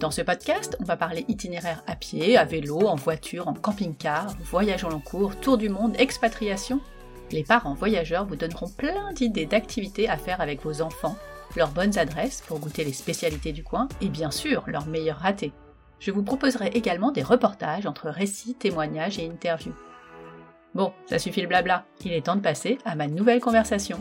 Dans 0.00 0.10
ce 0.10 0.22
podcast, 0.22 0.76
on 0.80 0.84
va 0.84 0.96
parler 0.96 1.24
itinéraire 1.28 1.82
à 1.86 1.94
pied, 1.94 2.36
à 2.36 2.44
vélo, 2.44 2.88
en 2.88 2.96
voiture, 2.96 3.46
en 3.46 3.54
camping-car, 3.54 4.34
voyage 4.50 4.82
au 4.82 4.88
long 4.88 5.00
cours, 5.00 5.36
tour 5.36 5.56
du 5.56 5.68
monde, 5.68 5.94
expatriation. 5.98 6.80
Les 7.30 7.44
parents 7.44 7.74
voyageurs 7.74 8.26
vous 8.26 8.34
donneront 8.34 8.68
plein 8.68 9.12
d'idées 9.12 9.46
d'activités 9.46 10.08
à 10.08 10.16
faire 10.16 10.40
avec 10.40 10.62
vos 10.64 10.82
enfants, 10.82 11.16
leurs 11.54 11.70
bonnes 11.70 11.96
adresses 11.96 12.42
pour 12.46 12.58
goûter 12.58 12.82
les 12.84 12.92
spécialités 12.92 13.52
du 13.52 13.62
coin 13.62 13.88
et 14.00 14.08
bien 14.08 14.32
sûr 14.32 14.64
leurs 14.66 14.86
meilleurs 14.86 15.18
ratés. 15.18 15.52
Je 16.00 16.10
vous 16.10 16.24
proposerai 16.24 16.68
également 16.74 17.12
des 17.12 17.22
reportages 17.22 17.86
entre 17.86 18.08
récits, 18.08 18.56
témoignages 18.56 19.20
et 19.20 19.26
interviews. 19.26 19.76
Bon, 20.74 20.92
ça 21.06 21.20
suffit 21.20 21.40
le 21.40 21.46
blabla, 21.46 21.86
il 22.04 22.12
est 22.12 22.26
temps 22.26 22.36
de 22.36 22.40
passer 22.40 22.78
à 22.84 22.96
ma 22.96 23.06
nouvelle 23.06 23.40
conversation. 23.40 24.00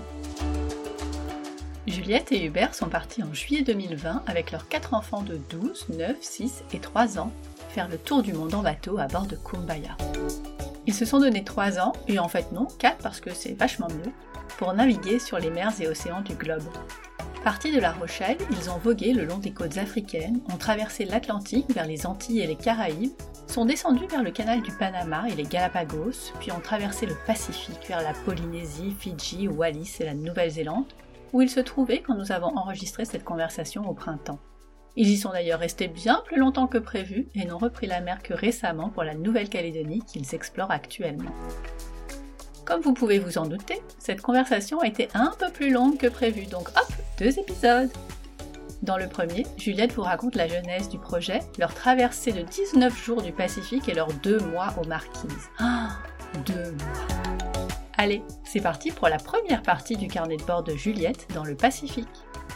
Juliette 1.93 2.31
et 2.31 2.43
Hubert 2.43 2.73
sont 2.73 2.89
partis 2.89 3.21
en 3.21 3.31
juillet 3.35 3.61
2020 3.61 4.23
avec 4.25 4.49
leurs 4.49 4.67
quatre 4.67 4.95
enfants 4.95 5.21
de 5.21 5.39
12, 5.51 5.89
9, 5.89 6.17
6 6.19 6.63
et 6.73 6.79
3 6.79 7.19
ans 7.19 7.31
faire 7.69 7.87
le 7.87 7.99
tour 7.99 8.23
du 8.23 8.33
monde 8.33 8.55
en 8.55 8.63
bateau 8.63 8.97
à 8.97 9.05
bord 9.05 9.27
de 9.27 9.35
Kumbaya. 9.35 9.95
Ils 10.87 10.93
se 10.95 11.05
sont 11.05 11.19
donné 11.19 11.43
3 11.43 11.77
ans, 11.77 11.93
et 12.07 12.17
en 12.17 12.27
fait 12.27 12.51
non, 12.51 12.67
4 12.79 12.97
parce 12.97 13.19
que 13.19 13.31
c'est 13.31 13.53
vachement 13.53 13.89
mieux, 13.89 14.11
pour 14.57 14.73
naviguer 14.73 15.19
sur 15.19 15.37
les 15.37 15.51
mers 15.51 15.79
et 15.79 15.87
océans 15.87 16.21
du 16.21 16.33
globe. 16.33 16.63
Partis 17.43 17.71
de 17.71 17.79
La 17.79 17.91
Rochelle, 17.91 18.39
ils 18.49 18.71
ont 18.71 18.79
vogué 18.79 19.13
le 19.13 19.25
long 19.25 19.37
des 19.37 19.51
côtes 19.51 19.77
africaines, 19.77 20.41
ont 20.51 20.57
traversé 20.57 21.05
l'Atlantique 21.05 21.71
vers 21.75 21.85
les 21.85 22.07
Antilles 22.07 22.41
et 22.41 22.47
les 22.47 22.55
Caraïbes, 22.55 23.13
sont 23.45 23.65
descendus 23.65 24.07
vers 24.07 24.23
le 24.23 24.31
canal 24.31 24.63
du 24.63 24.71
Panama 24.71 25.25
et 25.29 25.35
les 25.35 25.43
Galapagos, 25.43 26.33
puis 26.39 26.51
ont 26.51 26.59
traversé 26.59 27.05
le 27.05 27.15
Pacifique 27.27 27.87
vers 27.87 28.01
la 28.01 28.13
Polynésie, 28.25 28.95
Fidji, 28.99 29.47
Wallis 29.47 29.97
et 29.99 30.05
la 30.05 30.15
Nouvelle-Zélande, 30.15 30.87
où 31.33 31.41
ils 31.41 31.49
se 31.49 31.59
trouvaient 31.59 32.01
quand 32.01 32.15
nous 32.15 32.31
avons 32.31 32.55
enregistré 32.55 33.03
cette 33.03 33.25
conversation 33.25 33.89
au 33.89 33.93
printemps. 33.93 34.39
Ils 34.95 35.09
y 35.09 35.17
sont 35.17 35.31
d'ailleurs 35.31 35.59
restés 35.59 35.87
bien 35.87 36.21
plus 36.25 36.37
longtemps 36.37 36.67
que 36.67 36.77
prévu 36.77 37.27
et 37.33 37.45
n'ont 37.45 37.57
repris 37.57 37.87
la 37.87 37.99
mer 37.99 38.21
que 38.21 38.33
récemment 38.33 38.89
pour 38.89 39.03
la 39.03 39.15
Nouvelle-Calédonie 39.15 40.03
qu'ils 40.05 40.35
explorent 40.35 40.71
actuellement. 40.71 41.31
Comme 42.63 42.81
vous 42.81 42.93
pouvez 42.93 43.19
vous 43.19 43.39
en 43.39 43.47
douter, 43.47 43.81
cette 43.97 44.21
conversation 44.21 44.79
a 44.79 44.87
été 44.87 45.09
un 45.15 45.33
peu 45.37 45.49
plus 45.49 45.71
longue 45.71 45.97
que 45.97 46.07
prévu, 46.07 46.45
donc 46.45 46.69
hop, 46.69 46.93
deux 47.19 47.37
épisodes 47.39 47.89
Dans 48.83 48.97
le 48.97 49.07
premier, 49.07 49.45
Juliette 49.57 49.93
vous 49.93 50.03
raconte 50.03 50.35
la 50.35 50.47
genèse 50.47 50.87
du 50.89 50.99
projet, 50.99 51.39
leur 51.57 51.73
traversée 51.73 52.31
de 52.31 52.43
19 52.43 53.03
jours 53.03 53.21
du 53.23 53.31
Pacifique 53.31 53.89
et 53.89 53.93
leurs 53.95 54.13
deux 54.13 54.39
mois 54.39 54.75
aux 54.81 54.87
Marquises. 54.87 55.49
Ah, 55.59 55.97
deux 56.45 56.71
mois 56.71 57.42
Allez, 58.03 58.21
c'est 58.43 58.59
parti 58.59 58.91
pour 58.91 59.07
la 59.07 59.15
première 59.15 59.61
partie 59.61 59.95
du 59.95 60.09
carnet 60.09 60.35
de 60.35 60.43
bord 60.43 60.61
de 60.61 60.75
Juliette 60.75 61.25
dans 61.33 61.45
le 61.45 61.55
Pacifique. 61.55 62.09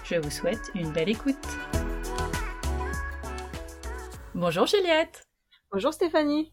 Je 0.04 0.16
vous 0.16 0.30
souhaite 0.30 0.60
une 0.76 0.92
belle 0.92 1.08
écoute. 1.08 1.38
Bonjour 4.36 4.66
Juliette. 4.66 5.26
Bonjour 5.72 5.94
Stéphanie. 5.94 6.52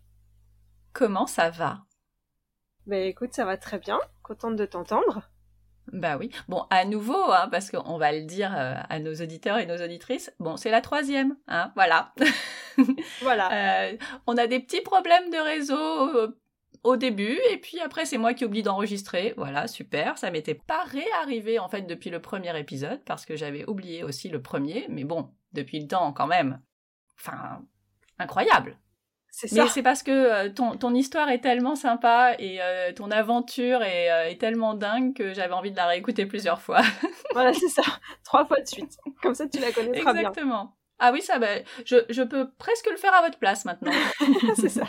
Comment 0.92 1.26
ça 1.26 1.50
va? 1.50 1.80
Ben 2.86 3.04
écoute, 3.04 3.32
ça 3.32 3.44
va 3.44 3.56
très 3.56 3.80
bien. 3.80 3.98
Contente 4.22 4.54
de 4.54 4.64
t'entendre. 4.64 5.28
Bah 5.92 6.16
oui. 6.16 6.30
Bon, 6.46 6.64
à 6.70 6.84
nouveau, 6.84 7.32
hein, 7.32 7.48
parce 7.50 7.72
qu'on 7.72 7.98
va 7.98 8.12
le 8.12 8.22
dire 8.22 8.54
euh, 8.56 8.74
à 8.88 9.00
nos 9.00 9.14
auditeurs 9.14 9.58
et 9.58 9.66
nos 9.66 9.82
auditrices, 9.82 10.32
bon, 10.38 10.56
c'est 10.56 10.70
la 10.70 10.80
troisième, 10.80 11.36
hein, 11.48 11.72
voilà. 11.74 12.14
voilà. 13.22 13.88
Euh, 13.88 13.96
on 14.28 14.36
a 14.36 14.46
des 14.46 14.60
petits 14.60 14.82
problèmes 14.82 15.30
de 15.30 15.38
réseau 15.38 16.16
euh, 16.16 16.40
au 16.84 16.96
début, 16.96 17.38
et 17.50 17.56
puis 17.56 17.80
après 17.80 18.04
c'est 18.04 18.18
moi 18.18 18.34
qui 18.34 18.44
oublie 18.44 18.62
d'enregistrer. 18.62 19.34
Voilà, 19.36 19.66
super. 19.66 20.18
Ça 20.18 20.30
m'était 20.30 20.54
pas 20.54 20.84
réarrivé 20.84 21.58
en 21.58 21.68
fait 21.68 21.82
depuis 21.82 22.10
le 22.10 22.20
premier 22.20 22.56
épisode, 22.58 23.02
parce 23.04 23.26
que 23.26 23.36
j'avais 23.36 23.68
oublié 23.68 24.04
aussi 24.04 24.28
le 24.28 24.40
premier, 24.40 24.86
mais 24.88 25.04
bon, 25.04 25.30
depuis 25.52 25.80
le 25.80 25.88
temps 25.88 26.12
quand 26.12 26.26
même. 26.26 26.60
Enfin, 27.18 27.62
incroyable. 28.18 28.78
C'est 29.36 29.50
Mais 29.50 29.66
c'est 29.66 29.82
parce 29.82 30.04
que 30.04 30.12
euh, 30.12 30.48
ton, 30.48 30.76
ton, 30.76 30.94
histoire 30.94 31.28
est 31.28 31.40
tellement 31.40 31.74
sympa 31.74 32.36
et 32.38 32.62
euh, 32.62 32.92
ton 32.92 33.10
aventure 33.10 33.82
est, 33.82 34.08
euh, 34.08 34.30
est, 34.30 34.40
tellement 34.40 34.74
dingue 34.74 35.12
que 35.12 35.34
j'avais 35.34 35.54
envie 35.54 35.72
de 35.72 35.76
la 35.76 35.88
réécouter 35.88 36.24
plusieurs 36.26 36.60
fois. 36.60 36.82
voilà, 37.32 37.52
c'est 37.52 37.68
ça. 37.68 37.82
Trois 38.22 38.46
fois 38.46 38.60
de 38.60 38.68
suite. 38.68 38.96
Comme 39.22 39.34
ça, 39.34 39.48
tu 39.48 39.58
la 39.58 39.72
connais 39.72 40.00
très 40.00 40.12
bien. 40.12 40.30
Exactement. 40.30 40.76
Ah 41.06 41.12
oui, 41.12 41.20
ça, 41.20 41.38
bah, 41.38 41.58
je, 41.84 41.96
je, 42.08 42.22
peux 42.22 42.48
presque 42.56 42.88
le 42.90 42.96
faire 42.96 43.12
à 43.12 43.20
votre 43.20 43.38
place 43.38 43.66
maintenant. 43.66 43.92
c'est 44.56 44.70
ça. 44.70 44.86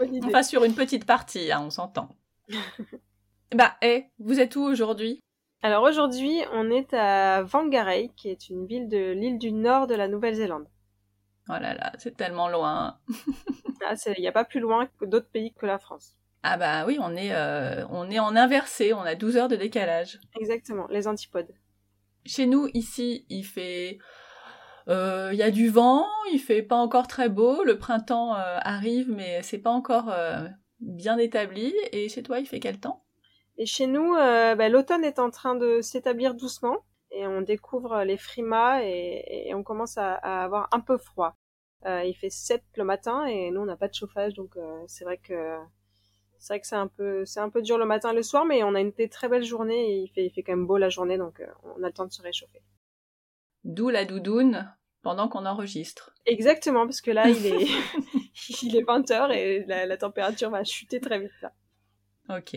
Idée. 0.00 0.20
Enfin, 0.28 0.44
sur 0.44 0.62
une 0.62 0.76
petite 0.76 1.04
partie, 1.04 1.50
hein, 1.50 1.60
on 1.66 1.70
s'entend. 1.70 2.08
bah, 3.52 3.74
hé, 3.82 3.86
hey, 3.86 4.06
vous 4.20 4.38
êtes 4.38 4.54
où 4.54 4.62
aujourd'hui? 4.62 5.18
Alors 5.64 5.82
aujourd'hui, 5.82 6.40
on 6.52 6.70
est 6.70 6.94
à 6.94 7.42
Whangarei, 7.42 8.12
qui 8.14 8.28
est 8.28 8.48
une 8.48 8.64
ville 8.64 8.88
de 8.88 9.10
l'île 9.10 9.40
du 9.40 9.50
nord 9.50 9.88
de 9.88 9.96
la 9.96 10.06
Nouvelle-Zélande. 10.06 10.68
Oh 11.48 11.54
là 11.54 11.74
là, 11.74 11.92
c'est 11.98 12.16
tellement 12.16 12.48
loin. 12.48 13.00
ah, 13.84 13.94
il 14.16 14.20
n'y 14.20 14.28
a 14.28 14.32
pas 14.32 14.44
plus 14.44 14.60
loin 14.60 14.86
que 15.00 15.04
d'autres 15.04 15.30
pays 15.30 15.52
que 15.52 15.66
la 15.66 15.80
France. 15.80 16.16
Ah 16.44 16.58
bah 16.58 16.86
oui, 16.86 16.96
on 17.00 17.16
est, 17.16 17.34
euh, 17.34 17.84
on 17.90 18.08
est 18.08 18.20
en 18.20 18.36
inversé, 18.36 18.92
on 18.92 19.00
a 19.00 19.16
12 19.16 19.36
heures 19.36 19.48
de 19.48 19.56
décalage. 19.56 20.20
Exactement, 20.38 20.86
les 20.90 21.08
antipodes. 21.08 21.52
Chez 22.24 22.46
nous, 22.46 22.68
ici, 22.72 23.26
il 23.30 23.42
fait... 23.42 23.98
Il 24.88 24.92
euh, 24.92 25.34
y 25.34 25.42
a 25.42 25.50
du 25.50 25.68
vent, 25.68 26.06
il 26.32 26.38
fait 26.38 26.62
pas 26.62 26.76
encore 26.76 27.08
très 27.08 27.28
beau, 27.28 27.64
le 27.64 27.76
printemps 27.76 28.36
euh, 28.36 28.58
arrive, 28.60 29.10
mais 29.10 29.42
c'est 29.42 29.58
pas 29.58 29.70
encore 29.70 30.10
euh, 30.10 30.46
bien 30.78 31.18
établi. 31.18 31.74
Et 31.90 32.08
chez 32.08 32.22
toi, 32.22 32.38
il 32.38 32.46
fait 32.46 32.60
quel 32.60 32.78
temps? 32.78 33.02
Et 33.58 33.66
chez 33.66 33.88
nous, 33.88 34.14
bah, 34.14 34.68
l'automne 34.68 35.02
est 35.02 35.18
en 35.18 35.30
train 35.30 35.56
de 35.56 35.80
s'établir 35.80 36.34
doucement 36.34 36.84
et 37.10 37.26
on 37.26 37.40
découvre 37.40 38.04
les 38.04 38.18
frimas 38.18 38.82
et, 38.82 39.50
on 39.54 39.62
commence 39.62 39.96
à, 39.96 40.14
avoir 40.14 40.68
un 40.72 40.80
peu 40.80 40.98
froid. 40.98 41.36
Il 41.84 42.14
fait 42.20 42.30
7 42.30 42.62
le 42.76 42.84
matin 42.84 43.24
et 43.24 43.50
nous 43.50 43.62
on 43.62 43.64
n'a 43.64 43.76
pas 43.76 43.88
de 43.88 43.94
chauffage 43.94 44.34
donc 44.34 44.58
c'est 44.88 45.04
vrai 45.04 45.16
que 45.16 45.56
c'est 46.38 46.52
vrai 46.52 46.60
que 46.60 46.66
c'est 46.66 46.76
un 46.76 46.88
peu 46.88 47.24
c'est 47.24 47.40
un 47.40 47.48
peu 47.48 47.62
dur 47.62 47.78
le 47.78 47.86
matin 47.86 48.10
et 48.10 48.14
le 48.14 48.22
soir 48.22 48.44
mais 48.44 48.62
on 48.64 48.74
a 48.74 48.80
une 48.80 48.92
très 48.92 49.28
belle 49.28 49.44
journée 49.44 49.92
et 49.92 49.98
il 50.00 50.08
fait 50.08 50.26
il 50.26 50.30
fait 50.30 50.42
quand 50.42 50.52
même 50.52 50.66
beau 50.66 50.76
la 50.76 50.88
journée 50.90 51.16
donc 51.16 51.40
on 51.64 51.82
a 51.82 51.86
le 51.86 51.92
temps 51.92 52.06
de 52.06 52.12
se 52.12 52.20
réchauffer. 52.20 52.60
D'où 53.66 53.90
la 53.90 54.04
doudoune 54.04 54.72
pendant 55.02 55.28
qu'on 55.28 55.44
enregistre. 55.44 56.14
Exactement 56.24 56.86
parce 56.86 57.00
que 57.00 57.10
là 57.10 57.28
il 57.28 57.46
est 57.46 57.66
il 58.62 58.76
est 58.76 58.82
20h 58.82 59.32
et 59.32 59.64
la, 59.66 59.86
la 59.86 59.96
température 59.96 60.50
va 60.50 60.64
chuter 60.64 61.00
très 61.00 61.18
vite 61.18 61.32
là. 61.42 61.52
OK. 62.30 62.56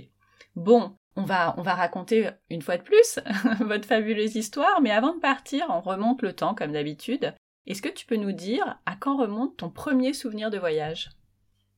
Bon, 0.55 0.95
on 1.15 1.23
va, 1.23 1.53
on 1.57 1.61
va 1.61 1.75
raconter 1.75 2.29
une 2.49 2.61
fois 2.61 2.77
de 2.77 2.83
plus 2.83 3.19
votre 3.59 3.87
fabuleuse 3.87 4.35
histoire, 4.35 4.81
mais 4.81 4.91
avant 4.91 5.13
de 5.13 5.19
partir, 5.19 5.65
on 5.69 5.81
remonte 5.81 6.21
le 6.21 6.33
temps 6.33 6.55
comme 6.55 6.71
d'habitude. 6.71 7.33
Est-ce 7.67 7.81
que 7.81 7.89
tu 7.89 8.05
peux 8.05 8.15
nous 8.15 8.31
dire 8.31 8.79
à 8.85 8.95
quand 8.95 9.17
remonte 9.17 9.57
ton 9.57 9.69
premier 9.69 10.13
souvenir 10.13 10.49
de 10.49 10.57
voyage? 10.57 11.09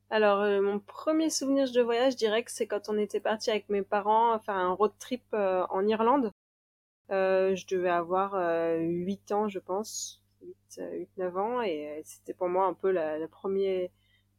Alors, 0.09 0.41
euh, 0.41 0.61
mon 0.61 0.79
premier 0.79 1.29
souvenir 1.29 1.71
de 1.71 1.81
voyage, 1.81 2.13
je 2.13 2.17
dirais 2.17 2.43
que 2.43 2.51
c'est 2.51 2.67
quand 2.67 2.89
on 2.89 2.97
était 2.97 3.19
parti 3.19 3.49
avec 3.49 3.69
mes 3.69 3.81
parents 3.81 4.37
faire 4.39 4.55
un 4.55 4.73
road 4.73 4.91
trip 4.99 5.23
euh, 5.33 5.65
en 5.69 5.87
Irlande. 5.87 6.31
Euh, 7.11 7.55
je 7.55 7.67
devais 7.67 7.89
avoir 7.89 8.34
8 8.79 9.31
ans, 9.31 9.49
je 9.49 9.59
pense, 9.59 10.22
8-9 10.78 11.37
ans, 11.37 11.61
et 11.61 12.02
c'était 12.05 12.34
pour 12.34 12.49
moi 12.49 12.66
un 12.66 12.73
peu 12.73 12.91
la, 12.91 13.17
la 13.19 13.28
première, 13.28 13.90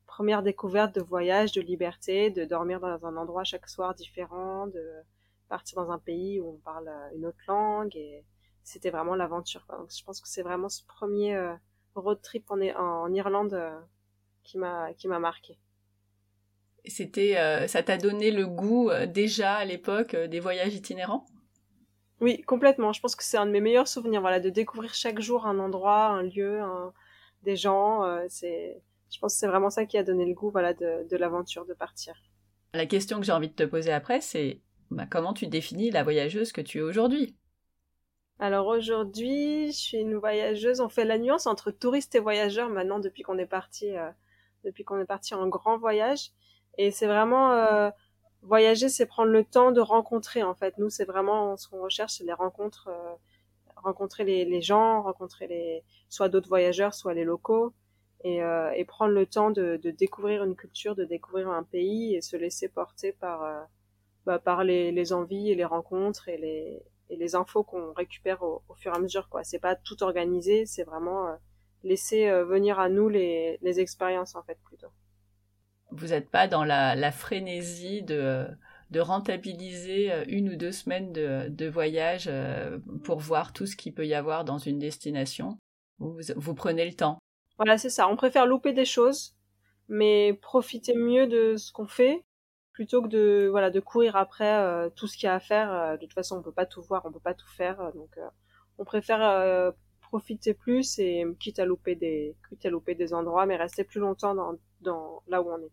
première 0.07 0.43
découverte 0.43 0.95
de 0.95 1.01
voyage, 1.01 1.53
de 1.53 1.61
liberté, 1.61 2.31
de 2.31 2.45
dormir 2.45 2.81
dans 2.81 3.07
un 3.07 3.17
endroit 3.17 3.45
chaque 3.45 3.69
soir 3.69 3.95
différent, 3.95 4.67
de 4.67 5.03
partir 5.49 5.85
dans 5.85 5.91
un 5.91 5.99
pays 5.99 6.41
où 6.41 6.49
on 6.49 6.59
parle 6.65 6.91
une 7.15 7.27
autre 7.27 7.43
langue 7.47 7.95
et 7.95 8.25
c'était 8.65 8.91
vraiment 8.91 9.15
l'aventure. 9.15 9.67
Je 9.69 10.03
pense 10.05 10.21
que 10.21 10.29
c'est 10.29 10.43
vraiment 10.43 10.69
ce 10.69 10.83
premier 10.87 11.35
euh, 11.35 11.55
road 11.95 12.21
trip 12.23 12.51
en, 12.51 12.61
en 12.61 13.13
Irlande 13.13 13.55
euh, 13.55 13.79
qui 14.45 14.57
m'a 14.59 14.93
qui 14.95 15.09
m'a 15.09 15.19
marqué. 15.19 15.59
C'était, 16.85 17.37
euh, 17.39 17.69
ça 17.69 17.83
t'a 17.83 17.97
donné 17.97 18.31
le 18.31 18.47
goût 18.47 18.91
déjà 19.07 19.55
à 19.57 19.65
l'époque 19.65 20.17
des 20.17 20.41
voyages 20.41 20.75
itinérants? 20.75 21.27
Oui, 22.21 22.43
complètement. 22.43 22.93
Je 22.93 23.01
pense 23.01 23.17
que 23.17 23.25
c'est 23.25 23.37
un 23.37 23.47
de 23.47 23.51
mes 23.51 23.61
meilleurs 23.61 23.89
souvenirs. 23.89 24.21
Voilà, 24.21 24.41
de 24.41 24.51
découvrir 24.51 24.95
chaque 24.95 25.21
jour 25.21 25.47
un 25.47 25.59
endroit, 25.59 26.07
un 26.07 26.23
lieu, 26.23 26.61
un, 26.61 26.93
des 27.43 27.57
gens. 27.57 28.05
c'est, 28.29 28.81
je 29.11 29.19
pense 29.19 29.35
que 29.35 29.41
c'est 29.41 29.49
vraiment 29.49 29.71
ça 29.71 29.87
qui 29.87 29.99
a 29.99 30.05
donné 30.05 30.25
le 30.25 30.35
goût, 30.35 30.51
voilà, 30.51 30.73
de, 30.73 31.07
de 31.09 31.17
l'aventure, 31.17 31.67
de 31.67 31.75
partir. 31.75 32.15
La 32.75 32.87
question 32.87 33.19
que 33.19 33.27
j'ai 33.27 33.33
envie 33.33 33.49
de 33.49 33.55
te 33.55 33.65
poser 33.65 33.93
après, 33.93 34.21
c'est 34.21 34.61
bah, 34.91 35.07
comment 35.11 35.33
tu 35.33 35.47
définis 35.47 35.91
la 35.91 36.03
voyageuse 36.03 36.53
que 36.53 36.61
tu 36.61 36.79
es 36.79 36.83
aujourd'hui? 36.83 37.37
Alors 38.39 38.67
aujourd'hui, 38.67 39.69
je 39.69 39.77
suis 39.77 39.99
une 39.99 40.17
voyageuse. 40.17 40.81
On 40.81 40.89
fait 40.89 41.05
la 41.05 41.19
nuance 41.19 41.47
entre 41.47 41.71
touriste 41.71 42.15
et 42.15 42.19
voyageur 42.19 42.69
maintenant 42.69 42.99
depuis 42.99 43.23
qu'on 43.23 43.39
est 43.39 43.47
parti, 43.47 43.97
euh, 43.97 44.11
depuis 44.65 44.85
qu'on 44.85 44.99
est 44.99 45.07
parti 45.07 45.35
en 45.35 45.47
grand 45.49 45.79
voyage. 45.79 46.31
Et 46.79 46.91
c'est 46.91 47.07
vraiment, 47.07 47.53
euh, 47.53 47.91
voyager, 48.43 48.89
c'est 48.89 49.07
prendre 49.07 49.31
le 49.31 49.45
temps 49.45 49.73
de 49.73 49.81
rencontrer. 49.81 50.43
En 50.43 50.55
fait, 50.55 50.79
nous, 50.79 50.91
c'est 50.91 51.05
vraiment 51.05 51.57
ce 51.57 51.69
qu'on 51.69 51.83
recherche, 51.83 52.15
c'est 52.15 52.25
les 52.25 52.33
rencontres, 52.33 52.89
euh, 52.89 53.15
rencontrer 53.77 54.25
les, 54.25 54.63
gens, 54.63 55.03
rencontrer 55.03 55.47
les 55.47 55.85
soit 56.09 56.29
d'autres 56.29 56.49
voyageurs, 56.49 56.95
soit 56.95 57.15
les 57.15 57.25
locaux, 57.25 57.73
et, 58.25 58.43
euh, 58.43 58.71
et 58.73 58.85
prendre 58.85 59.13
le 59.13 59.27
temps 59.27 59.51
de, 59.51 59.79
de, 59.83 59.91
découvrir 59.91 60.45
une 60.45 60.57
culture, 60.57 60.95
de 60.95 61.05
découvrir 61.05 61.49
un 61.51 61.63
pays, 61.65 62.15
et 62.15 62.21
se 62.21 62.37
laisser 62.37 62.69
porter 62.69 63.13
par 63.13 63.43
euh, 63.45 63.63
bah, 64.27 64.39
par 64.39 64.65
les, 64.65 65.13
envies 65.13 65.51
et 65.51 65.55
les 65.57 65.65
rencontres 65.65 66.29
et 66.29 66.39
les 66.39 66.83
et 67.11 67.17
les 67.17 67.35
infos 67.35 67.65
qu'on 67.65 67.93
récupère 67.93 68.43
au, 68.43 68.63
fur 68.77 68.93
et 68.93 68.97
à 68.97 69.01
mesure. 69.01 69.29
Quoi, 69.29 69.45
c'est 69.45 69.59
pas 69.59 69.77
tout 69.77 70.03
organisé, 70.03 70.67
c'est 70.67 70.85
vraiment 70.85 71.37
laisser 71.85 72.31
venir 72.45 72.79
à 72.79 72.89
nous 72.89 73.09
les, 73.09 73.59
les 73.63 73.81
expériences 73.81 74.35
en 74.37 74.43
fait 74.45 74.59
plutôt. 74.65 74.89
Vous 75.95 76.09
n'êtes 76.09 76.31
pas 76.31 76.49
dans 76.49 76.65
la, 76.65 77.13
frénésie 77.13 78.03
de, 78.03 78.47
rentabiliser 78.97 80.13
euh, 80.13 80.25
une 80.27 80.51
ou 80.51 80.57
deux 80.57 80.73
semaines 80.73 81.13
de, 81.13 81.69
voyage 81.69 82.25
euh, 82.29 82.79
pour 83.05 83.19
voir 83.19 83.53
tout 83.53 83.67
ce 83.67 83.77
qu'il 83.77 83.95
peut 83.95 84.07
y 84.07 84.15
avoir 84.15 84.45
dans 84.45 84.59
une 84.59 84.79
destination. 84.79 85.59
Vous, 85.99 86.55
prenez 86.55 86.85
le 86.85 86.95
temps. 86.95 87.19
Voilà, 87.59 87.79
c'est 87.79 87.91
ça. 87.91 88.09
On 88.09 88.17
préfère 88.17 88.47
louper 88.47 88.73
des 88.73 88.85
choses, 88.85 89.37
mais 89.89 90.33
profiter 90.33 90.95
mieux 90.95 91.27
de 91.27 91.57
ce 91.57 91.71
qu'on 91.73 91.87
fait 91.87 92.25
plutôt 92.73 93.03
que 93.03 93.09
de 93.09 93.49
voilà 93.51 93.71
de 93.71 93.81
courir 93.81 94.17
après 94.17 94.51
euh, 94.51 94.89
tout 94.89 95.07
ce 95.07 95.19
qu'il 95.19 95.27
y 95.27 95.29
a 95.29 95.35
à 95.35 95.41
faire. 95.41 95.99
de 95.99 96.07
toute 96.07 96.15
façon, 96.15 96.39
on 96.39 96.43
peut 96.43 96.53
pas 96.53 96.67
tout 96.67 96.83
voir, 96.83 97.05
on 97.05 97.13
peut 97.13 97.21
pas 97.21 97.35
tout 97.35 97.49
faire, 97.49 97.93
donc 97.95 98.19
on 98.79 98.85
préfère 98.85 99.73
profiter 100.01 100.55
plus 100.55 100.99
et 100.99 101.25
quitte 101.39 101.59
à 101.59 101.67
louper 101.67 101.95
des 101.95 102.35
quitte 102.49 102.67
à 102.67 102.71
louper 102.71 102.95
des 102.95 103.15
endroits, 103.15 103.47
mais 103.47 103.57
rester 103.57 103.85
plus 103.85 104.01
longtemps 104.01 104.35
dans 104.81 105.23
là 105.29 105.43
où 105.43 105.51
on 105.51 105.59
est. 105.59 105.71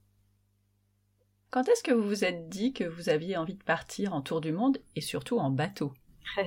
Quand 1.51 1.67
est-ce 1.67 1.81
que 1.81 1.91
vous 1.91 2.07
vous 2.07 2.25
êtes 2.25 2.47
dit 2.47 2.73
que 2.73 2.83
vous 2.83 3.09
aviez 3.09 3.35
envie 3.35 3.55
de 3.55 3.63
partir 3.63 4.13
en 4.13 4.21
tour 4.21 4.39
du 4.39 4.51
monde 4.51 4.77
et 4.95 5.01
surtout 5.01 5.39
en 5.39 5.49
bateau? 5.49 5.93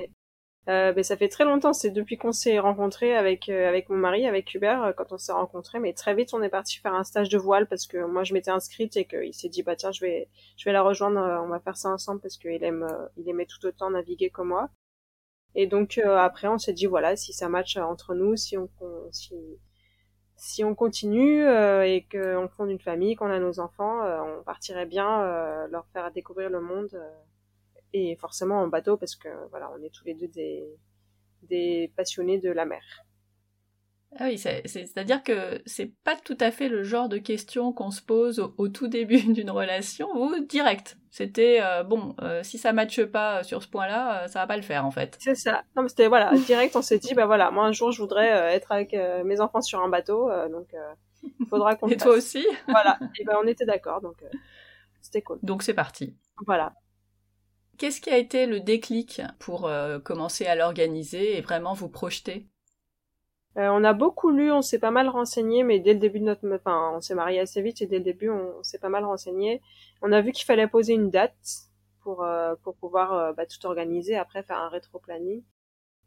Euh, 0.68 0.92
ben, 0.92 1.02
ça 1.02 1.16
fait 1.16 1.28
très 1.28 1.44
longtemps, 1.44 1.72
c'est 1.72 1.90
depuis 1.90 2.16
qu'on 2.16 2.30
s'est 2.30 2.60
rencontrés 2.60 3.16
avec 3.16 3.48
euh, 3.48 3.68
avec 3.68 3.88
mon 3.88 3.96
mari, 3.96 4.28
avec 4.28 4.54
Hubert, 4.54 4.80
euh, 4.84 4.92
quand 4.92 5.10
on 5.10 5.18
s'est 5.18 5.32
rencontrés, 5.32 5.80
mais 5.80 5.92
très 5.92 6.14
vite 6.14 6.34
on 6.34 6.40
est 6.40 6.48
parti 6.48 6.78
faire 6.78 6.94
un 6.94 7.02
stage 7.02 7.28
de 7.28 7.36
voile 7.36 7.66
parce 7.66 7.88
que 7.88 8.04
moi 8.06 8.22
je 8.22 8.32
m'étais 8.32 8.52
inscrite 8.52 8.96
et 8.96 9.04
qu'il 9.04 9.34
s'est 9.34 9.48
dit 9.48 9.64
bah 9.64 9.74
tiens 9.74 9.90
je 9.90 10.00
vais 10.02 10.28
je 10.56 10.64
vais 10.64 10.72
la 10.72 10.82
rejoindre, 10.82 11.18
on 11.18 11.48
va 11.48 11.58
faire 11.58 11.76
ça 11.76 11.88
ensemble 11.90 12.20
parce 12.20 12.36
qu'il 12.36 12.62
aime 12.62 12.86
il 13.16 13.28
aimait 13.28 13.46
tout 13.46 13.66
autant 13.66 13.90
naviguer 13.90 14.30
que 14.30 14.42
moi. 14.42 14.70
Et 15.56 15.66
donc 15.66 15.98
après 15.98 16.46
on 16.46 16.58
s'est 16.58 16.74
dit 16.74 16.86
voilà 16.86 17.16
si 17.16 17.32
ça 17.32 17.48
match 17.48 17.76
entre 17.76 18.14
nous, 18.14 18.36
si 18.36 18.56
on 18.56 18.68
si 19.10 19.34
si 20.42 20.64
on 20.64 20.74
continue 20.74 21.44
euh, 21.44 21.84
et 21.84 22.04
qu'on 22.10 22.48
fonde 22.48 22.68
une 22.68 22.80
famille, 22.80 23.14
qu'on 23.14 23.30
a 23.30 23.38
nos 23.38 23.60
enfants, 23.60 24.02
euh, 24.02 24.20
on 24.22 24.42
partirait 24.42 24.86
bien 24.86 25.22
euh, 25.22 25.68
leur 25.68 25.86
faire 25.92 26.10
découvrir 26.10 26.50
le 26.50 26.60
monde 26.60 27.00
et 27.92 28.16
forcément 28.16 28.60
en 28.60 28.66
bateau 28.66 28.96
parce 28.96 29.14
que 29.14 29.28
voilà, 29.50 29.70
on 29.70 29.80
est 29.84 29.90
tous 29.90 30.04
les 30.04 30.14
deux 30.14 30.26
des, 30.26 30.64
des 31.44 31.92
passionnés 31.94 32.40
de 32.40 32.50
la 32.50 32.64
mer. 32.64 32.82
Ah 34.18 34.26
oui, 34.26 34.38
c'est-à-dire 34.38 35.22
que 35.22 35.62
c'est 35.64 35.92
pas 36.04 36.16
tout 36.16 36.36
à 36.38 36.50
fait 36.50 36.68
le 36.68 36.82
genre 36.82 37.08
de 37.08 37.16
question 37.16 37.72
qu'on 37.72 37.90
se 37.90 38.02
pose 38.02 38.40
au, 38.58 38.68
tout 38.68 38.86
début 38.86 39.22
d'une 39.32 39.50
relation 39.50 40.08
ou 40.14 40.38
direct. 40.40 40.98
C'était 41.10 41.60
euh, 41.62 41.82
bon, 41.82 42.14
euh, 42.20 42.42
si 42.42 42.58
ça 42.58 42.72
matche 42.72 43.02
pas 43.04 43.42
sur 43.42 43.62
ce 43.62 43.68
point-là, 43.68 44.24
euh, 44.24 44.28
ça 44.28 44.40
va 44.40 44.46
pas 44.46 44.56
le 44.56 44.62
faire 44.62 44.84
en 44.84 44.90
fait. 44.90 45.16
C'est 45.20 45.34
ça. 45.34 45.62
Non, 45.76 45.82
mais 45.82 45.88
c'était 45.88 46.08
voilà, 46.08 46.32
direct. 46.46 46.76
On 46.76 46.82
s'est 46.82 46.98
dit 46.98 47.14
bah 47.14 47.26
voilà, 47.26 47.50
moi 47.50 47.64
un 47.64 47.72
jour 47.72 47.90
je 47.90 48.00
voudrais 48.00 48.28
être 48.54 48.72
avec 48.72 48.94
mes 49.24 49.40
enfants 49.40 49.62
sur 49.62 49.80
un 49.80 49.88
bateau, 49.88 50.30
donc 50.50 50.74
il 51.40 51.46
faudra 51.46 51.74
qu'on. 51.76 51.88
Et 51.88 51.96
toi 51.96 52.12
aussi? 52.12 52.46
voilà. 52.68 52.98
Et 53.18 53.24
ben 53.24 53.36
on 53.42 53.46
était 53.46 53.66
d'accord, 53.66 54.02
donc 54.02 54.22
c'était 55.00 55.22
cool. 55.22 55.38
Donc 55.42 55.62
c'est 55.62 55.74
parti. 55.74 56.16
Voilà. 56.46 56.74
Qu'est-ce 57.78 58.00
qui 58.02 58.10
a 58.10 58.18
été 58.18 58.46
le 58.46 58.60
déclic 58.60 59.22
pour 59.38 59.70
commencer 60.04 60.46
à 60.46 60.54
l'organiser 60.54 61.38
et 61.38 61.40
vraiment 61.40 61.72
vous 61.72 61.88
projeter? 61.88 62.46
Euh, 63.58 63.68
on 63.68 63.84
a 63.84 63.92
beaucoup 63.92 64.30
lu, 64.30 64.50
on 64.50 64.62
s'est 64.62 64.78
pas 64.78 64.90
mal 64.90 65.08
renseigné, 65.08 65.62
mais 65.62 65.78
dès 65.78 65.92
le 65.92 65.98
début 65.98 66.20
de 66.20 66.24
notre, 66.24 66.50
enfin, 66.54 66.92
on 66.96 67.00
s'est 67.02 67.14
marié 67.14 67.38
assez 67.40 67.60
vite 67.60 67.82
et 67.82 67.86
dès 67.86 67.98
le 67.98 68.04
début, 68.04 68.30
on, 68.30 68.62
s'est 68.62 68.78
pas 68.78 68.88
mal 68.88 69.04
renseigné. 69.04 69.60
On 70.00 70.10
a 70.12 70.22
vu 70.22 70.32
qu'il 70.32 70.46
fallait 70.46 70.68
poser 70.68 70.94
une 70.94 71.10
date 71.10 71.68
pour 72.00 72.22
euh, 72.24 72.54
pour 72.62 72.74
pouvoir 72.76 73.12
euh, 73.12 73.32
bah, 73.34 73.44
tout 73.46 73.64
organiser, 73.66 74.16
après 74.16 74.42
faire 74.42 74.58
un 74.58 74.68
rétro-planning. 74.68 75.42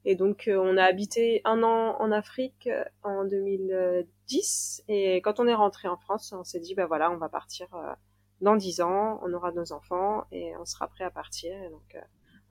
Et 0.05 0.15
donc, 0.15 0.49
on 0.51 0.77
a 0.77 0.83
habité 0.83 1.41
un 1.45 1.63
an 1.63 1.95
en 1.99 2.11
Afrique 2.11 2.69
en 3.03 3.25
2010, 3.25 4.83
et 4.87 5.17
quand 5.17 5.39
on 5.39 5.47
est 5.47 5.53
rentré 5.55 5.87
en 5.87 5.97
France, 5.97 6.31
on 6.31 6.43
s'est 6.43 6.59
dit, 6.59 6.75
bah 6.75 6.85
voilà, 6.85 7.09
on 7.11 7.17
va 7.17 7.27
partir 7.27 7.67
dans 8.39 8.55
dix 8.55 8.81
ans, 8.81 9.19
on 9.23 9.33
aura 9.33 9.51
nos 9.51 9.71
enfants 9.73 10.25
et 10.31 10.55
on 10.57 10.65
sera 10.65 10.87
prêt 10.87 11.05
à 11.05 11.09
partir. 11.09 11.51
Et 11.63 11.69
donc, 11.69 11.97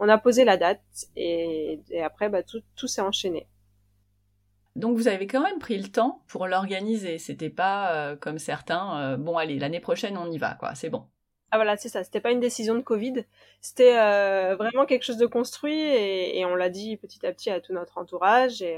on 0.00 0.08
a 0.08 0.18
posé 0.18 0.44
la 0.44 0.56
date 0.56 0.82
et, 1.14 1.80
et 1.90 2.02
après, 2.02 2.28
bah, 2.28 2.42
tout 2.42 2.60
tout 2.74 2.88
s'est 2.88 3.02
enchaîné. 3.02 3.46
Donc 4.76 4.96
vous 4.96 5.06
avez 5.06 5.26
quand 5.26 5.40
même 5.40 5.58
pris 5.58 5.78
le 5.78 5.88
temps 5.88 6.22
pour 6.26 6.46
l'organiser. 6.46 7.18
C'était 7.18 7.50
pas 7.50 7.94
euh, 7.94 8.16
comme 8.16 8.38
certains, 8.38 8.98
euh, 8.98 9.16
bon 9.16 9.38
allez, 9.38 9.58
l'année 9.58 9.80
prochaine 9.80 10.18
on 10.18 10.30
y 10.30 10.38
va, 10.38 10.54
quoi, 10.54 10.74
c'est 10.74 10.90
bon. 10.90 11.04
Ah 11.52 11.56
voilà, 11.56 11.76
c'est 11.76 11.88
ça. 11.88 12.02
C'était 12.02 12.20
pas 12.20 12.32
une 12.32 12.40
décision 12.40 12.74
de 12.74 12.80
Covid. 12.80 13.24
C'était 13.60 13.96
euh, 13.96 14.56
vraiment 14.56 14.86
quelque 14.86 15.04
chose 15.04 15.18
de 15.18 15.26
construit 15.26 15.78
et, 15.78 16.44
on 16.44 16.56
l'a 16.56 16.68
dit 16.68 16.96
petit 16.96 17.24
à 17.24 17.32
petit 17.32 17.50
à 17.50 17.60
tout 17.60 17.72
notre 17.72 17.98
entourage 17.98 18.62
et, 18.62 18.76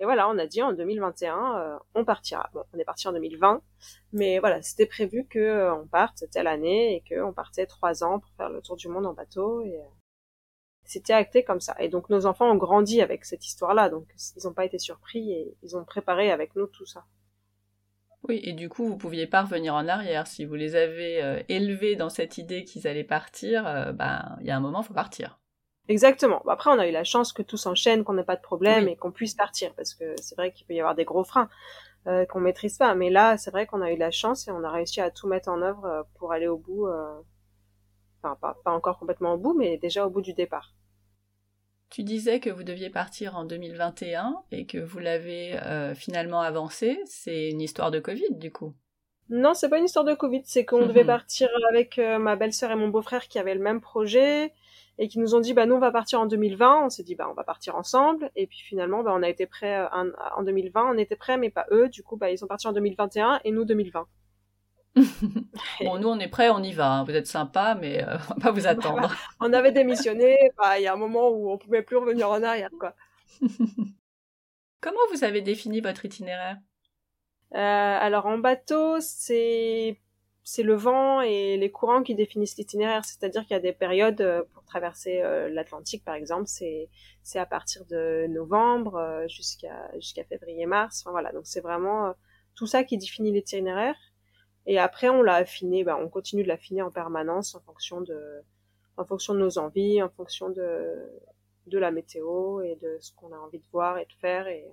voilà, 0.00 0.28
on 0.28 0.38
a 0.38 0.46
dit 0.46 0.62
en 0.62 0.72
2021 0.72 1.78
on 1.94 2.04
partira. 2.04 2.50
Bon, 2.54 2.64
on 2.72 2.78
est 2.78 2.84
parti 2.84 3.06
en 3.08 3.12
2020, 3.12 3.62
mais 4.12 4.38
voilà, 4.40 4.62
c'était 4.62 4.86
prévu 4.86 5.26
que 5.28 5.70
on 5.72 5.86
parte 5.86 6.24
telle 6.32 6.46
année 6.46 6.96
et 6.96 7.02
que 7.08 7.20
on 7.20 7.32
partait 7.32 7.66
trois 7.66 8.02
ans 8.04 8.20
pour 8.20 8.30
faire 8.36 8.48
le 8.48 8.60
tour 8.62 8.76
du 8.76 8.88
monde 8.88 9.06
en 9.06 9.12
bateau 9.12 9.64
c'était 10.88 11.12
acté 11.12 11.44
comme 11.44 11.60
ça. 11.60 11.76
Et 11.78 11.88
donc 11.88 12.08
nos 12.08 12.26
enfants 12.26 12.50
ont 12.50 12.56
grandi 12.56 13.02
avec 13.02 13.24
cette 13.26 13.46
histoire-là, 13.46 13.90
donc 13.90 14.06
ils 14.36 14.46
n'ont 14.46 14.54
pas 14.54 14.64
été 14.64 14.78
surpris 14.78 15.30
et 15.30 15.54
ils 15.62 15.76
ont 15.76 15.84
préparé 15.84 16.32
avec 16.32 16.56
nous 16.56 16.66
tout 16.66 16.86
ça. 16.86 17.04
Oui, 18.26 18.40
et 18.42 18.52
du 18.52 18.68
coup, 18.68 18.86
vous 18.86 18.96
pouviez 18.96 19.26
pas 19.26 19.42
revenir 19.42 19.74
en 19.74 19.86
arrière. 19.86 20.26
Si 20.26 20.44
vous 20.44 20.54
les 20.54 20.74
avez 20.74 21.22
euh, 21.22 21.42
élevés 21.48 21.94
dans 21.94 22.08
cette 22.08 22.36
idée 22.36 22.64
qu'ils 22.64 22.88
allaient 22.88 23.04
partir, 23.04 23.66
euh, 23.66 23.92
ben, 23.92 24.36
il 24.40 24.46
y 24.46 24.50
a 24.50 24.56
un 24.56 24.60
moment, 24.60 24.80
il 24.80 24.86
faut 24.86 24.94
partir. 24.94 25.38
Exactement. 25.86 26.42
Après, 26.48 26.70
on 26.70 26.78
a 26.78 26.88
eu 26.88 26.90
la 26.90 27.04
chance 27.04 27.32
que 27.32 27.42
tout 27.42 27.56
s'enchaîne, 27.56 28.02
qu'on 28.02 28.14
n'ait 28.14 28.24
pas 28.24 28.36
de 28.36 28.42
problème 28.42 28.88
et 28.88 28.96
qu'on 28.96 29.12
puisse 29.12 29.34
partir, 29.34 29.72
parce 29.74 29.94
que 29.94 30.14
c'est 30.20 30.34
vrai 30.34 30.52
qu'il 30.52 30.66
peut 30.66 30.74
y 30.74 30.80
avoir 30.80 30.94
des 30.94 31.04
gros 31.04 31.22
freins 31.22 31.48
euh, 32.06 32.26
qu'on 32.26 32.40
maîtrise 32.40 32.76
pas. 32.76 32.94
Mais 32.94 33.08
là, 33.08 33.36
c'est 33.36 33.50
vrai 33.50 33.66
qu'on 33.66 33.82
a 33.82 33.92
eu 33.92 33.96
la 33.96 34.10
chance 34.10 34.48
et 34.48 34.50
on 34.50 34.64
a 34.64 34.70
réussi 34.70 35.00
à 35.00 35.10
tout 35.10 35.28
mettre 35.28 35.48
en 35.48 35.62
œuvre 35.62 35.84
euh, 35.84 36.02
pour 36.18 36.32
aller 36.32 36.48
au 36.48 36.58
bout. 36.58 36.88
Enfin, 38.20 38.36
pas, 38.40 38.58
pas 38.64 38.72
encore 38.72 38.98
complètement 38.98 39.34
au 39.34 39.38
bout, 39.38 39.54
mais 39.54 39.78
déjà 39.78 40.04
au 40.06 40.10
bout 40.10 40.22
du 40.22 40.32
départ. 40.32 40.74
Tu 41.90 42.02
disais 42.02 42.38
que 42.38 42.50
vous 42.50 42.64
deviez 42.64 42.90
partir 42.90 43.36
en 43.36 43.44
2021 43.44 44.36
et 44.52 44.66
que 44.66 44.78
vous 44.78 44.98
l'avez 44.98 45.58
euh, 45.62 45.94
finalement 45.94 46.42
avancé. 46.42 47.00
C'est 47.06 47.48
une 47.48 47.62
histoire 47.62 47.90
de 47.90 47.98
Covid, 47.98 48.32
du 48.32 48.52
coup 48.52 48.74
Non, 49.30 49.54
c'est 49.54 49.70
pas 49.70 49.78
une 49.78 49.86
histoire 49.86 50.04
de 50.04 50.14
Covid. 50.14 50.42
C'est 50.44 50.66
qu'on 50.66 50.86
devait 50.86 51.04
partir 51.04 51.48
avec 51.70 51.98
euh, 51.98 52.18
ma 52.18 52.36
belle-sœur 52.36 52.70
et 52.70 52.76
mon 52.76 52.88
beau-frère 52.88 53.28
qui 53.28 53.38
avaient 53.38 53.54
le 53.54 53.62
même 53.62 53.80
projet 53.80 54.52
et 54.98 55.08
qui 55.08 55.18
nous 55.18 55.34
ont 55.34 55.40
dit 55.40 55.54
bah 55.54 55.64
nous 55.64 55.76
on 55.76 55.80
va 55.80 55.92
partir 55.92 56.20
en 56.20 56.26
2020. 56.26 56.84
On 56.84 56.90
s'est 56.90 57.04
dit 57.04 57.14
bah 57.14 57.28
on 57.30 57.34
va 57.34 57.44
partir 57.44 57.76
ensemble 57.76 58.30
et 58.36 58.46
puis 58.46 58.58
finalement 58.58 59.02
bah 59.02 59.12
on 59.14 59.22
a 59.22 59.28
été 59.28 59.46
prêts 59.46 59.78
euh, 59.78 60.12
en, 60.36 60.42
2020. 60.42 60.92
On 60.94 60.98
était 60.98 61.16
prêts 61.16 61.38
mais 61.38 61.50
pas 61.50 61.66
eux. 61.70 61.88
Du 61.88 62.02
coup 62.02 62.16
bah 62.16 62.30
ils 62.30 62.38
sont 62.38 62.46
partis 62.46 62.66
en 62.66 62.72
2021 62.72 63.40
et 63.44 63.52
nous 63.52 63.64
2020. 63.64 64.06
bon, 65.80 65.98
nous, 65.98 66.08
on 66.08 66.18
est 66.18 66.28
prêts, 66.28 66.50
on 66.50 66.62
y 66.62 66.72
va. 66.72 66.90
Hein. 66.90 67.04
Vous 67.04 67.14
êtes 67.14 67.26
sympa, 67.26 67.76
mais 67.80 68.02
euh, 68.02 68.16
on 68.30 68.34
va 68.34 68.40
pas 68.40 68.50
vous 68.50 68.66
attendre. 68.66 69.14
on 69.40 69.52
avait 69.52 69.72
démissionné. 69.72 70.50
Il 70.76 70.82
y 70.82 70.86
a 70.86 70.92
un 70.92 70.96
moment 70.96 71.28
où 71.28 71.50
on 71.50 71.58
pouvait 71.58 71.82
plus 71.82 71.96
revenir 71.96 72.30
en 72.30 72.42
arrière, 72.42 72.70
quoi. 72.78 72.94
Comment 74.80 75.00
vous 75.12 75.24
avez 75.24 75.42
défini 75.42 75.80
votre 75.80 76.04
itinéraire? 76.04 76.58
Euh, 77.54 77.58
Alors, 77.58 78.26
en 78.26 78.38
bateau, 78.38 79.00
c'est 79.00 79.98
c'est 80.44 80.62
le 80.62 80.74
vent 80.76 81.20
et 81.20 81.58
les 81.58 81.70
courants 81.70 82.02
qui 82.02 82.14
définissent 82.14 82.56
l'itinéraire. 82.56 83.04
C'est-à-dire 83.04 83.42
qu'il 83.42 83.50
y 83.50 83.58
a 83.58 83.60
des 83.60 83.74
périodes 83.74 84.22
euh, 84.22 84.44
pour 84.54 84.64
traverser 84.64 85.22
l'Atlantique, 85.50 86.04
par 86.04 86.14
exemple, 86.14 86.46
c'est 86.46 86.88
c'est 87.22 87.38
à 87.38 87.46
partir 87.46 87.84
de 87.86 88.26
novembre 88.28 89.24
jusqu'à 89.28 89.90
jusqu'à 89.94 90.24
février-mars. 90.24 91.02
Enfin, 91.02 91.10
voilà, 91.10 91.32
donc 91.32 91.42
c'est 91.46 91.60
vraiment 91.60 92.14
tout 92.54 92.66
ça 92.66 92.84
qui 92.84 92.96
définit 92.98 93.32
l'itinéraire. 93.32 93.94
Et 94.70 94.78
après, 94.78 95.08
on 95.08 95.22
l'a 95.22 95.36
affiné, 95.36 95.82
bah, 95.82 95.98
on 95.98 96.10
continue 96.10 96.42
de 96.42 96.48
l'affiner 96.48 96.82
en 96.82 96.90
permanence 96.90 97.54
en 97.54 97.60
fonction 97.60 98.02
de, 98.02 98.42
en 98.98 99.04
fonction 99.06 99.32
de 99.32 99.38
nos 99.38 99.56
envies, 99.56 100.02
en 100.02 100.10
fonction 100.10 100.50
de, 100.50 101.10
de 101.66 101.78
la 101.78 101.90
météo 101.90 102.60
et 102.60 102.76
de 102.76 102.98
ce 103.00 103.10
qu'on 103.14 103.32
a 103.32 103.38
envie 103.38 103.60
de 103.60 103.64
voir 103.72 103.96
et 103.96 104.04
de 104.04 104.12
faire 104.20 104.46
et, 104.46 104.66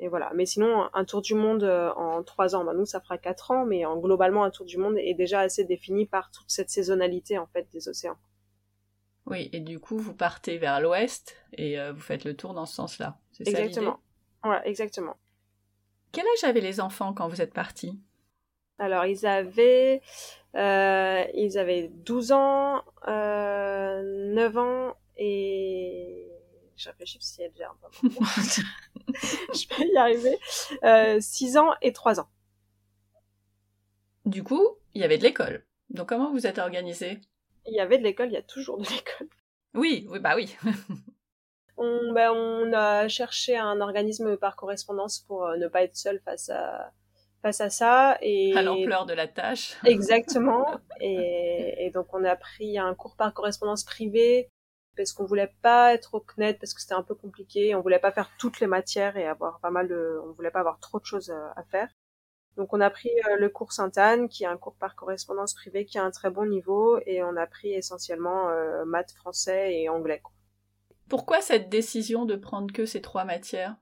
et 0.00 0.08
voilà. 0.08 0.32
Mais 0.34 0.46
sinon, 0.46 0.90
un 0.92 1.04
tour 1.04 1.22
du 1.22 1.34
monde 1.34 1.62
euh, 1.62 1.92
en 1.92 2.24
trois 2.24 2.56
ans, 2.56 2.64
bah, 2.64 2.74
nous, 2.74 2.86
ça 2.86 3.00
fera 3.00 3.18
quatre 3.18 3.52
ans, 3.52 3.64
mais 3.64 3.86
en 3.86 3.98
globalement, 3.98 4.42
un 4.42 4.50
tour 4.50 4.66
du 4.66 4.78
monde 4.78 4.98
est 4.98 5.14
déjà 5.14 5.40
assez 5.40 5.64
défini 5.64 6.04
par 6.04 6.32
toute 6.32 6.50
cette 6.50 6.68
saisonnalité, 6.68 7.38
en 7.38 7.46
fait, 7.46 7.68
des 7.70 7.88
océans. 7.88 8.18
Oui, 9.26 9.48
et 9.52 9.60
du 9.60 9.78
coup, 9.78 9.96
vous 9.96 10.14
partez 10.14 10.58
vers 10.58 10.80
l'ouest 10.80 11.36
et 11.52 11.78
euh, 11.78 11.92
vous 11.92 12.00
faites 12.00 12.24
le 12.24 12.36
tour 12.36 12.52
dans 12.52 12.66
ce 12.66 12.74
sens-là. 12.74 13.16
C'est 13.30 13.46
exactement. 13.46 14.00
Ça, 14.42 14.64
exactement. 14.64 15.16
Quel 16.10 16.24
âge 16.26 16.44
avaient 16.44 16.60
les 16.60 16.80
enfants 16.80 17.12
quand 17.12 17.28
vous 17.28 17.40
êtes 17.40 17.54
partis? 17.54 18.00
Alors, 18.78 19.06
ils 19.06 19.26
avaient, 19.26 20.02
euh, 20.54 21.24
ils 21.34 21.58
avaient 21.58 21.88
12 21.88 22.32
ans, 22.32 22.82
euh, 23.08 24.02
9 24.34 24.58
ans 24.58 24.94
et 25.16 26.28
je 26.76 26.88
réfléchis 26.90 27.18
si 27.20 27.42
elle 27.42 27.52
déjà 27.52 27.70
un 27.70 27.76
peu. 27.80 28.08
je 29.54 29.76
vais 29.76 29.88
y 29.88 29.96
arriver. 29.96 30.38
Euh, 30.84 31.18
6 31.20 31.56
ans 31.56 31.72
et 31.80 31.92
3 31.92 32.20
ans. 32.20 32.28
Du 34.26 34.42
coup, 34.42 34.76
il 34.94 35.00
y 35.00 35.04
avait 35.04 35.18
de 35.18 35.22
l'école. 35.22 35.64
Donc 35.90 36.08
comment 36.08 36.32
vous 36.32 36.46
êtes 36.46 36.58
organisé? 36.58 37.20
Il 37.66 37.74
y 37.74 37.80
avait 37.80 37.98
de 37.98 38.02
l'école, 38.02 38.28
il 38.28 38.34
y 38.34 38.38
a 38.38 38.42
toujours 38.42 38.78
de 38.78 38.84
l'école. 38.84 39.28
Oui, 39.74 40.06
oui, 40.10 40.18
bah 40.18 40.34
oui. 40.36 40.56
on, 41.76 42.12
ben, 42.12 42.32
on 42.32 42.72
a 42.72 43.08
cherché 43.08 43.56
un 43.56 43.80
organisme 43.80 44.36
par 44.36 44.56
correspondance 44.56 45.20
pour 45.20 45.44
euh, 45.44 45.56
ne 45.56 45.68
pas 45.68 45.82
être 45.82 45.96
seul 45.96 46.20
face 46.20 46.48
à 46.48 46.92
face 47.42 47.60
à 47.60 47.70
ça 47.70 48.18
et 48.20 48.56
à 48.56 48.62
l'ampleur 48.62 49.06
de 49.06 49.12
la 49.12 49.28
tâche. 49.28 49.76
Exactement. 49.84 50.66
et, 51.00 51.86
et, 51.86 51.90
donc 51.90 52.12
on 52.12 52.24
a 52.24 52.36
pris 52.36 52.78
un 52.78 52.94
cours 52.94 53.16
par 53.16 53.32
correspondance 53.34 53.84
privé 53.84 54.48
parce 54.96 55.12
qu'on 55.12 55.24
voulait 55.24 55.52
pas 55.62 55.94
être 55.94 56.14
au 56.14 56.20
CNED 56.20 56.58
parce 56.58 56.74
que 56.74 56.80
c'était 56.80 56.94
un 56.94 57.02
peu 57.02 57.14
compliqué. 57.14 57.74
On 57.74 57.82
voulait 57.82 57.98
pas 57.98 58.12
faire 58.12 58.30
toutes 58.38 58.60
les 58.60 58.66
matières 58.66 59.16
et 59.16 59.26
avoir 59.26 59.60
pas 59.60 59.70
mal 59.70 59.88
de, 59.88 60.20
on 60.24 60.32
voulait 60.32 60.50
pas 60.50 60.60
avoir 60.60 60.80
trop 60.80 60.98
de 60.98 61.04
choses 61.04 61.30
euh, 61.30 61.48
à 61.54 61.62
faire. 61.64 61.88
Donc 62.56 62.72
on 62.72 62.80
a 62.80 62.88
pris 62.88 63.10
euh, 63.30 63.36
le 63.36 63.50
cours 63.50 63.72
Sainte-Anne, 63.72 64.28
qui 64.28 64.44
est 64.44 64.46
un 64.46 64.56
cours 64.56 64.76
par 64.76 64.96
correspondance 64.96 65.54
privée 65.54 65.84
qui 65.84 65.98
a 65.98 66.04
un 66.04 66.10
très 66.10 66.30
bon 66.30 66.46
niveau, 66.46 66.98
et 67.04 67.22
on 67.22 67.36
a 67.36 67.46
pris 67.46 67.72
essentiellement 67.72 68.48
euh, 68.48 68.84
maths, 68.86 69.12
français 69.12 69.74
et 69.74 69.88
anglais. 69.90 70.22
Pourquoi 71.08 71.40
cette 71.40 71.68
décision 71.68 72.24
de 72.24 72.34
prendre 72.34 72.72
que 72.72 72.86
ces 72.86 73.02
trois 73.02 73.24
matières? 73.24 73.76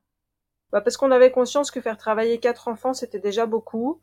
Bah 0.72 0.80
Parce 0.80 0.96
qu'on 0.96 1.10
avait 1.10 1.30
conscience 1.30 1.70
que 1.70 1.80
faire 1.80 1.96
travailler 1.96 2.38
quatre 2.38 2.68
enfants, 2.68 2.94
c'était 2.94 3.18
déjà 3.18 3.46
beaucoup, 3.46 4.00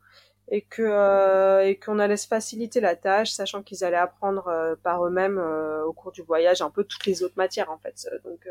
et 0.48 0.62
que 0.62 0.82
euh, 0.82 1.64
et 1.64 1.78
qu'on 1.78 1.98
allait 1.98 2.16
se 2.16 2.26
faciliter 2.26 2.80
la 2.80 2.96
tâche, 2.96 3.30
sachant 3.30 3.62
qu'ils 3.62 3.84
allaient 3.84 3.96
apprendre 3.96 4.48
euh, 4.48 4.74
par 4.82 5.04
eux-mêmes 5.06 5.38
euh, 5.38 5.84
au 5.84 5.92
cours 5.92 6.12
du 6.12 6.22
voyage 6.22 6.62
un 6.62 6.70
peu 6.70 6.84
toutes 6.84 7.06
les 7.06 7.22
autres 7.22 7.36
matières 7.36 7.70
en 7.70 7.78
fait. 7.78 8.08
Donc 8.24 8.46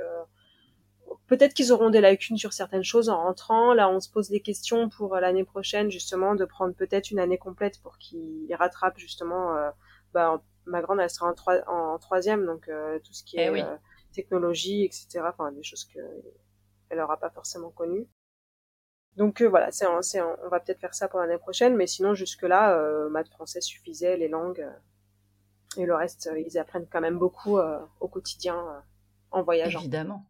peut-être 1.27 1.53
qu'ils 1.53 1.71
auront 1.71 1.89
des 1.89 2.01
lacunes 2.01 2.37
sur 2.37 2.53
certaines 2.53 2.83
choses 2.83 3.09
en 3.09 3.21
rentrant. 3.23 3.73
Là, 3.73 3.89
on 3.89 3.99
se 3.99 4.09
pose 4.09 4.29
des 4.29 4.41
questions 4.41 4.89
pour 4.89 5.15
l'année 5.15 5.43
prochaine, 5.43 5.91
justement, 5.91 6.35
de 6.35 6.45
prendre 6.45 6.73
peut-être 6.73 7.11
une 7.11 7.19
année 7.19 7.37
complète 7.37 7.81
pour 7.81 7.97
qu'ils 7.97 8.53
rattrapent 8.55 8.97
justement. 8.97 9.55
Euh, 9.55 9.69
bah, 10.13 10.41
ma 10.65 10.81
grande, 10.81 10.99
elle 10.99 11.09
sera 11.09 11.29
en, 11.29 11.33
troi 11.33 11.61
en 11.67 11.97
troisième, 11.97 12.45
donc 12.45 12.67
euh, 12.67 12.99
tout 12.99 13.13
ce 13.13 13.23
qui 13.23 13.37
eh 13.37 13.43
est 13.43 13.49
oui. 13.49 13.61
euh, 13.61 13.75
technologie, 14.13 14.83
etc. 14.83 15.21
Enfin, 15.27 15.51
des 15.51 15.63
choses 15.63 15.87
qu'elle 16.91 16.99
n'aura 16.99 17.17
pas 17.17 17.29
forcément 17.29 17.71
connues. 17.71 18.07
Donc 19.15 19.41
euh, 19.41 19.47
voilà, 19.47 19.71
c'est, 19.71 19.87
on 19.87 20.49
va 20.49 20.59
peut-être 20.59 20.79
faire 20.79 20.93
ça 20.93 21.07
pour 21.07 21.19
l'année 21.19 21.37
prochaine, 21.37 21.75
mais 21.75 21.87
sinon 21.87 22.13
jusque-là, 22.13 22.77
euh, 22.77 23.09
maths 23.09 23.29
français 23.29 23.61
suffisait, 23.61 24.17
les 24.17 24.27
langues 24.27 24.67
et 25.77 25.85
le 25.85 25.95
reste, 25.95 26.29
ils 26.37 26.57
apprennent 26.57 26.87
quand 26.87 27.01
même 27.01 27.17
beaucoup 27.17 27.57
au 28.01 28.07
quotidien 28.09 28.83
en 29.31 29.41
voyageant. 29.41 29.79
Évidemment 29.79 30.25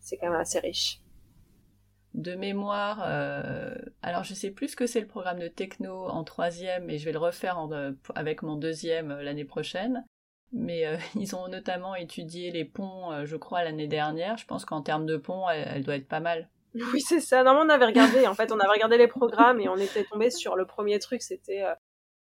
c'est 0.00 0.16
quand 0.16 0.30
même 0.30 0.40
assez 0.40 0.58
riche. 0.58 1.00
De 2.14 2.34
mémoire, 2.34 3.02
euh, 3.04 3.74
alors 4.02 4.24
je 4.24 4.34
sais 4.34 4.50
plus 4.50 4.68
ce 4.68 4.76
que 4.76 4.86
c'est 4.86 5.00
le 5.00 5.06
programme 5.06 5.38
de 5.38 5.46
techno 5.46 6.08
en 6.08 6.24
troisième, 6.24 6.90
et 6.90 6.98
je 6.98 7.04
vais 7.04 7.12
le 7.12 7.18
refaire 7.18 7.58
en, 7.58 7.70
euh, 7.70 7.92
avec 8.16 8.42
mon 8.42 8.56
deuxième 8.56 9.12
euh, 9.12 9.22
l'année 9.22 9.44
prochaine. 9.44 10.04
Mais 10.52 10.86
euh, 10.86 10.96
ils 11.14 11.34
ont 11.36 11.48
notamment 11.48 11.94
étudié 11.94 12.50
les 12.50 12.64
ponts, 12.64 13.12
euh, 13.12 13.26
je 13.26 13.36
crois, 13.36 13.64
l'année 13.64 13.86
dernière. 13.86 14.36
Je 14.36 14.46
pense 14.46 14.64
qu'en 14.64 14.82
termes 14.82 15.06
de 15.06 15.16
ponts, 15.16 15.48
elle, 15.48 15.68
elle, 15.76 15.84
doit 15.84 15.96
être 15.96 16.08
pas 16.08 16.20
mal. 16.20 16.48
Oui, 16.92 17.00
c'est 17.00 17.20
ça. 17.20 17.42
Non, 17.42 17.62
on 17.64 17.68
avait 17.68 17.86
regardé. 17.86 18.28
En 18.28 18.34
fait, 18.34 18.52
on 18.52 18.58
avait 18.58 18.72
regardé 18.72 18.96
les 18.96 19.08
programmes 19.08 19.60
et 19.60 19.68
on 19.68 19.76
était 19.76 20.04
tombé 20.04 20.30
sur 20.30 20.54
le 20.54 20.66
premier 20.66 21.00
truc. 21.00 21.20
C'était 21.20 21.64
euh, 21.64 21.74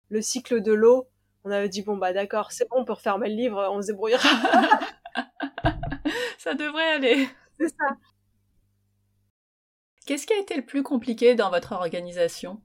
le 0.09 0.21
cycle 0.21 0.61
de 0.61 0.73
l'eau. 0.73 1.07
On 1.45 1.51
avait 1.51 1.69
dit 1.69 1.81
bon 1.81 1.97
bah 1.97 2.13
d'accord, 2.13 2.51
c'est 2.51 2.69
bon, 2.69 2.77
on 2.79 2.85
peut 2.85 2.93
refermer 2.93 3.29
le 3.29 3.35
livre, 3.35 3.67
on 3.71 3.81
se 3.81 3.87
débrouillera. 3.87 4.21
ça 6.37 6.53
devrait 6.53 6.93
aller. 6.93 7.27
C'est 7.57 7.67
ça. 7.67 7.97
Qu'est-ce 10.05 10.27
qui 10.27 10.33
a 10.33 10.39
été 10.39 10.55
le 10.55 10.65
plus 10.65 10.83
compliqué 10.83 11.35
dans 11.35 11.49
votre 11.49 11.73
organisation? 11.73 12.61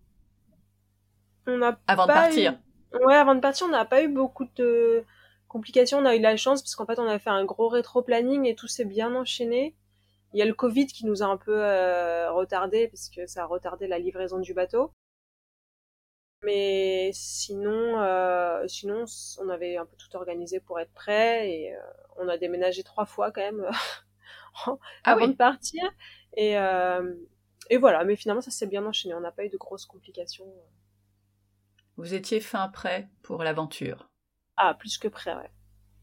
On 1.47 1.63
a 1.63 1.79
Avant 1.87 2.07
de 2.07 2.13
partir 2.13 2.59
eu... 2.93 3.05
Ouais, 3.05 3.15
avant 3.15 3.35
de 3.35 3.41
partir, 3.41 3.67
on 3.67 3.71
n'a 3.71 3.85
pas 3.85 4.03
eu 4.03 4.09
beaucoup 4.09 4.47
de 4.57 5.05
complications. 5.49 5.99
On 5.99 6.05
a 6.05 6.15
eu 6.15 6.19
de 6.19 6.23
la 6.23 6.37
chance 6.37 6.63
parce 6.63 6.77
qu'en 6.77 6.87
fait, 6.87 6.99
on 6.99 7.07
a 7.07 7.19
fait 7.19 7.31
un 7.31 7.45
gros 7.45 7.69
rétro-planning 7.69 8.47
et 8.47 8.55
tout 8.55 8.69
s'est 8.69 8.85
bien 8.85 9.15
enchaîné. 9.15 9.75
Il 10.35 10.39
y 10.39 10.43
a 10.43 10.47
le 10.47 10.55
Covid 10.55 10.87
qui 10.87 11.07
nous 11.07 11.23
a 11.23 11.27
un 11.27 11.37
peu 11.37 11.65
euh, 11.65 12.31
retardé 12.33 12.89
parce 12.89 13.09
que 13.09 13.27
ça 13.27 13.43
a 13.43 13.47
retardé 13.47 13.87
la 13.87 13.99
livraison 13.99 14.39
du 14.39 14.55
bateau. 14.55 14.93
Mais 16.45 17.11
sinon, 17.13 18.01
euh, 18.01 18.67
sinon, 18.69 19.05
on 19.39 19.49
avait 19.49 19.77
un 19.77 19.87
peu 19.87 19.97
tout 19.97 20.17
organisé 20.17 20.61
pour 20.61 20.79
être 20.79 20.93
prêt 20.93 21.51
et 21.51 21.75
euh, 21.75 21.81
on 22.17 22.29
a 22.29 22.39
déménagé 22.39 22.85
trois 22.85 23.07
fois 23.07 23.33
quand 23.33 23.41
même 23.41 23.69
ah 24.67 24.77
avant 25.05 25.25
oui. 25.25 25.33
de 25.33 25.37
partir. 25.37 25.83
Et, 26.37 26.57
euh, 26.57 27.15
et 27.71 27.77
voilà, 27.77 28.05
mais 28.05 28.15
finalement 28.15 28.41
ça 28.41 28.53
s'est 28.53 28.67
bien 28.67 28.87
enchaîné. 28.87 29.15
On 29.15 29.21
n'a 29.21 29.33
pas 29.33 29.45
eu 29.45 29.49
de 29.49 29.57
grosses 29.57 29.87
complications. 29.87 30.47
Vous 31.97 32.15
étiez 32.15 32.41
fin 32.41 32.69
prêt 32.69 33.09
pour 33.23 33.43
l'aventure. 33.43 34.08
Ah, 34.59 34.75
plus 34.75 34.99
que 34.99 35.09
prêt, 35.09 35.35
ouais. 35.35 35.51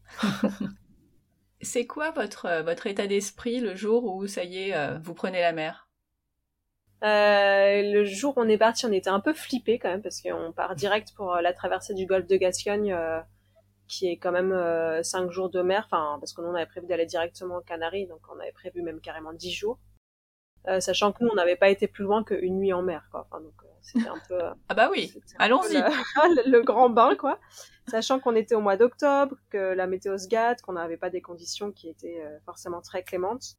C'est 1.60 1.86
quoi 1.86 2.10
votre, 2.10 2.62
votre 2.62 2.86
état 2.86 3.06
d'esprit 3.06 3.60
le 3.60 3.74
jour 3.74 4.04
où, 4.04 4.26
ça 4.26 4.44
y 4.44 4.70
est, 4.70 4.98
vous 4.98 5.14
prenez 5.14 5.40
la 5.40 5.52
mer? 5.52 5.86
Euh, 7.04 7.82
le 7.92 8.04
jour 8.04 8.36
où 8.36 8.40
on 8.40 8.48
est 8.48 8.58
parti, 8.58 8.86
on 8.86 8.92
était 8.92 9.10
un 9.10 9.20
peu 9.20 9.34
flippé 9.34 9.78
quand 9.78 9.88
même 9.88 10.02
parce 10.02 10.20
qu'on 10.22 10.52
part 10.52 10.74
direct 10.74 11.12
pour 11.14 11.34
la 11.36 11.52
traversée 11.52 11.94
du 11.94 12.06
golfe 12.06 12.26
de 12.26 12.36
Gascogne, 12.36 12.92
euh, 12.92 13.20
qui 13.86 14.08
est 14.08 14.16
quand 14.16 14.32
même 14.32 14.52
euh, 14.52 15.02
cinq 15.02 15.30
jours 15.30 15.50
de 15.50 15.62
mer. 15.62 15.88
Enfin, 15.90 16.16
parce 16.20 16.32
que 16.32 16.40
nous 16.40 16.48
on 16.48 16.54
avait 16.54 16.66
prévu 16.66 16.86
d'aller 16.86 17.06
directement 17.06 17.58
aux 17.58 17.62
Canaries, 17.62 18.06
donc 18.06 18.20
on 18.34 18.40
avait 18.40 18.52
prévu 18.52 18.82
même 18.82 19.00
carrément 19.00 19.32
dix 19.32 19.52
jours. 19.52 19.78
Euh, 20.68 20.80
sachant 20.80 21.12
que 21.12 21.22
nous 21.22 21.30
on 21.30 21.34
n'avait 21.36 21.56
pas 21.56 21.68
été 21.68 21.86
plus 21.86 22.04
loin 22.04 22.24
qu'une 22.24 22.58
nuit 22.58 22.72
en 22.72 22.82
mer, 22.82 23.08
quoi. 23.10 23.26
Enfin, 23.30 23.42
donc 23.42 23.54
c'était 23.86 24.08
un 24.08 24.20
peu. 24.28 24.38
ah 24.68 24.74
bah 24.74 24.88
oui, 24.90 25.12
allons-y. 25.38 25.74
Le, 26.36 26.50
le, 26.50 26.62
grand 26.62 26.90
bain, 26.90 27.16
quoi. 27.16 27.38
Sachant 27.88 28.20
qu'on 28.20 28.34
était 28.34 28.54
au 28.54 28.60
mois 28.60 28.76
d'octobre, 28.76 29.36
que 29.50 29.74
la 29.74 29.86
météo 29.86 30.18
se 30.18 30.28
gâte, 30.28 30.60
qu'on 30.62 30.72
n'avait 30.72 30.96
pas 30.96 31.10
des 31.10 31.20
conditions 31.20 31.72
qui 31.72 31.88
étaient 31.88 32.22
forcément 32.44 32.80
très 32.80 33.02
clémentes. 33.02 33.56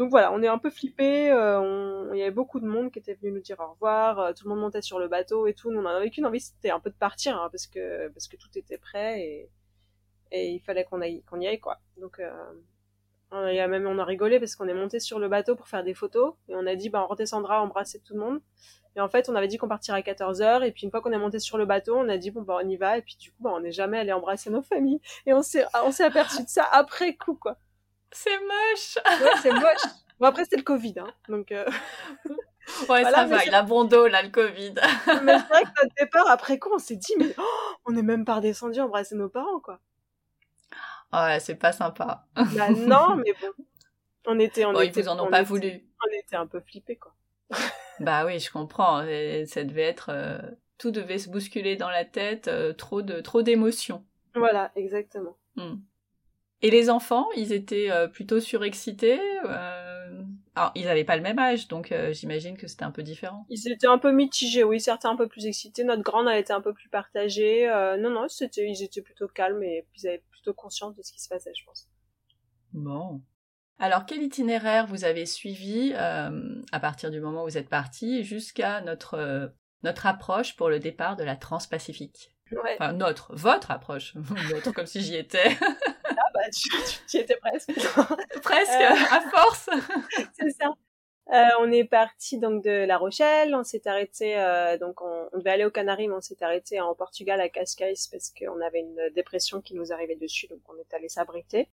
Donc 0.00 0.08
voilà, 0.08 0.32
on 0.32 0.42
est 0.42 0.48
un 0.48 0.56
peu 0.56 0.70
flippé. 0.70 1.30
Euh, 1.30 1.60
on... 1.60 2.14
Il 2.14 2.18
y 2.18 2.22
avait 2.22 2.30
beaucoup 2.30 2.58
de 2.58 2.66
monde 2.66 2.90
qui 2.90 2.98
était 2.98 3.12
venu 3.12 3.32
nous 3.32 3.40
dire 3.40 3.60
au 3.60 3.72
revoir. 3.72 4.18
Euh, 4.18 4.32
tout 4.32 4.44
le 4.44 4.48
monde 4.54 4.60
montait 4.60 4.80
sur 4.80 4.98
le 4.98 5.08
bateau 5.08 5.46
et 5.46 5.52
tout. 5.52 5.70
Nous, 5.70 5.78
on 5.78 5.84
en 5.84 5.90
avait 5.90 6.08
qu'une 6.08 6.24
envie, 6.24 6.40
c'était 6.40 6.70
un 6.70 6.80
peu 6.80 6.88
de 6.88 6.94
partir 6.94 7.36
hein, 7.36 7.50
parce 7.52 7.66
que 7.66 8.08
parce 8.08 8.26
que 8.26 8.36
tout 8.36 8.48
était 8.54 8.78
prêt 8.78 9.20
et 9.20 9.50
et 10.32 10.52
il 10.52 10.60
fallait 10.60 10.84
qu'on 10.84 11.02
aille 11.02 11.22
qu'on 11.24 11.38
y 11.38 11.46
aille 11.46 11.60
quoi. 11.60 11.80
Donc 11.98 12.18
euh, 12.18 12.32
on 13.32 13.38
a 13.38 13.66
même 13.66 13.86
on 13.86 13.98
a 13.98 14.04
rigolé 14.04 14.38
parce 14.40 14.56
qu'on 14.56 14.68
est 14.68 14.74
monté 14.74 14.98
sur 15.00 15.18
le 15.18 15.28
bateau 15.28 15.54
pour 15.54 15.68
faire 15.68 15.84
des 15.84 15.94
photos 15.94 16.34
et 16.48 16.56
on 16.56 16.66
a 16.66 16.74
dit 16.74 16.88
bah 16.88 17.04
on 17.04 17.06
redescendra 17.06 17.62
embrasser 17.62 18.00
tout 18.00 18.14
le 18.14 18.20
monde. 18.20 18.40
Et 18.96 19.00
en 19.00 19.08
fait, 19.08 19.28
on 19.28 19.36
avait 19.36 19.46
dit 19.46 19.56
qu'on 19.56 19.68
partirait 19.68 19.98
à 19.98 20.02
14 20.02 20.42
heures 20.42 20.64
et 20.64 20.72
puis 20.72 20.82
une 20.84 20.90
fois 20.90 21.00
qu'on 21.00 21.12
est 21.12 21.18
monté 21.18 21.38
sur 21.38 21.56
le 21.58 21.64
bateau, 21.64 21.96
on 21.96 22.08
a 22.08 22.16
dit 22.16 22.30
bon 22.30 22.42
bah 22.42 22.58
on 22.62 22.68
y 22.68 22.76
va 22.76 22.98
et 22.98 23.02
puis 23.02 23.16
du 23.16 23.30
coup 23.30 23.42
bah 23.42 23.50
on 23.54 23.60
n'est 23.60 23.72
jamais 23.72 23.98
allé 23.98 24.12
embrasser 24.12 24.50
nos 24.50 24.62
familles 24.62 25.00
et 25.26 25.32
on 25.32 25.42
s'est 25.42 25.64
on 25.84 25.92
s'est 25.92 26.04
aperçu 26.04 26.42
de 26.42 26.48
ça 26.48 26.68
après 26.72 27.14
coup 27.14 27.34
quoi. 27.34 27.56
C'est 28.10 28.38
moche. 28.40 28.98
Ouais, 29.06 29.30
c'est 29.42 29.52
moche. 29.52 29.86
Bon 30.18 30.26
après 30.26 30.44
c'était 30.44 30.56
le 30.56 30.62
Covid, 30.62 30.94
hein, 30.98 31.12
donc. 31.28 31.52
Euh... 31.52 31.64
Ouais, 32.88 33.02
voilà, 33.02 33.12
ça 33.12 33.24
va, 33.24 33.44
il 33.44 33.54
a 33.54 33.62
bon 33.62 33.84
dos 33.84 34.06
là, 34.06 34.22
le 34.22 34.28
Covid. 34.28 34.74
mais 35.22 35.38
c'est 35.38 35.48
vrai 35.48 35.64
que 35.64 35.82
notre 35.82 35.94
départ 35.98 36.28
après 36.28 36.58
coup, 36.58 36.68
on 36.72 36.78
s'est 36.78 36.94
dit 36.94 37.14
mais 37.18 37.34
oh, 37.36 37.74
on 37.86 37.92
n'est 37.92 38.02
même 38.02 38.24
pas 38.24 38.36
redescendu 38.36 38.80
embrasser 38.80 39.16
nos 39.16 39.28
parents 39.28 39.58
quoi. 39.58 39.80
Ouais, 41.12 41.40
c'est 41.40 41.56
pas 41.56 41.72
sympa. 41.72 42.26
Bah 42.34 42.70
non, 42.70 43.16
mais 43.24 43.32
bon, 43.40 43.64
on 44.26 44.38
était, 44.38 44.64
on 44.64 44.72
bon, 44.72 44.80
était, 44.80 45.00
ils 45.00 45.02
vous 45.04 45.08
en 45.08 45.18
ont 45.18 45.26
on 45.26 45.30
pas 45.30 45.40
était, 45.40 45.48
voulu. 45.48 45.84
On 46.02 46.18
était 46.18 46.36
un 46.36 46.46
peu 46.46 46.60
flippés 46.60 46.96
quoi. 46.96 47.14
bah 48.00 48.24
oui, 48.26 48.38
je 48.38 48.50
comprends. 48.50 49.02
Et 49.04 49.44
ça 49.46 49.64
devait 49.64 49.82
être, 49.82 50.10
euh, 50.10 50.38
tout 50.78 50.90
devait 50.90 51.18
se 51.18 51.28
bousculer 51.28 51.76
dans 51.76 51.90
la 51.90 52.04
tête, 52.04 52.48
euh, 52.48 52.72
trop 52.72 53.02
de, 53.02 53.20
trop 53.20 53.42
d'émotions. 53.42 54.04
Voilà, 54.34 54.70
exactement. 54.76 55.36
Hmm. 55.56 55.76
Et 56.62 56.70
les 56.70 56.90
enfants, 56.90 57.26
ils 57.36 57.52
étaient 57.52 57.90
euh, 57.90 58.06
plutôt 58.06 58.38
surexcités. 58.38 59.20
Alors, 60.54 60.72
ils 60.74 60.84
n'avaient 60.84 61.04
pas 61.04 61.16
le 61.16 61.22
même 61.22 61.38
âge, 61.38 61.68
donc 61.68 61.94
j'imagine 62.10 62.56
que 62.56 62.66
c'était 62.66 62.84
un 62.84 62.90
peu 62.90 63.02
différent. 63.02 63.46
Ils 63.48 63.72
étaient 63.72 63.86
un 63.86 63.98
peu 63.98 64.12
mitigés, 64.12 64.64
oui, 64.64 64.78
certains 64.78 65.10
un 65.10 65.16
peu 65.16 65.26
plus 65.26 65.46
excités. 65.46 65.84
Notre 65.84 66.02
grande, 66.02 66.28
elle 66.28 66.38
était 66.38 66.52
un 66.52 66.60
peu 66.60 66.74
plus 66.74 66.88
partagée. 66.90 67.66
Non, 67.98 68.10
non, 68.10 68.28
c'était, 68.28 68.68
ils 68.68 68.82
étaient 68.82 69.00
plutôt 69.00 69.26
calmes 69.28 69.62
et 69.62 69.86
ils 69.96 70.08
avaient 70.08 70.22
plutôt 70.40 70.54
conscience 70.54 70.96
de 70.96 71.02
ce 71.02 71.12
qui 71.12 71.20
se 71.20 71.28
passait, 71.28 71.52
je 71.56 71.64
pense. 71.64 71.88
Bon. 72.72 73.22
Alors, 73.78 74.04
quel 74.06 74.22
itinéraire 74.22 74.86
vous 74.86 75.04
avez 75.04 75.26
suivi 75.26 75.92
euh, 75.94 76.62
à 76.72 76.80
partir 76.80 77.10
du 77.10 77.20
moment 77.20 77.42
où 77.42 77.46
vous 77.46 77.58
êtes 77.58 77.68
parti 77.68 78.24
jusqu'à 78.24 78.80
notre 78.82 79.52
notre 79.82 80.06
approche 80.06 80.56
pour 80.56 80.68
le 80.68 80.78
départ 80.78 81.16
de 81.16 81.24
la 81.24 81.36
Transpacifique? 81.36 82.36
Ouais. 82.52 82.76
Enfin, 82.78 82.92
notre, 82.92 83.34
votre 83.34 83.70
approche. 83.70 84.14
notre, 84.52 84.72
comme 84.72 84.86
si 84.86 85.00
j'y 85.00 85.16
étais. 85.16 85.56
ah 85.62 86.14
bah, 86.34 86.40
tu, 86.52 86.68
tu 87.08 87.16
y 87.16 87.20
étais 87.20 87.36
presque. 87.36 87.72
presque, 88.42 88.72
euh... 88.72 89.16
à 89.16 89.20
force. 89.30 89.70
c'est 90.38 90.50
ça. 90.50 90.72
Euh, 91.32 91.44
on 91.60 91.70
est 91.70 91.84
parti 91.84 92.38
donc 92.38 92.64
de 92.64 92.84
La 92.86 92.98
Rochelle, 92.98 93.54
on 93.54 93.62
s'est 93.62 93.86
arrêté 93.86 94.36
euh, 94.36 94.76
donc 94.78 95.00
on, 95.00 95.28
devait 95.38 95.50
aller 95.50 95.64
aux 95.64 95.70
Canaries 95.70 96.08
mais 96.08 96.14
on 96.14 96.20
s'est 96.20 96.42
arrêté 96.42 96.80
en 96.80 96.92
Portugal 96.96 97.40
à 97.40 97.48
Cascais 97.48 97.94
parce 98.10 98.34
qu'on 98.36 98.60
avait 98.60 98.80
une 98.80 99.10
dépression 99.14 99.60
qui 99.60 99.76
nous 99.76 99.92
arrivait 99.92 100.16
dessus 100.16 100.48
donc 100.48 100.58
on 100.68 100.76
est 100.76 100.92
allé 100.92 101.08
s'abriter. 101.08 101.68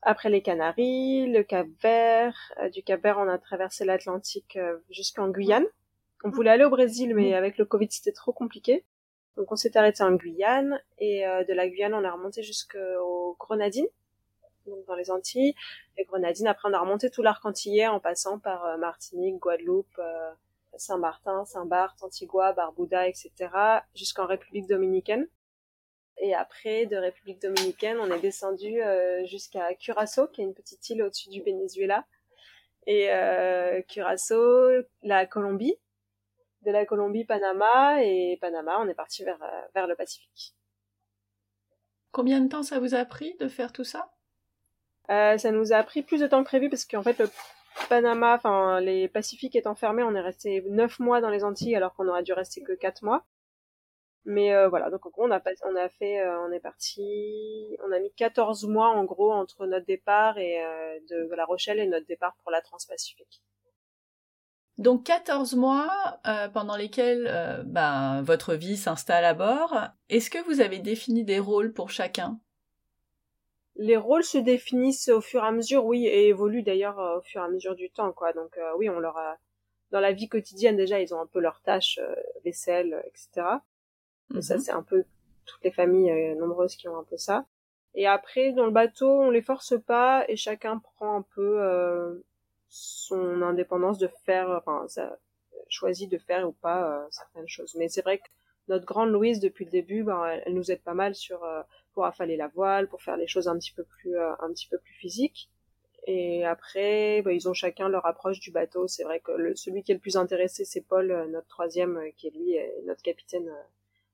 Après 0.00 0.30
les 0.30 0.40
Canaries, 0.40 1.30
le 1.30 1.42
Cap 1.42 1.66
Vert, 1.82 2.54
euh, 2.62 2.70
du 2.70 2.82
Cap 2.82 3.02
Vert 3.02 3.18
on 3.18 3.28
a 3.28 3.36
traversé 3.36 3.84
l'Atlantique 3.84 4.58
jusqu'en 4.88 5.28
Guyane. 5.28 5.66
On 6.24 6.30
voulait 6.30 6.50
aller 6.50 6.64
au 6.64 6.70
Brésil 6.70 7.14
mais 7.14 7.34
avec 7.34 7.58
le 7.58 7.66
Covid 7.66 7.88
c'était 7.90 8.12
trop 8.12 8.32
compliqué. 8.32 8.82
Donc 9.36 9.52
on 9.52 9.56
s'est 9.56 9.76
arrêté 9.76 10.02
en 10.04 10.12
Guyane 10.12 10.80
et 10.98 11.24
de 11.46 11.52
la 11.52 11.68
Guyane 11.68 11.92
on 11.92 12.04
a 12.04 12.10
remonté 12.10 12.42
jusqu'aux 12.42 13.36
Grenadines 13.38 13.88
donc 14.66 14.84
dans 14.86 14.94
les 14.94 15.10
Antilles, 15.10 15.54
les 15.96 16.04
Grenadines. 16.04 16.46
Après, 16.46 16.68
on 16.68 16.72
a 16.72 16.80
remonté 16.80 17.10
tout 17.10 17.22
l'arc 17.22 17.44
antillais 17.44 17.86
en 17.86 18.00
passant 18.00 18.38
par 18.38 18.64
euh, 18.64 18.76
Martinique, 18.76 19.38
Guadeloupe, 19.38 19.98
euh, 19.98 20.30
Saint-Martin, 20.76 21.44
Saint-Barth, 21.44 22.02
Antigua, 22.02 22.52
Barbuda, 22.52 23.08
etc., 23.08 23.30
jusqu'en 23.94 24.26
République 24.26 24.66
dominicaine. 24.66 25.28
Et 26.18 26.34
après, 26.34 26.86
de 26.86 26.96
République 26.96 27.40
dominicaine, 27.40 27.98
on 27.98 28.10
est 28.10 28.20
descendu 28.20 28.82
euh, 28.82 29.24
jusqu'à 29.26 29.74
Curaçao, 29.74 30.28
qui 30.28 30.40
est 30.40 30.44
une 30.44 30.54
petite 30.54 30.88
île 30.90 31.02
au-dessus 31.02 31.30
du 31.30 31.42
Venezuela. 31.42 32.04
Et 32.86 33.08
Curaçao, 33.88 34.82
la 35.02 35.26
Colombie. 35.26 35.76
De 36.62 36.72
la 36.72 36.84
Colombie, 36.84 37.24
Panama. 37.24 38.02
Et 38.02 38.38
Panama, 38.40 38.80
on 38.80 38.88
est 38.88 38.94
parti 38.94 39.24
vers, 39.24 39.38
vers 39.72 39.86
le 39.86 39.94
Pacifique. 39.94 40.54
Combien 42.12 42.42
de 42.42 42.48
temps 42.48 42.62
ça 42.62 42.78
vous 42.78 42.94
a 42.94 43.04
pris 43.06 43.34
de 43.40 43.48
faire 43.48 43.72
tout 43.72 43.84
ça? 43.84 44.12
Euh, 45.10 45.36
ça 45.38 45.50
nous 45.50 45.72
a 45.72 45.82
pris 45.82 46.02
plus 46.02 46.20
de 46.20 46.26
temps 46.26 46.42
que 46.42 46.48
prévu 46.48 46.68
parce 46.68 46.84
qu'en 46.84 47.02
fait 47.02 47.18
le 47.18 47.28
Panama, 47.88 48.34
enfin 48.34 48.80
les 48.80 49.08
Pacifiques 49.08 49.56
étant 49.56 49.74
fermés, 49.74 50.02
on 50.02 50.14
est 50.14 50.20
resté 50.20 50.62
neuf 50.68 50.98
mois 50.98 51.20
dans 51.20 51.30
les 51.30 51.44
Antilles 51.44 51.74
alors 51.74 51.94
qu'on 51.94 52.08
aurait 52.08 52.22
dû 52.22 52.32
rester 52.32 52.62
que 52.62 52.72
quatre 52.72 53.02
mois. 53.02 53.24
Mais 54.24 54.54
euh, 54.54 54.68
voilà, 54.68 54.88
donc 54.90 55.04
en 55.04 55.10
gros 55.10 55.26
on 55.26 55.30
a 55.32 55.40
fait 55.88 56.20
euh, 56.20 56.46
on 56.46 56.52
est 56.52 56.60
parti 56.60 57.76
on 57.84 57.90
a 57.90 57.98
mis 57.98 58.12
14 58.12 58.66
mois 58.66 58.90
en 58.90 59.04
gros 59.04 59.32
entre 59.32 59.66
notre 59.66 59.86
départ 59.86 60.38
et 60.38 60.62
de 61.10 61.28
La 61.34 61.44
Rochelle 61.44 61.80
et 61.80 61.86
notre 61.86 62.06
départ 62.06 62.36
pour 62.42 62.52
la 62.52 62.60
Transpacifique. 62.60 63.42
Donc 64.78 65.04
14 65.04 65.56
mois 65.56 66.20
pendant 66.54 66.76
lesquels 66.76 67.64
ben, 67.66 68.22
votre 68.22 68.54
vie 68.54 68.76
s'installe 68.76 69.24
à 69.24 69.34
bord. 69.34 69.76
Est-ce 70.08 70.30
que 70.30 70.42
vous 70.44 70.60
avez 70.60 70.78
défini 70.78 71.24
des 71.24 71.40
rôles 71.40 71.72
pour 71.72 71.90
chacun? 71.90 72.38
Les 73.76 73.96
rôles 73.96 74.24
se 74.24 74.38
définissent 74.38 75.08
au 75.08 75.20
fur 75.20 75.42
et 75.42 75.46
à 75.46 75.52
mesure, 75.52 75.84
oui, 75.84 76.06
et 76.06 76.28
évoluent 76.28 76.62
d'ailleurs 76.62 76.98
euh, 76.98 77.18
au 77.18 77.20
fur 77.22 77.40
et 77.40 77.44
à 77.44 77.48
mesure 77.48 77.74
du 77.74 77.90
temps, 77.90 78.12
quoi. 78.12 78.32
Donc 78.32 78.56
euh, 78.58 78.72
oui, 78.76 78.88
on 78.90 78.98
leur 78.98 79.16
a 79.16 79.38
dans 79.90 80.00
la 80.00 80.12
vie 80.12 80.28
quotidienne 80.28 80.76
déjà, 80.76 81.00
ils 81.00 81.14
ont 81.14 81.20
un 81.20 81.26
peu 81.26 81.40
leurs 81.40 81.60
tâches, 81.60 81.98
euh, 82.02 82.14
vaisselle, 82.44 83.02
etc. 83.06 83.46
Et 84.34 84.42
ça, 84.42 84.54
mhm. 84.54 84.60
c'est 84.60 84.72
un 84.72 84.82
peu 84.82 85.04
toutes 85.44 85.64
les 85.64 85.70
familles 85.70 86.34
nombreuses 86.36 86.76
qui 86.76 86.88
ont 86.88 86.96
un 86.96 87.04
peu 87.04 87.16
ça. 87.16 87.44
Et 87.94 88.06
après, 88.06 88.52
dans 88.52 88.64
le 88.64 88.70
bateau, 88.70 89.08
on 89.08 89.30
les 89.30 89.42
force 89.42 89.74
pas 89.86 90.24
et 90.28 90.36
chacun 90.36 90.78
prend 90.78 91.16
un 91.18 91.22
peu 91.34 92.22
son 92.70 93.42
indépendance 93.42 93.98
de 93.98 94.08
faire, 94.24 94.48
enfin, 94.48 94.86
ça 94.88 95.18
choisit 95.68 96.10
de 96.10 96.16
faire 96.16 96.48
ou 96.48 96.52
pas 96.52 97.06
certaines 97.10 97.48
choses. 97.48 97.74
Mais 97.74 97.88
c'est 97.88 98.00
vrai 98.00 98.18
que 98.18 98.28
notre 98.68 98.86
grande 98.86 99.10
Louise, 99.10 99.40
depuis 99.40 99.66
le 99.66 99.70
début, 99.70 100.04
ben, 100.04 100.24
elle, 100.24 100.54
nous 100.54 100.70
aide 100.70 100.80
pas 100.80 100.94
mal 100.94 101.14
sur 101.14 101.44
pour 101.94 102.04
affaler 102.04 102.36
la 102.36 102.48
voile, 102.48 102.88
pour 102.88 103.02
faire 103.02 103.16
les 103.16 103.26
choses 103.26 103.48
un 103.48 103.58
petit 103.58 103.72
peu 103.72 103.84
plus 103.84 104.16
euh, 104.16 104.32
un 104.40 104.52
petit 104.52 104.68
peu 104.68 104.78
plus 104.78 104.94
physiques. 104.94 105.50
Et 106.06 106.44
après, 106.44 107.22
bah, 107.22 107.32
ils 107.32 107.48
ont 107.48 107.54
chacun 107.54 107.88
leur 107.88 108.04
approche 108.06 108.40
du 108.40 108.50
bateau. 108.50 108.88
C'est 108.88 109.04
vrai 109.04 109.20
que 109.20 109.30
le, 109.32 109.54
celui 109.54 109.82
qui 109.82 109.92
est 109.92 109.94
le 109.94 110.00
plus 110.00 110.16
intéressé, 110.16 110.64
c'est 110.64 110.80
Paul, 110.80 111.10
euh, 111.12 111.26
notre 111.28 111.46
troisième, 111.46 111.96
euh, 111.96 112.10
qui 112.16 112.28
est 112.28 112.30
lui 112.30 112.56
notre 112.86 113.02
capitaine 113.02 113.50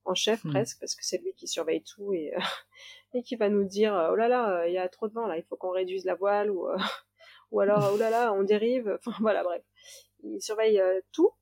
en 0.04 0.14
chef 0.14 0.44
hmm. 0.44 0.50
presque, 0.50 0.80
parce 0.80 0.94
que 0.94 1.04
c'est 1.04 1.18
lui 1.18 1.32
qui 1.34 1.46
surveille 1.46 1.82
tout 1.82 2.12
et, 2.12 2.32
et 3.14 3.22
qui 3.22 3.36
va 3.36 3.48
nous 3.48 3.64
dire 3.64 4.08
oh 4.10 4.14
là 4.14 4.28
là, 4.28 4.66
il 4.66 4.72
y 4.72 4.78
a 4.78 4.88
trop 4.88 5.08
de 5.08 5.12
vent 5.12 5.26
là, 5.26 5.36
il 5.36 5.44
faut 5.44 5.56
qu'on 5.56 5.70
réduise 5.70 6.04
la 6.04 6.14
voile 6.14 6.50
ou 6.50 6.66
ou 7.50 7.60
alors 7.60 7.90
oh 7.92 7.96
là 7.96 8.10
là, 8.10 8.32
on 8.32 8.42
dérive. 8.42 8.98
Enfin 8.98 9.16
voilà, 9.20 9.42
bref, 9.42 9.62
il 10.22 10.40
surveille 10.40 10.82
tout. 11.12 11.32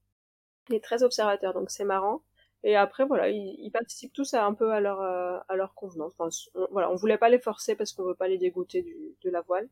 Il 0.68 0.74
est 0.74 0.82
très 0.82 1.04
observateur, 1.04 1.54
donc 1.54 1.70
c'est 1.70 1.84
marrant. 1.84 2.22
Et 2.62 2.76
après, 2.76 3.04
voilà, 3.04 3.28
ils, 3.28 3.70
participent 3.70 4.12
tous 4.12 4.34
à 4.34 4.44
un 4.44 4.54
peu 4.54 4.72
à 4.72 4.80
leur, 4.80 5.00
euh, 5.00 5.38
à 5.48 5.56
leur 5.56 5.74
convenance. 5.74 6.12
Enfin, 6.18 6.28
on, 6.54 6.66
voilà, 6.70 6.90
on 6.90 6.96
voulait 6.96 7.18
pas 7.18 7.28
les 7.28 7.38
forcer 7.38 7.76
parce 7.76 7.92
qu'on 7.92 8.04
veut 8.04 8.14
pas 8.14 8.28
les 8.28 8.38
dégoûter 8.38 8.82
du, 8.82 8.96
de 9.22 9.30
la 9.30 9.40
voile. 9.42 9.68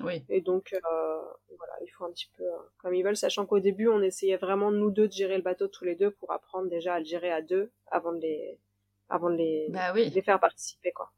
Oui. 0.00 0.24
Et 0.28 0.40
donc, 0.40 0.72
euh, 0.74 0.78
voilà, 1.56 1.72
il 1.82 1.88
faut 1.88 2.04
un 2.04 2.10
petit 2.10 2.28
peu 2.36 2.42
euh, 2.42 2.56
comme 2.78 2.94
ils 2.94 3.04
veulent, 3.04 3.16
sachant 3.16 3.46
qu'au 3.46 3.60
début, 3.60 3.88
on 3.88 4.02
essayait 4.02 4.36
vraiment 4.36 4.70
nous 4.72 4.90
deux 4.90 5.06
de 5.06 5.12
gérer 5.12 5.36
le 5.36 5.42
bateau 5.42 5.68
tous 5.68 5.84
les 5.84 5.94
deux 5.94 6.10
pour 6.10 6.32
apprendre 6.32 6.68
déjà 6.68 6.94
à 6.94 6.98
le 6.98 7.04
gérer 7.04 7.30
à 7.30 7.40
deux 7.40 7.70
avant 7.90 8.12
de 8.12 8.20
les, 8.20 8.58
avant 9.08 9.30
de 9.30 9.36
les, 9.36 9.68
bah 9.70 9.92
oui. 9.94 10.10
les 10.10 10.22
faire 10.22 10.40
participer, 10.40 10.92
quoi. 10.92 11.10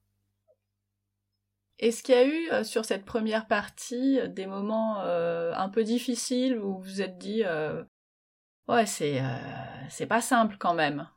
Est-ce 1.79 2.02
qu'il 2.02 2.14
y 2.14 2.18
a 2.18 2.26
eu 2.26 2.64
sur 2.64 2.87
cette 2.87 3.05
première 3.05 3.46
partie 3.48 4.26
des 4.31 4.46
moments 4.46 5.00
un 5.00 5.68
peu 5.68 5.85
difficiles 5.85 6.57
où 6.59 6.72
vous 6.72 6.81
vous 6.81 7.02
êtes 7.02 7.18
dit 7.18 7.42
ouais 8.68 8.87
c'est 8.87 9.22
c'est 9.88 10.07
pas 10.07 10.20
simple 10.20 10.57
quand 10.59 10.74
même 10.74 11.09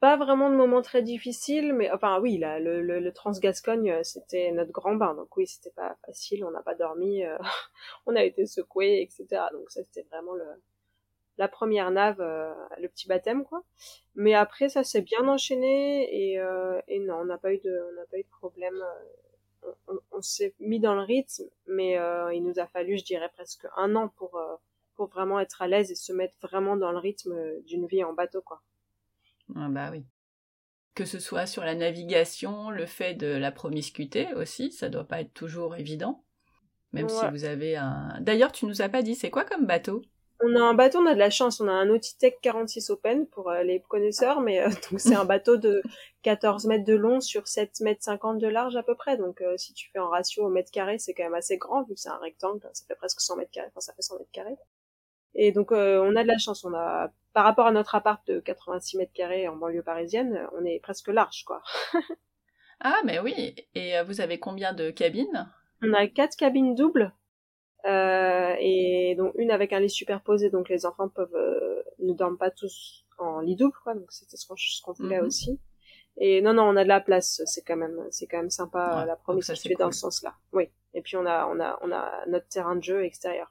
pas 0.00 0.16
vraiment 0.16 0.48
de 0.48 0.54
moments 0.54 0.82
très 0.82 1.02
difficiles, 1.02 1.72
mais 1.72 1.90
enfin 1.90 2.20
oui, 2.20 2.38
là, 2.38 2.60
le, 2.60 2.82
le, 2.82 3.00
le 3.00 3.12
Transgascogne, 3.12 3.90
euh, 3.90 4.02
c'était 4.04 4.52
notre 4.52 4.70
grand 4.70 4.94
bain, 4.94 5.14
donc 5.14 5.36
oui, 5.36 5.46
c'était 5.46 5.72
pas 5.72 5.96
facile, 6.06 6.44
on 6.44 6.52
n'a 6.52 6.62
pas 6.62 6.76
dormi, 6.76 7.24
euh, 7.24 7.36
on 8.06 8.14
a 8.14 8.22
été 8.22 8.46
secoué, 8.46 9.02
etc. 9.02 9.42
Donc 9.52 9.70
ça, 9.70 9.80
c'était 9.82 10.06
vraiment 10.08 10.34
le, 10.34 10.46
la 11.36 11.48
première 11.48 11.90
nave, 11.90 12.20
euh, 12.20 12.54
le 12.80 12.88
petit 12.88 13.08
baptême, 13.08 13.44
quoi. 13.44 13.64
Mais 14.14 14.34
après, 14.34 14.68
ça 14.68 14.84
s'est 14.84 15.02
bien 15.02 15.26
enchaîné 15.26 16.04
et, 16.14 16.40
et 16.88 16.98
non, 17.00 17.16
on 17.20 17.24
n'a 17.24 17.38
pas 17.38 17.52
eu 17.52 17.58
de, 17.58 17.88
on 17.90 17.94
n'a 17.94 18.06
pas 18.06 18.18
eu 18.18 18.22
de 18.24 18.28
problème. 18.38 18.84
On, 19.88 19.98
on, 20.12 20.22
s'est 20.22 20.54
mis 20.60 20.80
dans 20.80 20.94
le 20.94 21.02
rythme, 21.02 21.44
mais 21.66 21.98
il 22.34 22.42
nous 22.42 22.58
a 22.58 22.66
fallu, 22.66 22.98
je 22.98 23.04
dirais, 23.04 23.30
presque 23.34 23.66
un 23.76 23.94
an 23.94 24.08
pour 24.08 24.40
pour 24.98 25.06
vraiment 25.06 25.38
être 25.38 25.62
à 25.62 25.68
l'aise 25.68 25.92
et 25.92 25.94
se 25.94 26.12
mettre 26.12 26.34
vraiment 26.42 26.76
dans 26.76 26.90
le 26.90 26.98
rythme 26.98 27.32
d'une 27.64 27.86
vie 27.86 28.02
en 28.02 28.12
bateau, 28.12 28.42
quoi. 28.42 28.60
Ah 29.54 29.68
bah 29.70 29.90
oui. 29.92 30.04
Que 30.96 31.04
ce 31.04 31.20
soit 31.20 31.46
sur 31.46 31.64
la 31.64 31.76
navigation, 31.76 32.70
le 32.70 32.84
fait 32.84 33.14
de 33.14 33.28
la 33.28 33.52
promiscuité 33.52 34.34
aussi, 34.34 34.72
ça 34.72 34.88
doit 34.88 35.04
pas 35.04 35.20
être 35.20 35.32
toujours 35.32 35.76
évident. 35.76 36.24
Même 36.92 37.08
si 37.08 37.24
vous 37.30 37.44
avez 37.44 37.76
un. 37.76 38.18
D'ailleurs, 38.20 38.50
tu 38.50 38.66
nous 38.66 38.82
as 38.82 38.88
pas 38.88 39.02
dit, 39.02 39.14
c'est 39.14 39.30
quoi 39.30 39.44
comme 39.44 39.66
bateau? 39.66 40.02
On 40.40 40.56
a 40.56 40.60
un 40.60 40.74
bateau, 40.74 40.98
on 40.98 41.06
a 41.06 41.14
de 41.14 41.18
la 41.18 41.30
chance, 41.30 41.60
on 41.60 41.68
a 41.68 41.72
un 41.72 41.84
Nautitech 41.84 42.40
46 42.40 42.90
Open 42.90 43.26
pour 43.26 43.50
euh, 43.50 43.62
les 43.62 43.80
connaisseurs, 43.80 44.40
mais 44.40 44.60
euh, 44.60 44.68
donc 44.90 45.00
c'est 45.00 45.14
un 45.14 45.24
bateau 45.24 45.56
de 45.56 45.82
14 46.22 46.66
mètres 46.66 46.84
de 46.84 46.94
long 46.94 47.20
sur 47.20 47.46
7 47.46 47.80
mètres 47.80 48.02
50 48.04 48.38
de 48.38 48.48
large 48.48 48.76
à 48.76 48.82
peu 48.82 48.94
près. 48.94 49.16
Donc 49.16 49.40
euh, 49.40 49.56
si 49.56 49.74
tu 49.74 49.90
fais 49.92 49.98
en 49.98 50.08
ratio 50.08 50.46
au 50.46 50.48
mètre 50.48 50.70
carré, 50.70 50.98
c'est 50.98 51.12
quand 51.12 51.24
même 51.24 51.34
assez 51.34 51.58
grand 51.58 51.82
vu 51.82 51.94
que 51.94 52.00
c'est 52.00 52.08
un 52.08 52.18
rectangle, 52.18 52.60
ça 52.72 52.84
fait 52.86 52.94
presque 52.94 53.20
100 53.20 53.36
mètres 53.36 53.50
carrés, 53.50 53.68
enfin 53.68 53.80
ça 53.80 53.92
fait 53.94 54.02
100 54.02 54.18
mètres 54.18 54.30
carrés. 54.32 54.56
Et 55.34 55.52
donc 55.52 55.72
on 55.72 56.16
a 56.16 56.22
de 56.22 56.28
la 56.28 56.38
chance, 56.38 56.64
on 56.64 56.74
a 56.74 57.10
par 57.38 57.44
rapport 57.44 57.68
à 57.68 57.70
notre 57.70 57.94
appart 57.94 58.26
de 58.26 58.40
86 58.40 58.96
mètres 58.96 59.12
carrés 59.12 59.46
en 59.46 59.54
banlieue 59.54 59.84
parisienne, 59.84 60.48
on 60.58 60.64
est 60.64 60.80
presque 60.80 61.06
large, 61.06 61.44
quoi. 61.44 61.62
ah, 62.80 63.00
mais 63.04 63.20
oui. 63.20 63.54
Et 63.76 63.96
euh, 63.96 64.02
vous 64.02 64.20
avez 64.20 64.40
combien 64.40 64.72
de 64.72 64.90
cabines? 64.90 65.48
On 65.80 65.92
a 65.92 66.08
quatre 66.08 66.36
cabines 66.36 66.74
doubles. 66.74 67.14
Euh, 67.86 68.56
et 68.58 69.14
donc 69.16 69.34
une 69.36 69.52
avec 69.52 69.72
un 69.72 69.78
lit 69.78 69.88
superposé, 69.88 70.50
donc 70.50 70.68
les 70.68 70.84
enfants 70.84 71.08
peuvent 71.08 71.36
euh, 71.36 71.80
ne 72.00 72.12
dorment 72.12 72.38
pas 72.38 72.50
tous 72.50 73.06
en 73.18 73.38
lit 73.38 73.54
double, 73.54 73.76
quoi. 73.84 73.94
Donc 73.94 74.10
c'était 74.10 74.36
ce 74.36 74.46
qu'on 74.82 74.92
voulait 74.94 75.20
mhm. 75.20 75.26
aussi. 75.26 75.60
Et 76.16 76.42
non, 76.42 76.54
non, 76.54 76.64
on 76.64 76.74
a 76.74 76.82
de 76.82 76.88
la 76.88 77.00
place. 77.00 77.40
C'est 77.46 77.62
quand 77.62 77.76
même, 77.76 78.04
c'est 78.10 78.26
quand 78.26 78.38
même 78.38 78.50
sympa 78.50 79.04
la 79.06 79.14
promiscuité 79.14 79.76
dans 79.78 79.92
ce 79.92 80.00
sens-là. 80.00 80.34
Oui. 80.52 80.68
Et 80.92 81.02
puis 81.02 81.16
on 81.16 81.24
a, 81.24 81.46
on 81.46 81.60
a, 81.60 81.78
on 81.82 81.92
a 81.92 82.26
notre 82.26 82.48
terrain 82.48 82.74
de 82.74 82.82
jeu 82.82 83.04
extérieur. 83.04 83.48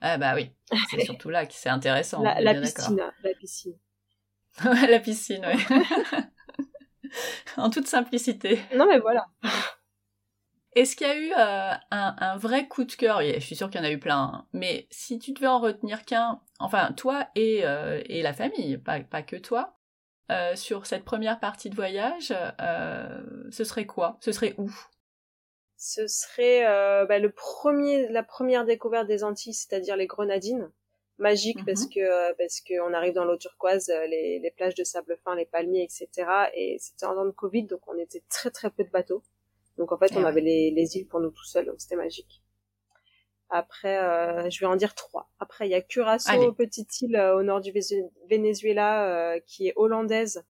Ah 0.00 0.18
bah 0.18 0.34
oui, 0.34 0.50
c'est 0.90 1.00
surtout 1.04 1.30
là 1.30 1.46
que 1.46 1.54
c'est 1.54 1.68
intéressant. 1.68 2.22
La, 2.22 2.40
la 2.40 2.54
piscine, 2.54 2.96
la 3.22 3.34
piscine. 3.34 3.78
la 4.64 5.00
piscine, 5.00 5.46
oui. 5.46 7.10
en 7.56 7.70
toute 7.70 7.86
simplicité. 7.86 8.60
Non 8.74 8.86
mais 8.86 8.98
voilà. 8.98 9.26
Est-ce 10.76 10.94
qu'il 10.94 11.06
y 11.06 11.10
a 11.10 11.16
eu 11.18 11.32
euh, 11.32 11.72
un, 11.90 12.16
un, 12.18 12.36
vrai 12.36 12.68
coup 12.68 12.84
de 12.84 12.92
cœur? 12.92 13.22
Je 13.22 13.40
suis 13.40 13.56
sûre 13.56 13.70
qu'il 13.70 13.80
y 13.80 13.82
en 13.82 13.86
a 13.86 13.90
eu 13.90 13.98
plein. 13.98 14.18
Hein. 14.34 14.46
Mais 14.52 14.86
si 14.90 15.18
tu 15.18 15.32
devais 15.32 15.46
en 15.46 15.58
retenir 15.58 16.04
qu'un, 16.04 16.42
enfin 16.58 16.92
toi 16.92 17.28
et, 17.34 17.60
euh, 17.64 18.02
et 18.06 18.20
la 18.20 18.34
famille, 18.34 18.76
pas, 18.76 19.00
pas 19.00 19.22
que 19.22 19.36
toi, 19.36 19.78
euh, 20.30 20.54
sur 20.54 20.84
cette 20.84 21.06
première 21.06 21.40
partie 21.40 21.70
de 21.70 21.74
voyage, 21.74 22.34
ce 23.50 23.64
serait 23.64 23.86
quoi? 23.86 24.18
Ce 24.20 24.32
serait 24.32 24.54
où? 24.58 24.70
Ce 25.76 26.06
serait 26.06 26.66
euh, 26.66 27.04
bah, 27.06 27.18
le 27.18 27.30
premier, 27.30 28.08
la 28.08 28.22
première 28.22 28.64
découverte 28.64 29.06
des 29.06 29.24
Antilles, 29.24 29.54
c'est-à-dire 29.54 29.96
les 29.96 30.06
Grenadines. 30.06 30.70
Magique 31.18 31.64
parce 31.64 31.84
mhm. 31.84 31.90
que 31.94 32.00
euh, 32.00 32.34
parce 32.36 32.60
qu'on 32.60 32.92
arrive 32.92 33.14
dans 33.14 33.24
l'eau 33.24 33.38
turquoise, 33.38 33.88
euh, 33.88 34.06
les, 34.06 34.38
les 34.38 34.50
plages 34.50 34.74
de 34.74 34.84
sable 34.84 35.16
fin, 35.24 35.34
les 35.34 35.46
palmiers, 35.46 35.82
etc. 35.82 36.28
Et 36.54 36.76
c'était 36.78 37.06
en 37.06 37.14
temps 37.14 37.24
de 37.24 37.30
Covid, 37.30 37.64
donc 37.64 37.80
on 37.86 37.96
était 37.96 38.22
très 38.28 38.50
très 38.50 38.70
peu 38.70 38.84
de 38.84 38.90
bateaux. 38.90 39.22
Donc 39.78 39.92
en 39.92 39.98
fait, 39.98 40.14
on 40.14 40.24
avait 40.24 40.42
les, 40.42 40.70
les 40.70 40.96
îles 40.98 41.06
pour 41.06 41.20
nous 41.20 41.30
tout 41.30 41.44
seuls, 41.44 41.64
donc 41.64 41.76
c'était 41.78 41.96
magique. 41.96 42.42
Après, 43.48 43.98
euh, 43.98 44.50
je 44.50 44.60
vais 44.60 44.66
en 44.66 44.76
dire 44.76 44.94
trois. 44.94 45.30
Après, 45.38 45.68
il 45.68 45.70
y 45.70 45.74
a 45.74 45.80
Curaçao, 45.80 46.52
petite 46.52 47.00
île 47.00 47.16
euh, 47.16 47.36
au 47.36 47.42
nord 47.42 47.60
du 47.60 47.72
Venezuela, 48.28 49.06
euh, 49.06 49.40
qui 49.46 49.68
est 49.68 49.72
hollandaise, 49.76 50.44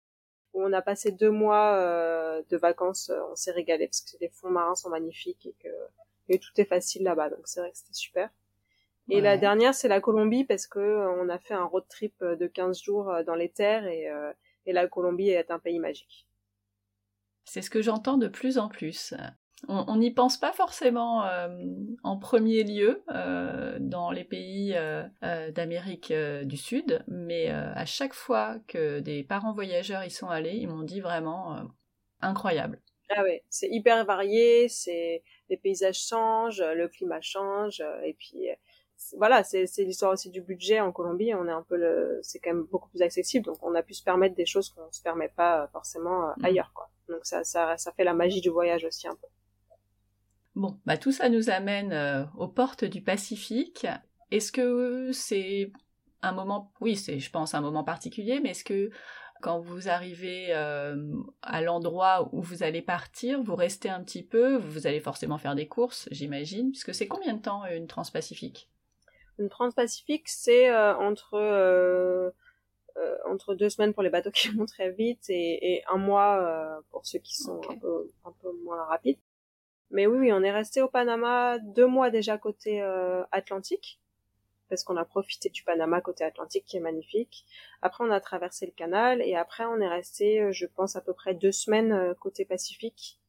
où 0.54 0.64
on 0.64 0.74
a 0.74 0.82
passé 0.82 1.12
deux 1.12 1.32
mois 1.32 2.42
de 2.50 2.58
vacances. 2.58 3.12
on 3.32 3.36
s'est 3.36 3.52
régalé 3.52 3.88
parce 3.88 4.02
que 4.02 4.18
les 4.22 4.30
fonds 4.30 4.50
marins 4.50 4.76
sont 4.76 4.90
magnifiques 4.90 5.46
et 5.46 5.56
que 5.64 5.70
et 6.30 6.40
tout 6.40 6.52
est 6.58 6.66
facile 6.66 7.04
là-bas. 7.04 7.30
Donc 7.30 7.42
c'est 7.46 7.60
vrai 7.60 7.72
que 7.72 7.78
c'était 7.78 7.94
super. 7.94 8.30
Et 9.10 9.20
la 9.20 9.38
dernière, 9.38 9.76
c'est 9.76 9.90
la 9.90 10.00
Colombie 10.00 10.46
parce 10.46 10.66
que 10.66 10.80
on 10.80 11.28
a 11.28 11.38
fait 11.38 11.54
un 11.54 11.66
road 11.66 11.84
trip 11.90 12.24
de 12.24 12.48
15 12.48 12.82
jours 12.82 13.12
dans 13.26 13.36
les 13.36 13.50
terres 13.50 13.86
et, 13.86 14.08
et 14.66 14.72
la 14.72 14.88
Colombie 14.88 15.30
est 15.30 15.52
un 15.52 15.60
pays 15.60 15.80
magique. 15.80 16.28
C'est 17.46 17.62
ce 17.62 17.70
que 17.70 17.82
j'entends 17.82 18.18
de 18.18 18.28
plus 18.28 18.58
en 18.58 18.70
plus. 18.70 19.14
On 19.70 19.96
n'y 19.96 20.12
pense 20.12 20.38
pas 20.38 20.52
forcément 20.52 21.26
euh, 21.26 21.48
en 22.04 22.18
premier 22.18 22.64
lieu 22.64 23.02
euh, 23.10 23.78
dans 23.80 24.12
les 24.12 24.26
pays 24.26 24.74
euh, 24.76 25.04
d'Amérique 25.52 26.12
du 26.44 26.58
Sud, 26.58 27.04
mais 27.08 27.50
à 27.50 27.86
chaque 27.86 28.14
fois 28.14 28.58
que 28.68 29.00
des 29.00 29.24
parents 29.24 29.54
voyageurs 29.54 30.04
y 30.04 30.12
sont 30.12 30.28
allés, 30.28 30.56
ils 30.56 30.68
m'ont 30.68 30.84
dit 30.84 31.00
vraiment 31.00 31.58
incroyable. 32.22 32.82
Ah 33.10 33.24
ouais, 33.24 33.44
c'est 33.50 33.70
hyper 33.70 34.06
varié, 34.06 34.68
c'est 34.68 35.24
les 35.50 35.58
paysages 35.58 36.00
changent, 36.00 36.62
le 36.62 36.88
climat 36.88 37.22
change, 37.22 37.82
et 38.04 38.16
puis 38.18 38.48
voilà, 39.18 39.44
c'est 39.44 39.66
l'histoire 39.80 40.12
aussi 40.12 40.30
du 40.30 40.42
budget 40.42 40.82
en 40.82 40.92
Colombie. 40.92 41.34
On 41.34 41.48
est 41.48 41.52
un 41.52 41.64
peu 41.64 41.78
le, 41.78 42.20
c'est 42.22 42.40
quand 42.40 42.54
même 42.54 42.64
beaucoup 42.64 42.90
plus 42.90 43.02
accessible, 43.02 43.46
donc 43.46 43.58
on 43.62 43.76
a 43.76 43.84
pu 43.84 43.94
se 43.94 44.04
permettre 44.04 44.36
des 44.36 44.46
choses 44.46 44.70
qu'on 44.70 44.92
se 44.92 45.02
permet 45.02 45.30
pas 45.30 45.70
forcément 45.72 46.34
mm. 46.38 46.46
ailleurs, 46.46 46.72
quoi. 46.74 46.90
Donc 47.08 47.26
ça, 47.26 47.44
ça, 47.44 47.78
ça 47.78 47.92
fait 47.92 48.04
la 48.04 48.14
magie 48.14 48.42
du 48.42 48.50
voyage 48.50 48.84
aussi 48.84 49.08
un 49.08 49.16
peu. 49.16 49.28
Bon, 50.56 50.80
bah 50.86 50.98
tout 50.98 51.12
ça 51.12 51.30
nous 51.30 51.50
amène 51.50 51.94
euh, 51.94 52.26
aux 52.38 52.48
portes 52.48 52.86
du 52.86 53.02
Pacifique. 53.02 53.88
Est-ce 54.30 54.52
que 54.52 55.12
c'est 55.12 55.72
un 56.22 56.32
moment, 56.32 56.72
oui, 56.80 56.96
c'est, 56.96 57.20
je 57.20 57.32
pense, 57.32 57.56
un 57.56 57.62
moment 57.62 57.84
particulier, 57.84 58.40
mais 58.40 58.52
est-ce 58.52 58.64
que 58.64 58.92
quand 59.42 59.60
vous 59.60 59.90
arrivez 59.90 60.48
euh, 60.50 61.12
à 61.42 61.62
l'endroit 61.62 62.30
où 62.32 62.42
vous 62.42 62.64
allez 62.64 62.82
partir, 62.82 63.42
vous 63.42 63.56
restez 63.56 63.90
un 63.90 64.04
petit 64.04 64.24
peu, 64.24 64.56
vous 64.56 64.86
allez 64.86 65.02
forcément 65.02 65.38
faire 65.38 65.56
des 65.56 65.68
courses, 65.68 66.08
j'imagine, 66.12 66.72
puisque 66.72 66.94
c'est 66.94 67.08
combien 67.08 67.34
de 67.34 67.42
temps 67.42 67.66
une 67.66 67.88
transpacifique? 67.88 68.70
Une 69.40 69.50
transpacifique, 69.50 70.30
c'est 70.30 70.70
euh, 70.70 70.96
entre 70.98 72.32
entre 73.28 73.56
deux 73.56 73.70
semaines 73.70 73.92
pour 73.92 74.04
les 74.04 74.12
bateaux 74.12 74.30
qui 74.30 74.50
vont 74.56 74.68
très 74.68 74.92
vite 74.92 75.26
et, 75.30 75.84
un 75.92 75.98
mois 75.98 76.80
pour 76.92 77.08
ceux 77.08 77.18
qui 77.18 77.36
sont 77.36 77.60
un, 77.70 77.76
peu, 77.76 78.08
un 78.24 78.32
peu 78.40 78.52
moins 78.64 78.84
rapides. 78.86 79.18
Mais 79.94 80.08
oui, 80.08 80.34
on 80.34 80.42
est 80.42 80.52
resté 80.52 80.82
au 80.82 80.88
Panama 80.88 81.60
deux 81.60 81.86
mois 81.86 82.10
déjà 82.10 82.40
côté 82.40 82.82
euh, 82.82 83.24
Atlantique, 83.32 84.02
parce 84.68 84.84
qu'on 84.84 84.98
a 84.98 85.06
profité 85.06 85.50
du 85.50 85.62
Panama 85.64 86.02
côté 86.02 86.24
Atlantique 86.24 86.66
qui 86.66 86.78
est 86.78 86.80
magnifique. 86.80 87.46
Après, 87.84 88.04
on 88.04 88.10
a 88.10 88.20
traversé 88.20 88.66
le 88.66 88.72
canal 88.72 89.22
et 89.22 89.36
après, 89.36 89.66
on 89.66 89.80
est 89.80 89.88
resté, 89.88 90.42
euh, 90.42 90.52
je 90.52 90.66
pense, 90.66 90.96
à 90.96 91.02
peu 91.02 91.14
près 91.14 91.36
deux 91.36 91.52
semaines 91.52 91.92
euh, 91.92 92.16
côté 92.16 92.44
Pacifique 92.44 93.20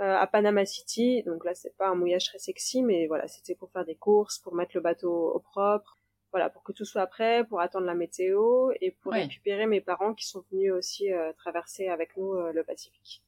à 0.00 0.28
Panama 0.28 0.64
City. 0.64 1.24
Donc 1.24 1.44
là, 1.44 1.56
c'est 1.56 1.76
pas 1.76 1.88
un 1.88 1.96
mouillage 1.96 2.26
très 2.26 2.38
sexy, 2.38 2.84
mais 2.84 3.08
voilà, 3.08 3.26
c'était 3.26 3.56
pour 3.56 3.68
faire 3.72 3.84
des 3.84 3.96
courses, 3.96 4.38
pour 4.38 4.54
mettre 4.54 4.76
le 4.76 4.80
bateau 4.80 5.32
au 5.32 5.40
propre, 5.40 5.96
voilà, 6.30 6.48
pour 6.48 6.62
que 6.62 6.70
tout 6.70 6.84
soit 6.84 7.08
prêt, 7.08 7.44
pour 7.44 7.60
attendre 7.60 7.86
la 7.86 7.96
météo 7.96 8.70
et 8.80 8.92
pour 8.92 9.10
récupérer 9.10 9.66
mes 9.66 9.80
parents 9.80 10.14
qui 10.14 10.28
sont 10.28 10.44
venus 10.52 10.72
aussi 10.72 11.08
traverser 11.38 11.88
avec 11.88 12.16
nous 12.16 12.32
le 12.32 12.62
Pacifique. 12.62 13.24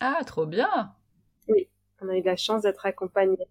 Ah, 0.00 0.24
trop 0.26 0.44
bien. 0.44 0.92
Oui, 1.46 1.68
on 2.02 2.08
a 2.08 2.16
eu 2.16 2.20
de 2.20 2.26
la 2.26 2.36
chance 2.36 2.62
d'être 2.62 2.86
accompagnés. 2.86 3.48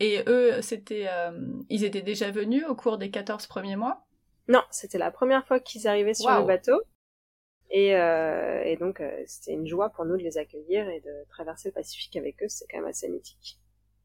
Et 0.00 0.22
eux, 0.26 0.60
c'était, 0.62 1.06
euh, 1.08 1.30
ils 1.68 1.84
étaient 1.84 2.02
déjà 2.02 2.30
venus 2.30 2.64
au 2.66 2.74
cours 2.74 2.98
des 2.98 3.10
14 3.10 3.46
premiers 3.46 3.76
mois? 3.76 4.04
Non, 4.48 4.62
c'était 4.70 4.98
la 4.98 5.12
première 5.12 5.46
fois 5.46 5.60
qu'ils 5.60 5.86
arrivaient 5.86 6.14
sur 6.14 6.30
le 6.30 6.44
bateau. 6.44 6.82
Et, 7.70 7.94
euh, 7.94 8.76
donc, 8.76 9.00
euh, 9.00 9.22
c'était 9.26 9.52
une 9.52 9.66
joie 9.66 9.90
pour 9.90 10.04
nous 10.04 10.16
de 10.16 10.22
les 10.22 10.38
accueillir 10.38 10.88
et 10.88 11.00
de 11.00 11.24
traverser 11.28 11.68
le 11.68 11.74
Pacifique 11.74 12.16
avec 12.16 12.42
eux. 12.42 12.48
C'est 12.48 12.66
quand 12.68 12.78
même 12.78 12.88
assez 12.88 13.08
mythique. 13.08 13.60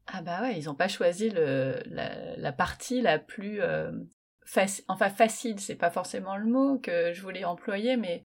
Ah 0.06 0.22
bah 0.22 0.40
ouais, 0.40 0.56
ils 0.56 0.66
n'ont 0.66 0.74
pas 0.74 0.88
choisi 0.88 1.30
le, 1.30 1.82
la, 1.86 2.52
partie 2.52 3.02
la 3.02 3.18
plus... 3.18 3.60
enfin, 4.86 5.10
facile, 5.10 5.58
c'est 5.58 5.74
pas 5.74 5.90
forcément 5.90 6.36
le 6.36 6.46
mot 6.46 6.78
que 6.78 7.12
je 7.12 7.20
voulais 7.20 7.44
employer, 7.44 7.96
mais 7.96 8.24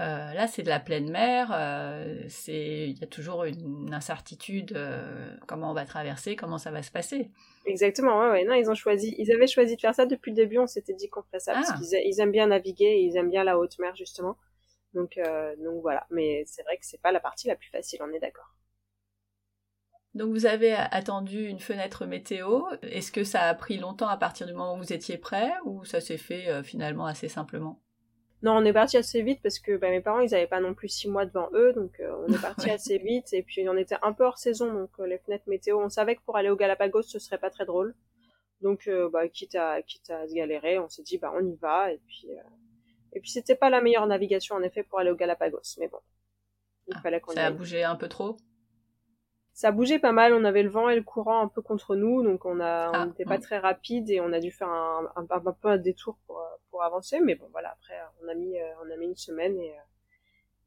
euh, 0.00 0.32
là, 0.32 0.46
c'est 0.46 0.62
de 0.62 0.68
la 0.68 0.78
pleine 0.78 1.10
mer. 1.10 1.50
Euh, 1.52 2.22
c'est, 2.28 2.88
il 2.88 2.98
y 2.98 3.02
a 3.02 3.06
toujours 3.06 3.44
une 3.44 3.92
incertitude. 3.92 4.72
Euh, 4.76 5.36
comment 5.48 5.70
on 5.70 5.74
va 5.74 5.84
traverser, 5.84 6.36
comment 6.36 6.58
ça 6.58 6.70
va 6.70 6.82
se 6.82 6.90
passer. 6.90 7.30
Exactement. 7.66 8.20
Ouais, 8.20 8.30
ouais. 8.30 8.44
Non, 8.44 8.54
ils 8.54 8.70
ont 8.70 8.76
choisi. 8.76 9.14
Ils 9.18 9.32
avaient 9.32 9.48
choisi 9.48 9.74
de 9.74 9.80
faire 9.80 9.94
ça 9.94 10.06
depuis 10.06 10.30
le 10.30 10.36
début. 10.36 10.58
On 10.58 10.68
s'était 10.68 10.94
dit 10.94 11.08
qu'on 11.08 11.22
ferait 11.22 11.40
ça 11.40 11.54
parce 11.54 11.70
ah. 11.72 11.78
qu'ils 11.78 12.00
ils 12.04 12.20
aiment 12.20 12.30
bien 12.30 12.46
naviguer. 12.46 13.00
ils 13.00 13.16
aiment 13.16 13.30
bien 13.30 13.42
la 13.42 13.58
haute 13.58 13.78
mer 13.80 13.94
justement. 13.96 14.36
Donc, 14.94 15.18
donc 15.62 15.82
voilà. 15.82 16.06
Mais 16.10 16.44
c'est 16.46 16.62
vrai 16.62 16.76
que 16.76 16.86
c'est 16.86 17.00
pas 17.00 17.12
la 17.12 17.20
partie 17.20 17.48
la 17.48 17.56
plus 17.56 17.68
facile. 17.70 17.98
On 18.02 18.12
est 18.12 18.20
d'accord. 18.20 18.54
Donc 20.14 20.30
vous 20.30 20.46
avez 20.46 20.72
attendu 20.72 21.46
une 21.46 21.60
fenêtre 21.60 22.06
météo. 22.06 22.62
Est-ce 22.82 23.12
que 23.12 23.24
ça 23.24 23.42
a 23.42 23.54
pris 23.54 23.78
longtemps 23.78 24.08
à 24.08 24.16
partir 24.16 24.46
du 24.46 24.52
moment 24.52 24.74
où 24.74 24.78
vous 24.78 24.92
étiez 24.92 25.18
prêt 25.18 25.52
ou 25.64 25.84
ça 25.84 26.00
s'est 26.00 26.16
fait 26.16 26.62
finalement 26.62 27.06
assez 27.06 27.28
simplement? 27.28 27.82
Non, 28.42 28.52
on 28.52 28.64
est 28.64 28.72
parti 28.72 28.96
assez 28.96 29.22
vite 29.22 29.40
parce 29.42 29.58
que 29.58 29.76
bah, 29.76 29.90
mes 29.90 30.00
parents, 30.00 30.20
ils 30.20 30.34
avaient 30.34 30.46
pas 30.46 30.60
non 30.60 30.72
plus 30.72 30.88
six 30.88 31.08
mois 31.08 31.26
devant 31.26 31.48
eux, 31.54 31.72
donc 31.72 31.98
euh, 31.98 32.24
on 32.26 32.32
est 32.32 32.40
parti 32.40 32.70
assez 32.70 32.98
vite. 32.98 33.32
Et 33.32 33.42
puis 33.42 33.68
on 33.68 33.76
était 33.76 33.96
un 34.02 34.12
peu 34.12 34.24
hors 34.24 34.38
saison, 34.38 34.72
donc 34.72 34.90
euh, 35.00 35.06
les 35.06 35.18
fenêtres 35.18 35.48
météo, 35.48 35.80
on 35.80 35.88
savait 35.88 36.14
que 36.14 36.22
pour 36.22 36.36
aller 36.36 36.48
au 36.48 36.56
Galapagos, 36.56 37.02
ce 37.02 37.18
serait 37.18 37.38
pas 37.38 37.50
très 37.50 37.66
drôle. 37.66 37.94
Donc, 38.60 38.88
euh, 38.88 39.08
bah, 39.08 39.28
quitte 39.28 39.54
à 39.54 39.82
quitte 39.82 40.10
à 40.10 40.26
se 40.28 40.34
galérer, 40.34 40.78
on 40.78 40.88
s'est 40.88 41.02
dit 41.02 41.18
bah 41.18 41.32
on 41.34 41.44
y 41.44 41.56
va. 41.56 41.92
Et 41.92 42.00
puis 42.06 42.28
et 43.12 43.20
puis 43.20 43.30
c'était 43.30 43.56
pas 43.56 43.70
la 43.70 43.80
meilleure 43.80 44.06
navigation 44.06 44.54
en 44.54 44.62
effet 44.62 44.82
pour 44.84 45.00
aller 45.00 45.10
au 45.10 45.16
Galapagos, 45.16 45.76
mais 45.78 45.88
bon, 45.88 45.98
il 46.86 46.94
ah, 46.96 47.00
fallait 47.00 47.20
qu'on. 47.20 47.32
Ça 47.32 47.46
a 47.46 47.50
bougé 47.50 47.82
un 47.82 47.96
peu 47.96 48.08
trop? 48.08 48.36
Ça 49.58 49.72
bougeait 49.72 49.98
pas 49.98 50.12
mal, 50.12 50.34
on 50.34 50.44
avait 50.44 50.62
le 50.62 50.68
vent 50.68 50.88
et 50.88 50.94
le 50.94 51.02
courant 51.02 51.40
un 51.40 51.48
peu 51.48 51.62
contre 51.62 51.96
nous, 51.96 52.22
donc 52.22 52.44
on 52.44 52.60
a, 52.60 52.92
on 52.96 53.06
n'était 53.06 53.24
ah, 53.26 53.30
pas 53.30 53.38
très 53.38 53.58
rapide 53.58 54.08
et 54.08 54.20
on 54.20 54.32
a 54.32 54.38
dû 54.38 54.52
faire 54.52 54.68
un, 54.68 55.12
un, 55.16 55.26
un, 55.28 55.52
peu 55.52 55.66
un 55.66 55.78
détour 55.78 56.16
pour, 56.28 56.40
pour 56.70 56.84
avancer, 56.84 57.18
mais 57.18 57.34
bon 57.34 57.48
voilà, 57.50 57.70
après 57.70 57.98
on 58.22 58.28
a 58.28 58.36
mis, 58.36 58.56
euh, 58.56 58.72
on 58.84 58.88
a 58.88 58.96
mis 58.96 59.06
une 59.06 59.16
semaine 59.16 59.58
et, 59.58 59.72
euh, 59.72 59.82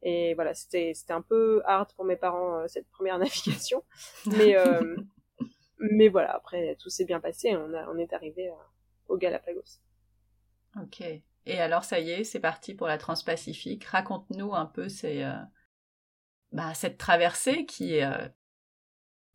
et 0.01 0.33
voilà, 0.33 0.53
c'était, 0.53 0.91
c'était 0.93 1.13
un 1.13 1.21
peu 1.21 1.61
hard 1.63 1.93
pour 1.95 2.03
mes 2.03 2.17
parents 2.17 2.57
euh, 2.57 2.67
cette 2.67 2.89
première 2.89 3.17
navigation, 3.17 3.81
mais, 4.25 4.57
mais 5.79 6.09
voilà, 6.09 6.35
après 6.35 6.75
tout 6.75 6.89
s'est 6.89 7.05
bien 7.05 7.21
passé, 7.21 7.55
on, 7.55 7.73
a, 7.73 7.87
on 7.87 7.97
est 7.97 8.11
arrivé 8.11 8.51
au 9.07 9.15
Galapagos. 9.15 9.79
Ok. 10.83 11.01
Et 11.45 11.61
alors 11.61 11.85
ça 11.85 12.01
y 12.01 12.11
est, 12.11 12.25
c'est 12.25 12.41
parti 12.41 12.73
pour 12.73 12.87
la 12.87 12.97
Transpacifique. 12.97 13.85
Raconte-nous 13.85 14.53
un 14.53 14.65
peu 14.65 14.89
ces, 14.89 15.25
bah, 16.51 16.73
cette 16.73 16.97
traversée 16.97 17.65
qui 17.65 17.95
est 17.95 18.05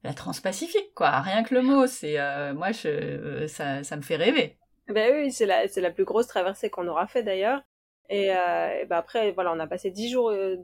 la 0.02 0.14
Transpacifique, 0.14 0.94
quoi. 0.94 1.20
Rien 1.20 1.42
que 1.42 1.54
le 1.54 1.62
mot, 1.62 1.86
c'est 1.86 2.18
euh, 2.18 2.54
moi, 2.54 2.72
je, 2.72 2.88
euh, 2.88 3.48
ça, 3.48 3.82
ça 3.82 3.96
me 3.96 4.02
fait 4.02 4.16
rêver. 4.16 4.56
Ben 4.88 5.12
oui, 5.14 5.32
c'est 5.32 5.46
la, 5.46 5.66
c'est 5.68 5.80
la 5.80 5.90
plus 5.90 6.04
grosse 6.04 6.28
traversée 6.28 6.70
qu'on 6.70 6.86
aura 6.86 7.06
fait 7.06 7.22
d'ailleurs. 7.22 7.62
Et, 8.08 8.32
euh, 8.32 8.84
ben 8.86 8.96
après, 8.96 9.32
voilà, 9.32 9.52
on 9.52 9.58
a 9.58 9.66
passé 9.66 9.90
dix 9.90 10.08
jours 10.08 10.30
de, 10.30 10.60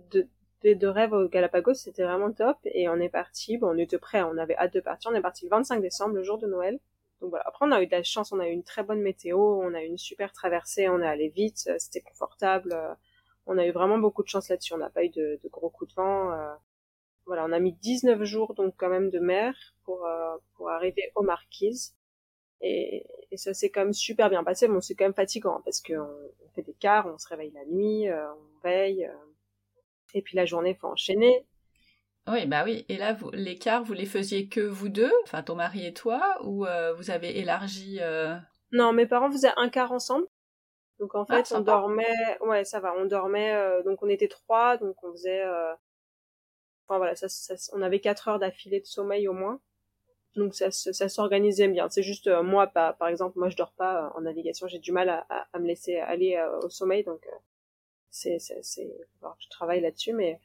de, 0.62 0.74
de, 0.74 0.86
rêve 0.86 1.12
au 1.12 1.28
Galapagos, 1.28 1.74
c'était 1.74 2.04
vraiment 2.04 2.30
top. 2.32 2.56
Et 2.64 2.88
on 2.88 3.00
est 3.00 3.08
parti, 3.08 3.58
bon, 3.58 3.74
on 3.74 3.78
était 3.78 3.98
prêts, 3.98 4.22
on 4.22 4.38
avait 4.38 4.56
hâte 4.56 4.74
de 4.74 4.80
partir. 4.80 5.10
On 5.10 5.14
est 5.14 5.20
parti 5.20 5.44
le 5.44 5.50
25 5.50 5.80
décembre, 5.80 6.14
le 6.14 6.22
jour 6.22 6.38
de 6.38 6.46
Noël. 6.46 6.78
Donc 7.20 7.30
voilà. 7.30 7.44
Après, 7.48 7.66
on 7.66 7.72
a 7.72 7.82
eu 7.82 7.86
de 7.86 7.92
la 7.92 8.02
chance, 8.04 8.30
on 8.32 8.38
a 8.38 8.46
eu 8.46 8.52
une 8.52 8.62
très 8.62 8.84
bonne 8.84 9.00
météo, 9.00 9.38
on 9.38 9.74
a 9.74 9.82
eu 9.82 9.86
une 9.86 9.98
super 9.98 10.32
traversée, 10.32 10.88
on 10.88 11.00
est 11.00 11.06
allé 11.06 11.28
vite, 11.30 11.68
c'était 11.78 12.00
confortable. 12.00 12.76
On 13.46 13.58
a 13.58 13.66
eu 13.66 13.72
vraiment 13.72 13.98
beaucoup 13.98 14.22
de 14.22 14.28
chance 14.28 14.48
là-dessus. 14.48 14.74
On 14.74 14.78
n'a 14.78 14.90
pas 14.90 15.04
eu 15.04 15.08
de, 15.08 15.40
de, 15.42 15.48
gros 15.48 15.70
coups 15.70 15.90
de 15.90 16.00
vent. 16.00 16.30
Voilà, 17.26 17.44
on 17.44 17.52
a 17.52 17.60
mis 17.60 17.72
19 17.72 18.24
jours 18.24 18.54
donc 18.54 18.74
quand 18.76 18.88
même 18.88 19.10
de 19.10 19.18
mer 19.18 19.54
pour 19.84 20.04
euh, 20.06 20.36
pour 20.54 20.70
arriver 20.70 21.12
aux 21.14 21.22
Marquises. 21.22 21.94
Et, 22.60 23.04
et 23.30 23.36
ça 23.36 23.54
s'est 23.54 23.70
quand 23.70 23.80
même 23.80 23.92
super 23.92 24.30
bien 24.30 24.44
passé. 24.44 24.68
Bon, 24.68 24.80
c'est 24.80 24.94
quand 24.94 25.04
même 25.04 25.14
fatigant 25.14 25.60
parce 25.64 25.80
qu'on 25.80 25.98
on 26.00 26.48
fait 26.54 26.62
des 26.62 26.74
quarts, 26.74 27.06
on 27.06 27.18
se 27.18 27.28
réveille 27.28 27.52
la 27.52 27.64
nuit, 27.66 28.08
euh, 28.08 28.32
on 28.34 28.68
veille, 28.68 29.04
euh, 29.04 29.32
et 30.14 30.22
puis 30.22 30.36
la 30.36 30.44
journée 30.44 30.74
faut 30.74 30.88
enchaîner. 30.88 31.46
Oui, 32.28 32.46
bah 32.46 32.62
oui. 32.64 32.84
Et 32.88 32.98
là, 32.98 33.14
vous, 33.14 33.30
les 33.32 33.58
quarts, 33.58 33.82
vous 33.82 33.94
les 33.94 34.06
faisiez 34.06 34.48
que 34.48 34.60
vous 34.60 34.88
deux, 34.88 35.12
enfin 35.24 35.42
ton 35.42 35.56
mari 35.56 35.84
et 35.84 35.92
toi, 35.92 36.38
ou 36.44 36.64
vous 36.96 37.10
avez 37.10 37.40
élargi 37.40 37.98
Non, 38.70 38.92
mes 38.92 39.06
parents 39.06 39.30
faisaient 39.30 39.52
un 39.56 39.68
quart 39.68 39.90
ensemble. 39.90 40.26
Donc 41.00 41.16
en 41.16 41.24
ah, 41.28 41.42
fait, 41.42 41.52
on 41.52 41.62
dormait, 41.62 42.38
ouais, 42.42 42.64
ça 42.64 42.78
va, 42.78 42.94
on 42.96 43.06
dormait. 43.06 43.82
donc 43.84 44.04
on 44.04 44.08
était 44.08 44.28
trois, 44.28 44.76
donc 44.76 44.94
on 45.02 45.10
faisait 45.10 45.42
voilà, 46.88 47.14
ça, 47.16 47.28
on 47.72 47.82
avait 47.82 48.00
quatre 48.00 48.28
heures 48.28 48.38
d'affilée 48.38 48.80
de 48.80 48.86
sommeil 48.86 49.28
au 49.28 49.32
moins. 49.32 49.60
Donc 50.36 50.54
ça, 50.54 50.70
ça 50.70 51.08
s'organisait 51.08 51.68
bien. 51.68 51.88
C'est 51.90 52.02
juste 52.02 52.26
euh, 52.26 52.42
moi, 52.42 52.66
pas, 52.66 52.94
par 52.94 53.08
exemple, 53.08 53.38
moi 53.38 53.50
je 53.50 53.56
dors 53.56 53.72
pas 53.72 54.06
euh, 54.06 54.10
en 54.14 54.22
navigation, 54.22 54.66
j'ai 54.66 54.78
du 54.78 54.92
mal 54.92 55.08
à, 55.10 55.26
à, 55.52 55.58
me 55.58 55.66
laisser 55.66 55.96
aller 55.98 56.36
euh, 56.36 56.60
au 56.60 56.70
sommeil, 56.70 57.04
donc 57.04 57.26
c'est, 58.10 58.38
c'est, 58.38 58.62
c'est, 58.62 58.90
je 59.38 59.48
travaille 59.50 59.80
là-dessus, 59.80 60.12
mais 60.12 60.40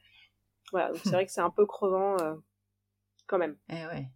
voilà, 0.72 0.88
donc 0.88 1.00
c'est 1.02 1.10
vrai 1.12 1.24
que 1.24 1.32
c'est 1.32 1.40
un 1.40 1.50
peu 1.50 1.64
crevant 1.64 2.16
quand 3.26 3.38
même. 3.38 3.56
Eh 3.70 3.86
ouais. 3.86 4.06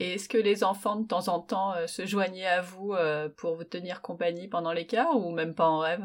Et 0.00 0.14
est-ce 0.14 0.28
que 0.28 0.38
les 0.38 0.64
enfants 0.64 0.96
de 0.96 1.06
temps 1.06 1.28
en 1.28 1.38
temps 1.38 1.74
se 1.86 2.04
joignaient 2.06 2.46
à 2.46 2.60
vous 2.60 2.94
pour 3.36 3.54
vous 3.54 3.64
tenir 3.64 4.02
compagnie 4.02 4.48
pendant 4.48 4.72
l'écart 4.72 5.16
ou 5.16 5.30
même 5.30 5.54
pas 5.54 5.68
en 5.68 5.78
rêve? 5.78 6.04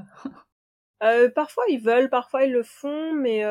Parfois 1.34 1.64
ils 1.70 1.82
veulent, 1.82 2.10
parfois 2.10 2.44
ils 2.44 2.52
le 2.52 2.62
font, 2.62 3.14
mais 3.14 3.44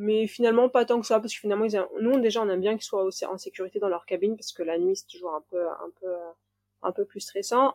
mais 0.00 0.26
finalement 0.26 0.70
pas 0.70 0.86
tant 0.86 0.98
que 0.98 1.06
ça 1.06 1.20
parce 1.20 1.34
que 1.34 1.40
finalement 1.40 1.66
ils 1.66 1.78
nous 2.00 2.20
déjà 2.20 2.40
on 2.42 2.48
aime 2.48 2.62
bien 2.62 2.72
qu'ils 2.72 2.84
soient 2.84 3.04
aussi 3.04 3.26
en 3.26 3.36
sécurité 3.36 3.78
dans 3.78 3.88
leur 3.90 4.06
cabine 4.06 4.34
parce 4.34 4.52
que 4.52 4.62
la 4.62 4.78
nuit 4.78 4.96
c'est 4.96 5.06
toujours 5.06 5.34
un 5.34 5.42
peu 5.50 5.68
un 5.68 5.90
peu 6.00 6.08
un 6.82 6.92
peu 6.92 7.04
plus 7.04 7.20
stressant. 7.20 7.74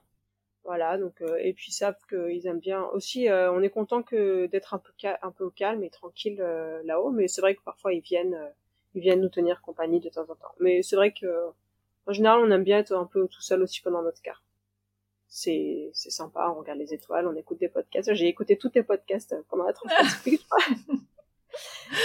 Voilà 0.64 0.98
donc 0.98 1.22
euh, 1.22 1.38
et 1.40 1.54
puis 1.54 1.68
ils 1.70 1.74
savent 1.74 2.00
qu'ils 2.10 2.48
aiment 2.48 2.60
bien 2.60 2.84
aussi 2.86 3.30
euh, 3.30 3.52
on 3.54 3.62
est 3.62 3.70
content 3.70 4.02
que 4.02 4.48
d'être 4.48 4.74
un 4.74 4.80
peu 4.80 4.92
un 5.22 5.32
peu 5.32 5.44
au 5.44 5.52
calme 5.52 5.84
et 5.84 5.92
tranquille 5.92 6.38
euh, 6.42 6.82
là-haut 6.84 7.12
mais 7.12 7.28
c'est 7.28 7.42
vrai 7.42 7.54
que 7.54 7.62
parfois 7.62 7.94
ils 7.94 8.02
viennent 8.02 8.40
ils 8.96 9.02
viennent 9.02 9.22
nous 9.22 9.30
tenir 9.30 9.62
compagnie 9.62 10.00
de 10.00 10.10
temps 10.10 10.24
en 10.24 10.36
temps. 10.36 10.56
Mais 10.60 10.82
c'est 10.82 10.96
vrai 10.96 11.14
que 11.14 11.28
en 12.08 12.14
général 12.14 12.40
on 12.42 12.50
aime 12.50 12.64
bien 12.64 12.80
être 12.80 12.94
un 12.94 13.06
peu 13.06 13.28
tout 13.28 13.42
seul 13.42 13.62
aussi 13.62 13.82
pendant 13.82 14.02
notre 14.02 14.22
car. 14.24 14.44
C'est 15.28 15.92
c'est 15.94 16.10
sympa 16.10 16.52
on 16.56 16.60
regarde 16.60 16.80
les 16.80 16.94
étoiles 16.94 17.28
on 17.28 17.36
écoute 17.36 17.60
des 17.60 17.70
podcasts. 17.70 18.16
J'ai 18.16 18.28
écouté 18.28 18.58
tous 18.58 18.70
tes 18.70 18.82
podcasts 18.82 19.36
pendant 19.50 19.66
la 19.66 19.74
transmission 19.74 20.40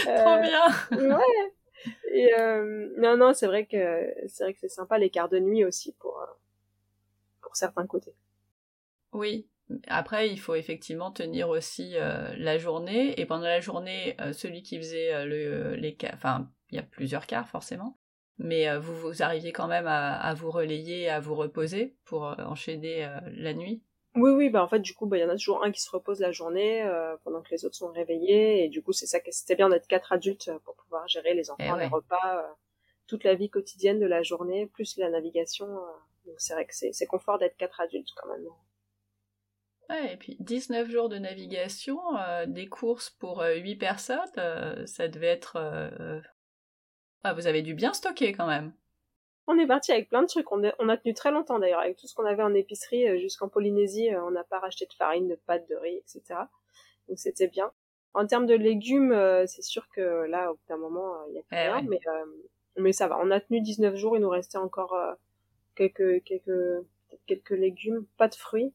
Trop 0.05 0.39
bien. 0.41 1.15
ouais. 1.15 1.53
Et 2.13 2.31
non, 2.99 3.17
non, 3.17 3.33
c'est 3.33 3.47
vrai 3.47 3.67
que 3.67 4.13
c'est 4.29 4.45
vrai 4.45 4.55
que 4.55 4.61
c'est 4.61 4.69
sympa 4.69 4.99
les 4.99 5.11
quarts 5.11 5.29
de 5.29 5.39
nuit 5.39 5.65
aussi 5.65 5.95
pour 5.99 6.21
pour 7.41 7.57
certains 7.57 7.87
côtés. 7.87 8.15
Oui. 9.13 9.49
Après, 9.87 10.29
il 10.29 10.39
faut 10.39 10.57
effectivement 10.57 11.13
tenir 11.13 11.49
aussi 11.49 11.95
la 11.95 12.59
journée. 12.59 13.19
Et 13.21 13.25
pendant 13.25 13.47
la 13.47 13.61
journée, 13.61 14.17
celui 14.33 14.63
qui 14.63 14.77
faisait 14.79 15.25
le, 15.25 15.75
les 15.75 15.97
enfin, 16.13 16.51
il 16.71 16.77
y 16.77 16.79
a 16.79 16.83
plusieurs 16.83 17.27
quarts 17.27 17.49
forcément. 17.49 17.99
Mais 18.39 18.77
vous, 18.79 18.97
vous 18.97 19.23
arriviez 19.23 19.53
quand 19.53 19.69
même 19.69 19.87
à, 19.87 20.15
à 20.15 20.35
vous 20.35 20.51
relayer, 20.51 21.09
à 21.09 21.21
vous 21.21 21.35
reposer 21.35 21.97
pour 22.05 22.23
enchaîner 22.39 23.09
la 23.33 23.55
nuit. 23.55 23.83
Oui, 24.17 24.33
oui, 24.33 24.51
bah 24.51 24.65
en 24.65 24.69
fait, 24.69 24.81
du 24.81 24.93
coup, 24.93 25.07
bah 25.07 25.19
il 25.19 25.21
y 25.21 25.25
en 25.25 25.29
a 25.29 25.37
toujours 25.37 25.63
un 25.63 25.71
qui 25.71 25.81
se 25.81 25.91
repose 25.91 26.19
la 26.19 26.33
journée 26.33 26.83
euh, 26.83 27.17
pendant 27.23 27.43
que 27.43 27.51
les 27.51 27.65
autres 27.65 27.77
sont 27.77 27.93
réveillés, 27.93 28.65
et 28.65 28.69
du 28.69 28.83
coup, 28.83 28.93
c'est 28.93 29.07
ça 29.07 29.21
que 29.21 29.31
c'était 29.31 29.55
bien 29.55 29.69
d'être 29.69 29.87
quatre 29.87 30.13
adultes 30.13 30.49
euh, 30.49 30.59
pour 30.65 30.75
pouvoir 30.75 31.07
gérer 31.07 31.35
les 31.35 31.51
enfants, 31.51 31.77
eh 31.77 31.81
les 31.81 31.87
repas, 31.87 32.39
euh, 32.39 32.53
toute 33.07 33.23
la 33.23 33.35
vie 33.35 33.51
quotidienne 33.51 34.01
de 34.01 34.07
la 34.07 34.23
journée, 34.23 34.67
plus 34.67 34.97
la 34.97 35.11
navigation. 35.11 35.67
donc 36.27 36.35
c'est 36.39 36.55
vrai 36.55 36.67
que 36.67 36.75
c'est, 36.75 36.93
c'est 36.93 37.07
confort 37.07 37.39
d'être 37.39 37.57
quatre 37.57 37.81
adultes 37.81 38.11
quand 38.17 38.29
même. 38.29 38.47
Ouais, 39.89 40.15
et 40.15 40.17
puis 40.17 40.37
19 40.41 40.89
jours 40.91 41.09
de 41.09 41.19
navigation, 41.19 41.99
des 42.47 42.69
courses 42.69 43.11
pour 43.11 43.43
8 43.43 43.77
personnes, 43.77 44.87
ça 44.87 45.09
devait 45.09 45.27
être... 45.27 45.59
Ah, 47.25 47.35
vous 47.35 47.49
avez 47.49 47.63
dû 47.63 47.75
bien 47.75 47.93
stocker 47.93 48.33
quand 48.33 48.47
même. 48.47 48.73
On 49.53 49.59
est 49.59 49.67
parti 49.67 49.91
avec 49.91 50.09
plein 50.09 50.23
de 50.23 50.29
trucs. 50.29 50.53
On 50.53 50.63
a, 50.63 50.97
tenu 50.97 51.13
très 51.13 51.33
longtemps 51.33 51.59
d'ailleurs 51.59 51.81
avec 51.81 51.97
tout 51.97 52.07
ce 52.07 52.15
qu'on 52.15 52.25
avait 52.25 52.45
en 52.45 52.55
épicerie 52.55 53.09
euh, 53.09 53.19
jusqu'en 53.19 53.49
Polynésie. 53.49 54.15
Euh, 54.15 54.25
on 54.25 54.31
n'a 54.31 54.45
pas 54.45 54.61
racheté 54.61 54.87
de 54.87 54.93
farine, 54.93 55.27
de 55.27 55.35
pâtes, 55.35 55.69
de 55.69 55.75
riz, 55.75 55.97
etc. 55.97 56.23
Donc 57.09 57.19
c'était 57.19 57.49
bien. 57.49 57.73
En 58.15 58.29
termes 58.29 58.47
de 58.47 58.55
légumes, 58.55 59.11
euh, 59.11 59.47
c'est 59.49 59.63
sûr 59.63 59.89
que 59.89 60.01
là, 60.27 60.53
au 60.53 60.55
bout 60.55 60.63
d'un 60.69 60.77
moment, 60.77 61.17
il 61.31 61.35
y 61.35 61.39
a 61.41 61.43
plus 61.43 61.57
rien, 61.57 61.83
mais 61.83 61.99
mais 62.77 62.93
ça 62.93 63.09
va. 63.09 63.19
On 63.19 63.33
a 63.33 63.41
tenu 63.41 63.61
19 63.61 63.97
jours. 63.97 64.17
Il 64.17 64.21
nous 64.21 64.29
restait 64.29 64.57
encore 64.57 64.97
quelques 65.75 66.23
quelques 66.23 66.85
quelques 67.27 67.51
légumes, 67.51 68.07
pas 68.19 68.29
de 68.29 68.37
fruits. 68.37 68.73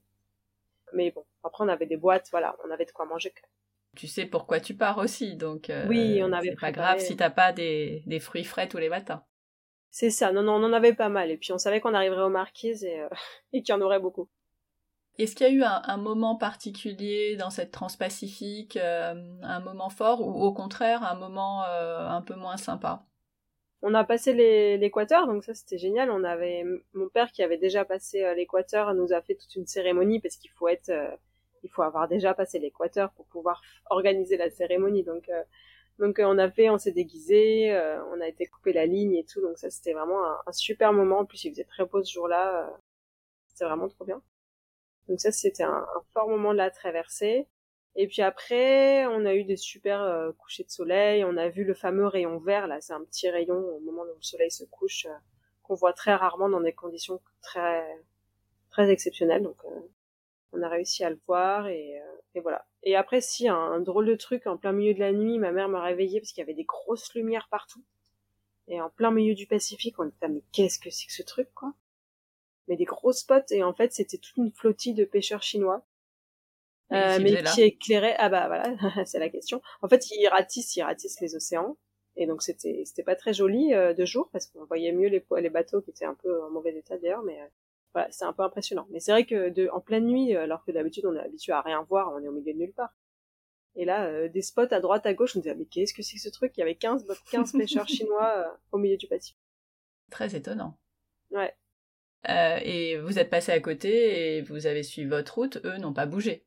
Mais 0.92 1.12
bon, 1.12 1.24
après 1.46 1.64
on 1.64 1.70
avait 1.70 1.86
des 1.86 1.98
boîtes, 1.98 2.28
voilà, 2.32 2.58
on 2.68 2.70
avait 2.70 2.86
de 2.86 2.92
quoi 2.92 3.06
manger. 3.06 3.34
Tu 3.96 4.08
sais 4.08 4.26
pourquoi 4.26 4.60
tu 4.60 4.76
pars 4.76 4.98
aussi, 4.98 5.38
donc 5.38 5.72
oui, 5.88 6.20
on 6.22 6.34
avait. 6.34 6.50
C'est 6.50 6.60
pas 6.60 6.74
grave 6.74 7.00
si 7.00 7.16
t'as 7.16 7.30
pas 7.30 7.54
des, 7.54 8.04
des 8.08 8.20
fruits 8.20 8.44
frais 8.44 8.68
tous 8.68 8.78
les 8.78 8.90
matins. 8.90 9.24
C'est 9.98 10.10
ça, 10.10 10.34
non, 10.34 10.44
non, 10.44 10.56
on 10.56 10.64
en 10.66 10.74
avait 10.74 10.94
pas 10.94 11.08
mal. 11.08 11.32
Et 11.32 11.38
puis 11.38 11.54
on 11.54 11.58
savait 11.58 11.80
qu'on 11.80 11.94
arriverait 11.94 12.24
aux 12.24 12.30
marquises 12.30 12.84
et, 12.84 13.00
euh, 13.00 13.08
et 13.54 13.64
qu'il 13.64 13.74
y 13.74 13.78
en 13.78 13.80
aurait 13.80 14.02
beaucoup. 14.02 14.28
Est-ce 15.18 15.38
qu'il 15.38 15.48
y 15.48 15.50
a 15.50 15.54
eu 15.54 15.64
un, 15.64 15.96
moment 15.96 16.36
particulier 16.36 17.38
dans 17.38 17.50
cette 17.50 17.72
transpacifique, 17.72 18.76
euh, 18.76 19.14
un 19.42 19.60
moment 19.62 19.90
fort 19.90 20.20
ou 20.20 20.44
au 20.44 20.52
contraire 20.52 21.02
un 21.04 21.16
moment 21.16 21.64
euh, 21.64 22.10
un 22.10 22.22
peu 22.22 22.36
moins 22.36 22.58
sympa? 22.58 23.06
On 23.84 23.94
a 23.94 24.04
passé 24.04 24.34
l'équateur, 24.78 25.28
donc 25.28 25.46
ça 25.46 25.54
c'était 25.54 25.78
génial. 25.78 26.12
On 26.12 26.26
avait 26.26 26.66
mon 26.94 27.08
père 27.08 27.32
qui 27.32 27.42
avait 27.42 27.58
déjà 27.58 27.86
passé 27.86 28.34
l'équateur 28.36 28.94
nous 28.96 29.14
a 29.14 29.22
fait 29.22 29.36
toute 29.36 29.56
une 29.56 29.66
cérémonie 29.66 30.20
parce 30.20 30.36
qu'il 30.36 30.52
faut 30.52 30.68
être, 30.68 30.92
il 31.64 31.70
faut 31.70 31.84
avoir 31.84 32.10
déjà 32.10 32.34
passé 32.34 32.60
l'équateur 32.60 33.14
pour 33.14 33.28
pouvoir 33.28 33.62
organiser 33.90 34.36
la 34.36 34.50
cérémonie. 34.50 35.04
Donc 35.04 35.30
donc 36.00 36.20
euh, 36.20 36.26
on 36.26 36.38
a 36.38 36.50
fait, 36.52 36.70
on 36.70 36.78
s'est 36.78 36.92
déguisé, 36.92 37.74
euh, 37.74 38.04
on 38.14 38.20
a 38.20 38.28
été 38.28 38.46
couper 38.48 38.74
la 38.74 38.86
ligne 38.86 39.16
et 39.16 39.26
tout, 39.26 39.42
donc 39.42 39.58
ça 39.58 39.70
c'était 39.70 39.94
vraiment 39.94 40.22
un, 40.46 40.52
super 40.52 40.92
moment. 40.94 41.20
En 41.20 41.26
plus 41.26 41.44
il 41.46 41.52
faisait 41.52 41.64
très 41.64 41.86
beau 41.86 42.04
ce 42.04 42.12
jour-là, 42.12 42.66
euh, 42.66 42.78
c'était 43.48 43.66
vraiment 43.66 43.88
trop 43.88 44.06
bien. 44.06 44.22
Donc 45.08 45.22
ça 45.22 45.32
c'était 45.32 45.64
un, 45.64 45.86
fort 46.14 46.28
moment 46.30 46.52
de 46.52 46.58
la 46.58 46.72
traversée. 46.72 47.48
Et 47.96 48.08
puis 48.08 48.22
après 48.22 49.06
on 49.08 49.26
a 49.26 49.36
eu 49.36 49.46
des 49.46 49.58
super 49.58 50.34
couchers 50.38 50.66
de 50.66 50.70
soleil, 50.70 51.24
on 51.24 51.38
a 51.38 51.50
vu 51.50 51.64
le 51.64 51.74
fameux 51.74 52.08
rayon 52.08 52.40
vert 52.40 52.68
là, 52.68 52.82
c'est 52.82 52.94
un 52.94 53.04
petit 53.06 53.30
rayon 53.30 53.56
au 53.56 53.80
moment 53.80 54.04
où 54.04 54.16
le 54.18 54.22
soleil 54.22 54.52
se 54.52 54.66
couche 54.66 55.08
qu'on 55.64 55.76
voit 55.76 55.94
très 55.94 56.16
rarement 56.16 56.50
dans 56.50 56.62
des 56.62 56.74
conditions 56.74 57.22
très 57.42 57.86
très 58.72 58.90
exceptionnelles. 58.92 59.44
Donc 59.44 59.58
on 60.56 60.62
a 60.62 60.70
réussi 60.70 61.04
à 61.04 61.10
le 61.10 61.20
voir 61.28 61.68
et, 61.68 62.02
et 62.36 62.40
voilà. 62.40 62.66
Et 62.84 62.96
après, 62.96 63.22
si, 63.22 63.48
un, 63.48 63.80
drôle 63.80 64.06
de 64.06 64.16
truc, 64.16 64.46
en 64.46 64.58
plein 64.58 64.72
milieu 64.72 64.94
de 64.94 65.00
la 65.00 65.12
nuit, 65.12 65.40
ma 65.40 65.52
mère 65.52 65.70
m'a 65.70 65.82
réveillée 65.82 66.20
parce 66.20 66.32
qu'il 66.32 66.42
y 66.42 66.44
avait 66.44 66.54
des 66.54 66.66
grosses 66.66 67.14
lumières 67.16 67.48
partout. 67.50 67.84
Et 68.68 68.82
en 68.82 68.90
plein 68.90 69.12
milieu 69.12 69.34
du 69.34 69.48
Pacifique, 69.48 70.00
on 70.00 70.08
était, 70.08 70.28
mais 70.28 70.44
qu'est-ce 70.52 70.80
que 70.80 70.90
c'est 70.90 71.08
que 71.08 71.14
ce 71.14 71.24
truc, 71.24 71.50
quoi? 71.54 71.74
Mais 72.68 72.76
des 72.76 72.86
gros 72.86 73.12
spots, 73.12 73.52
et 73.52 73.64
en 73.64 73.74
fait, 73.74 73.94
c'était 73.94 74.18
toute 74.18 74.38
une 74.38 74.52
flottille 74.52 74.94
de 74.94 75.06
pêcheurs 75.06 75.44
chinois. 75.44 75.86
Euh, 76.92 77.20
mais 77.20 77.44
qui 77.44 77.64
éclairaient, 77.64 78.16
ah 78.18 78.30
bah 78.30 78.48
voilà, 78.48 78.76
c'est 79.06 79.20
la 79.20 79.30
question. 79.30 79.62
En 79.82 79.88
fait, 79.88 80.10
ils 80.12 80.28
ratissent, 80.28 80.76
ils 80.76 80.84
ratissent 80.84 81.22
les 81.22 81.36
océans. 81.36 81.78
Et 82.18 82.28
donc 82.28 82.44
c'était 82.44 82.84
c'était 82.86 83.04
pas 83.04 83.16
très 83.16 83.34
joli 83.34 83.74
euh, 83.74 83.94
de 83.94 84.06
jour 84.06 84.30
parce 84.32 84.46
qu'on 84.46 84.64
voyait 84.66 84.94
mieux 84.94 85.10
les, 85.10 85.26
les 85.38 85.50
bateaux 85.50 85.82
qui 85.82 85.90
étaient 85.90 86.06
un 86.06 86.14
peu 86.14 86.44
en 86.44 86.50
mauvais 86.50 86.74
état 86.74 86.98
d'ailleurs, 86.98 87.24
mais 87.24 87.42
euh, 87.42 87.46
voilà, 87.96 88.12
c'est 88.12 88.26
un 88.26 88.34
peu 88.34 88.44
impressionnant. 88.44 88.88
Mais 88.92 89.00
c'est 89.00 89.14
vrai 89.14 89.26
que 89.26 89.48
de, 89.48 89.70
en 89.72 89.80
pleine 89.80 90.06
nuit, 90.06 90.36
euh, 90.36 90.44
alors 90.44 90.66
que 90.66 90.72
d'habitude 90.72 91.06
on 91.06 91.16
est 91.16 91.20
habitué 91.22 91.54
à 91.54 91.62
rien 91.62 91.82
voir, 91.84 92.12
on 92.14 92.22
est 92.22 92.28
au 92.28 92.34
milieu 92.34 92.52
de 92.52 92.58
nulle 92.60 92.74
part. 92.74 92.94
Et 93.78 93.86
là, 93.86 94.06
euh, 94.08 94.28
des 94.28 94.42
spots 94.42 94.68
à 94.72 94.82
droite, 94.82 95.06
à 95.06 95.14
gauche, 95.14 95.38
on 95.38 95.40
disait, 95.40 95.56
mais 95.56 95.64
qu'est-ce 95.64 95.94
que 95.94 96.02
c'est 96.02 96.16
que 96.16 96.22
ce 96.22 96.28
truc? 96.28 96.52
Il 96.58 96.60
y 96.60 96.64
avait 96.64 96.76
15, 96.76 97.08
15 97.32 97.54
pêcheurs 97.58 97.88
chinois 97.88 98.34
euh, 98.36 98.52
au 98.74 98.80
milieu 98.80 98.98
du 98.98 99.08
Pacifique. 99.08 99.40
Très 100.12 100.36
étonnant. 100.36 100.78
Ouais. 101.32 101.54
et 102.28 102.98
vous 102.98 103.18
êtes 103.18 103.30
passé 103.30 103.54
à 103.54 103.60
côté 103.62 104.38
et 104.38 104.42
vous 104.42 104.68
avez 104.68 104.84
suivi 104.84 105.08
votre 105.08 105.36
route, 105.36 105.60
eux 105.64 105.78
n'ont 105.78 105.94
pas 105.94 106.06
bougé. 106.06 106.46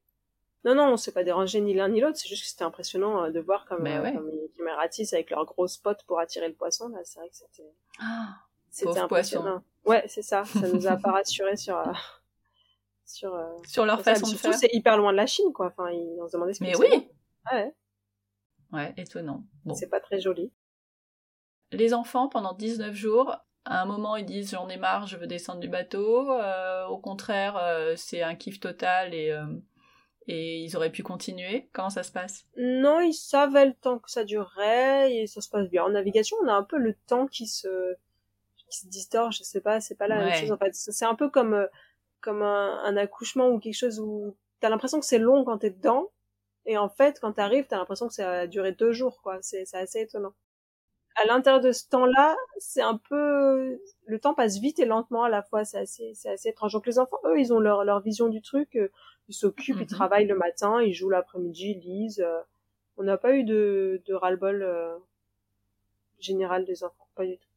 Non, 0.66 0.74
non, 0.74 0.92
on 0.92 0.96
s'est 0.98 1.12
pas 1.12 1.24
dérangé 1.24 1.62
ni 1.62 1.72
l'un 1.72 1.88
ni 1.88 2.00
l'autre, 2.00 2.18
c'est 2.18 2.28
juste 2.28 2.42
que 2.42 2.48
c'était 2.50 2.64
impressionnant 2.64 3.30
de 3.30 3.40
voir 3.40 3.64
comme, 3.64 3.84
ouais. 3.84 4.12
comme 4.12 4.30
ils, 4.30 4.68
ratissent 4.76 5.14
avec 5.14 5.30
leurs 5.30 5.46
gros 5.46 5.66
spots 5.66 6.04
pour 6.06 6.20
attirer 6.20 6.48
le 6.48 6.54
poisson, 6.54 6.88
là, 6.88 6.98
c'est 7.04 7.18
vrai 7.18 7.28
que 7.30 7.36
c'était... 7.36 7.72
Ah, 8.00 8.47
c'était 8.78 9.00
impressionnant. 9.00 9.62
Ouais, 9.84 10.04
c'est 10.06 10.22
ça. 10.22 10.44
Ça 10.44 10.68
nous 10.68 10.86
a 10.86 10.96
pas 11.02 11.12
rassuré 11.12 11.56
sur 11.56 11.76
euh, 11.76 11.92
sur 13.04 13.34
euh, 13.34 13.46
sur 13.66 13.86
leur 13.86 14.02
façon 14.02 14.30
de 14.30 14.36
faire. 14.36 14.54
c'est 14.54 14.70
hyper 14.72 14.96
loin 14.96 15.12
de 15.12 15.16
la 15.16 15.26
Chine, 15.26 15.52
quoi. 15.52 15.66
Enfin, 15.66 15.90
ils, 15.90 16.18
on 16.20 16.28
se 16.28 16.32
demandait 16.32 16.54
ce 16.54 16.62
Mais 16.62 16.76
oui. 16.76 17.08
Ouais. 17.52 17.74
Ouais, 18.72 18.94
étonnant. 18.96 19.44
Bon. 19.64 19.74
C'est 19.74 19.88
pas 19.88 20.00
très 20.00 20.20
joli. 20.20 20.52
Les 21.72 21.94
enfants, 21.94 22.28
pendant 22.28 22.52
19 22.52 22.94
jours, 22.94 23.34
à 23.64 23.82
un 23.82 23.86
moment, 23.86 24.16
ils 24.16 24.26
disent 24.26 24.50
j'en 24.50 24.68
ai 24.68 24.76
marre, 24.76 25.06
je 25.06 25.16
veux 25.16 25.26
descendre 25.26 25.60
du 25.60 25.68
bateau. 25.68 26.30
Euh, 26.32 26.86
au 26.86 26.98
contraire, 26.98 27.58
c'est 27.96 28.22
un 28.22 28.34
kiff 28.34 28.60
total 28.60 29.14
et, 29.14 29.34
et 30.26 30.58
ils 30.58 30.76
auraient 30.76 30.92
pu 30.92 31.02
continuer. 31.02 31.70
Comment 31.72 31.90
ça 31.90 32.02
se 32.02 32.12
passe? 32.12 32.46
Non, 32.58 33.00
ils 33.00 33.14
savaient 33.14 33.66
le 33.66 33.74
temps 33.74 33.98
que 33.98 34.10
ça 34.10 34.24
durait 34.24 35.14
et 35.14 35.26
ça 35.26 35.40
se 35.40 35.48
passe 35.48 35.68
bien. 35.70 35.84
En 35.84 35.90
navigation, 35.90 36.36
on 36.42 36.48
a 36.48 36.52
un 36.52 36.62
peu 36.62 36.78
le 36.78 36.94
temps 37.06 37.26
qui 37.26 37.46
se 37.46 37.96
qui 38.68 38.78
se 38.80 38.86
distord, 38.86 39.32
je 39.32 39.42
sais 39.42 39.60
pas, 39.60 39.80
c'est 39.80 39.94
pas 39.94 40.08
la 40.08 40.18
même 40.18 40.34
chose 40.34 40.52
en 40.52 40.58
fait. 40.58 40.74
C'est 40.74 41.04
un 41.04 41.14
peu 41.14 41.28
comme 41.28 41.54
euh, 41.54 41.66
comme 42.20 42.42
un, 42.42 42.82
un, 42.84 42.96
accouchement 42.96 43.48
ou 43.48 43.58
quelque 43.58 43.76
chose 43.76 44.00
où 44.00 44.36
t'as 44.60 44.68
l'impression 44.68 45.00
que 45.00 45.06
c'est 45.06 45.18
long 45.18 45.44
quand 45.44 45.58
t'es 45.58 45.70
dedans, 45.70 46.10
et 46.66 46.76
en 46.76 46.88
fait 46.88 47.18
quand 47.20 47.32
t'arrives 47.32 47.66
t'as 47.68 47.78
l'impression 47.78 48.08
que 48.08 48.14
ça 48.14 48.30
a 48.40 48.46
duré 48.46 48.72
deux 48.72 48.92
jours 48.92 49.20
quoi. 49.22 49.38
C'est 49.42 49.64
c'est 49.64 49.78
assez 49.78 50.00
étonnant. 50.00 50.34
À 51.16 51.26
l'intérieur 51.26 51.60
de 51.60 51.72
ce 51.72 51.88
temps-là, 51.88 52.36
c'est 52.58 52.80
un 52.80 52.96
peu 52.96 53.80
le 54.06 54.20
temps 54.20 54.34
passe 54.34 54.58
vite 54.58 54.78
et 54.78 54.84
lentement 54.84 55.24
à 55.24 55.28
la 55.28 55.42
fois. 55.42 55.64
C'est 55.64 55.78
assez 55.78 56.12
c'est 56.14 56.30
assez 56.30 56.50
étrange. 56.50 56.72
Donc 56.72 56.86
les 56.86 56.98
enfants 56.98 57.18
eux 57.26 57.40
ils 57.40 57.52
ont 57.52 57.60
leur 57.60 57.84
leur 57.84 58.00
vision 58.00 58.28
du 58.28 58.42
truc. 58.42 58.76
Euh, 58.76 58.88
ils 59.28 59.34
s'occupent, 59.34 59.76
ils 59.80 59.82
mhm. 59.82 59.86
travaillent 59.86 60.26
le 60.26 60.36
matin, 60.36 60.80
ils 60.82 60.94
jouent 60.94 61.10
l'après-midi, 61.10 61.72
ils 61.76 61.80
lisent. 61.80 62.20
Euh, 62.20 62.40
on 62.96 63.04
n'a 63.04 63.16
pas 63.18 63.34
eu 63.34 63.44
de, 63.44 64.02
de 64.06 64.14
ras-le-bol 64.14 64.62
général 66.18 66.64
des 66.64 66.84
enfants, 66.84 67.08
pas 67.14 67.24
du 67.24 67.38
tout. 67.38 67.47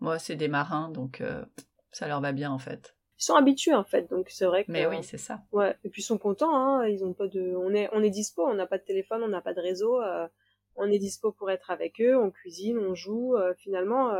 Moi, 0.00 0.18
c'est 0.18 0.36
des 0.36 0.48
marins, 0.48 0.90
donc 0.90 1.20
euh, 1.20 1.44
ça 1.90 2.06
leur 2.06 2.20
va 2.20 2.32
bien 2.32 2.50
en 2.50 2.58
fait. 2.58 2.94
Ils 3.18 3.24
sont 3.24 3.34
habitués 3.34 3.74
en 3.74 3.84
fait, 3.84 4.08
donc 4.08 4.28
c'est 4.30 4.46
vrai 4.46 4.64
que. 4.64 4.70
Mais 4.70 4.86
oui, 4.86 5.02
c'est 5.02 5.18
ça. 5.18 5.42
Ouais, 5.50 5.76
et 5.82 5.88
puis 5.88 6.02
ils 6.02 6.04
sont 6.04 6.18
contents. 6.18 6.54
Hein, 6.54 6.86
ils 6.86 7.04
ont 7.04 7.14
pas 7.14 7.26
de, 7.26 7.54
on 7.56 7.74
est, 7.74 7.88
on 7.92 8.02
est 8.02 8.10
dispo. 8.10 8.46
On 8.46 8.54
n'a 8.54 8.66
pas 8.66 8.78
de 8.78 8.84
téléphone, 8.84 9.22
on 9.24 9.28
n'a 9.28 9.40
pas 9.40 9.54
de 9.54 9.60
réseau. 9.60 10.00
Euh, 10.00 10.28
on 10.76 10.88
est 10.88 10.98
dispo 10.98 11.32
pour 11.32 11.50
être 11.50 11.70
avec 11.72 12.00
eux. 12.00 12.16
On 12.16 12.30
cuisine, 12.30 12.78
on 12.78 12.94
joue. 12.94 13.36
Euh, 13.36 13.54
finalement, 13.54 14.12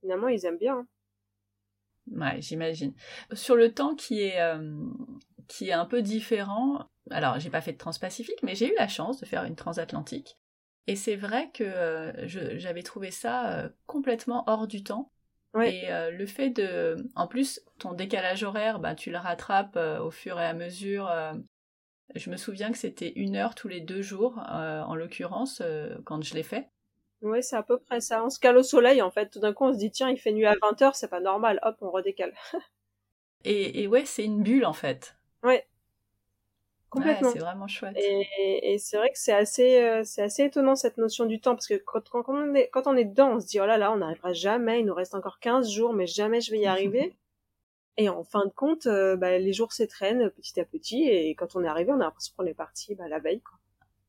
finalement, 0.00 0.28
ils 0.28 0.46
aiment 0.46 0.58
bien. 0.58 0.78
Hein. 0.78 0.86
Ouais, 2.12 2.40
j'imagine. 2.40 2.94
Sur 3.32 3.56
le 3.56 3.72
temps 3.72 3.96
qui 3.96 4.22
est, 4.22 4.38
qui 5.48 5.70
est 5.70 5.72
un 5.72 5.86
peu 5.86 6.02
différent, 6.02 6.86
alors 7.10 7.40
j'ai 7.40 7.50
pas 7.50 7.60
fait 7.60 7.72
de 7.72 7.78
transpacifique, 7.78 8.42
mais 8.44 8.54
j'ai 8.54 8.72
eu 8.72 8.74
la 8.76 8.86
chance 8.86 9.20
de 9.20 9.26
faire 9.26 9.44
une 9.44 9.56
transatlantique. 9.56 10.38
Et 10.86 10.96
c'est 10.96 11.16
vrai 11.16 11.50
que 11.52 12.12
j'avais 12.26 12.82
trouvé 12.82 13.10
ça 13.10 13.70
complètement 13.86 14.44
hors 14.46 14.66
du 14.66 14.82
temps. 14.82 15.10
Et 15.60 15.88
le 15.88 16.26
fait 16.26 16.50
de... 16.50 16.96
En 17.14 17.26
plus, 17.26 17.60
ton 17.78 17.92
décalage 17.92 18.42
horaire, 18.42 18.80
bah, 18.80 18.94
tu 18.94 19.10
le 19.10 19.18
rattrapes 19.18 19.78
au 20.00 20.10
fur 20.10 20.40
et 20.40 20.46
à 20.46 20.54
mesure. 20.54 21.10
je 22.14 22.30
me 22.30 22.36
souviens 22.36 22.72
que 22.72 22.78
c'était 22.78 23.12
une 23.14 23.36
heure 23.36 23.54
tous 23.54 23.68
les 23.68 23.80
deux 23.80 24.02
jours, 24.02 24.38
en 24.38 24.94
l'occurrence, 24.94 25.62
quand 26.04 26.22
je 26.22 26.34
l'ai 26.34 26.42
fait. 26.42 26.68
Oui, 27.22 27.40
c'est 27.42 27.56
à 27.56 27.62
peu 27.62 27.78
près 27.78 28.00
ça. 28.00 28.24
On 28.24 28.30
se 28.30 28.40
cale 28.40 28.56
au 28.56 28.64
soleil, 28.64 29.00
en 29.00 29.10
fait. 29.10 29.30
Tout 29.30 29.38
d'un 29.38 29.52
coup, 29.52 29.64
on 29.64 29.72
se 29.72 29.78
dit, 29.78 29.92
tiens, 29.92 30.10
il 30.10 30.18
fait 30.18 30.32
nuit 30.32 30.46
à 30.46 30.54
20h, 30.54 30.94
c'est 30.94 31.08
pas 31.08 31.20
normal. 31.20 31.60
Hop, 31.62 31.76
on 31.80 31.90
redécale. 31.90 32.34
et, 33.44 33.82
et 33.82 33.86
ouais, 33.86 34.04
c'est 34.04 34.24
une 34.24 34.42
bulle, 34.42 34.66
en 34.66 34.72
fait. 34.72 35.16
Ouais. 35.44 35.64
Complètement. 36.92 37.30
c'est 37.32 37.38
vraiment 37.38 37.66
chouette. 37.68 37.96
Et, 37.96 38.74
et 38.74 38.78
c'est 38.78 38.98
vrai 38.98 39.08
que 39.08 39.18
c'est 39.18 39.32
assez, 39.32 39.82
euh, 39.82 40.02
c'est 40.04 40.20
assez 40.20 40.44
étonnant, 40.44 40.76
cette 40.76 40.98
notion 40.98 41.24
du 41.24 41.40
temps, 41.40 41.54
parce 41.54 41.66
que 41.66 41.74
quand, 41.74 42.06
quand, 42.10 42.28
on 42.28 42.54
est, 42.54 42.68
quand 42.68 42.86
on 42.86 42.94
est 42.94 43.06
dedans, 43.06 43.30
on 43.30 43.40
se 43.40 43.46
dit, 43.46 43.58
oh 43.60 43.64
là 43.64 43.78
là, 43.78 43.90
on 43.92 43.96
n'arrivera 43.96 44.34
jamais, 44.34 44.80
il 44.80 44.84
nous 44.84 44.94
reste 44.94 45.14
encore 45.14 45.38
15 45.38 45.70
jours, 45.70 45.94
mais 45.94 46.06
jamais 46.06 46.42
je 46.42 46.50
vais 46.50 46.58
y 46.58 46.66
arriver. 46.66 47.16
et 47.96 48.10
en 48.10 48.24
fin 48.24 48.44
de 48.44 48.50
compte, 48.50 48.84
euh, 48.84 49.16
bah, 49.16 49.38
les 49.38 49.54
jours 49.54 49.72
s'étreignent 49.72 50.28
petit 50.28 50.60
à 50.60 50.66
petit, 50.66 51.08
et 51.08 51.34
quand 51.34 51.56
on 51.56 51.64
est 51.64 51.66
arrivé, 51.66 51.92
on 51.92 52.00
a 52.00 52.04
l'impression 52.04 52.34
qu'on 52.36 52.44
est 52.44 52.52
parti 52.52 52.94
bah, 52.94 53.08
la 53.08 53.20
veille, 53.20 53.40
quoi. 53.40 53.58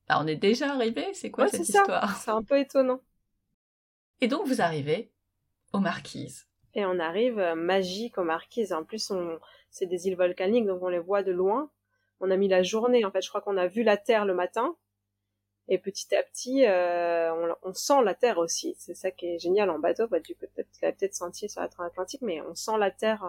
Bah, 0.09 0.19
on 0.21 0.27
est 0.27 0.35
déjà 0.35 0.73
arrivé 0.73 1.05
C'est 1.13 1.31
quoi 1.31 1.47
cette 1.47 1.61
histoire? 1.61 2.17
C'est 2.17 2.31
un 2.31 2.43
peu 2.43 2.59
étonnant. 2.59 2.99
Et 4.19 4.27
donc 4.27 4.45
vous 4.45 4.61
arrivez 4.61 5.09
aux 5.71 5.79
Marquises. 5.79 6.47
Et 6.73 6.83
on 6.85 6.99
arrive 6.99 7.39
euh, 7.39 7.55
magique 7.55 8.17
aux 8.17 8.25
Marquises. 8.25 8.73
En 8.73 8.83
plus, 8.83 9.09
on... 9.09 9.39
c'est 9.69 9.85
des 9.85 10.07
îles 10.07 10.17
volcaniques, 10.17 10.65
donc 10.65 10.83
on 10.83 10.89
les 10.89 10.99
voit 10.99 11.23
de 11.23 11.31
loin. 11.31 11.69
On 12.23 12.31
a 12.31 12.37
mis 12.37 12.47
la 12.47 12.63
journée. 12.63 13.03
En 13.03 13.11
fait, 13.11 13.21
je 13.21 13.27
crois 13.27 13.41
qu'on 13.41 13.57
a 13.57 13.67
vu 13.67 13.83
la 13.83 13.97
Terre 13.97 14.23
le 14.23 14.33
matin. 14.33 14.77
Et 15.67 15.77
petit 15.77 16.15
à 16.15 16.23
petit, 16.23 16.65
euh, 16.65 17.53
on, 17.63 17.73
sent 17.73 18.01
la 18.05 18.15
Terre 18.15 18.37
aussi. 18.37 18.75
C'est 18.79 18.93
ça 18.93 19.11
qui 19.11 19.27
est 19.27 19.39
génial 19.39 19.69
en 19.69 19.77
bateau. 19.77 20.07
Bah, 20.07 20.21
tu 20.21 20.33
peux 20.33 20.47
peut-être, 20.47 20.97
peut-être 20.97 21.15
sentier 21.15 21.49
sur 21.49 21.61
l'Atlantique, 21.61 22.21
mais 22.21 22.39
on 22.41 22.55
sent 22.55 22.77
la 22.79 22.91
Terre 22.91 23.25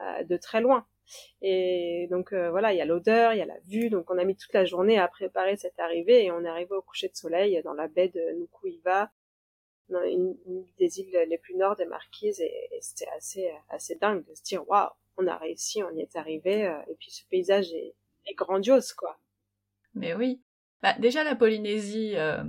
euh, 0.00 0.24
de 0.24 0.36
très 0.36 0.60
loin. 0.60 0.84
Et 1.42 2.08
donc 2.10 2.32
euh, 2.32 2.50
voilà, 2.50 2.72
il 2.72 2.78
y 2.78 2.80
a 2.80 2.84
l'odeur, 2.84 3.34
il 3.34 3.38
y 3.38 3.42
a 3.42 3.46
la 3.46 3.58
vue. 3.66 3.88
Donc 3.88 4.10
on 4.10 4.18
a 4.18 4.24
mis 4.24 4.34
toute 4.36 4.52
la 4.52 4.64
journée 4.64 4.98
à 4.98 5.06
préparer 5.06 5.56
cette 5.56 5.78
arrivée 5.78 6.24
et 6.24 6.32
on 6.32 6.44
est 6.44 6.48
arrivé 6.48 6.74
au 6.74 6.82
coucher 6.82 7.08
de 7.08 7.16
soleil 7.16 7.60
dans 7.62 7.74
la 7.74 7.86
baie 7.86 8.08
de 8.08 8.32
Nukuiva, 8.40 9.12
une, 9.90 10.36
des 10.78 10.98
îles 10.98 11.26
les 11.28 11.38
plus 11.38 11.54
nord 11.54 11.76
des 11.76 11.86
Marquises. 11.86 12.40
Et, 12.40 12.68
c'était 12.80 13.10
assez 13.16 13.52
assez 13.68 13.94
dingue 13.94 14.24
de 14.24 14.34
se 14.34 14.42
dire 14.42 14.68
waouh, 14.68 14.90
on 15.16 15.26
a 15.26 15.36
réussi, 15.36 15.82
on 15.82 15.94
y 15.96 16.00
est 16.00 16.16
arrivé. 16.16 16.66
Euh, 16.66 16.78
et 16.88 16.94
puis 16.94 17.10
ce 17.10 17.24
paysage 17.28 17.72
est, 17.72 17.94
grandiose 18.36 18.92
quoi. 18.92 19.18
Mais 19.94 20.14
oui. 20.14 20.40
Bah, 20.82 20.94
déjà 20.98 21.22
la 21.22 21.36
Polynésie, 21.36 22.12
euh, 22.16 22.42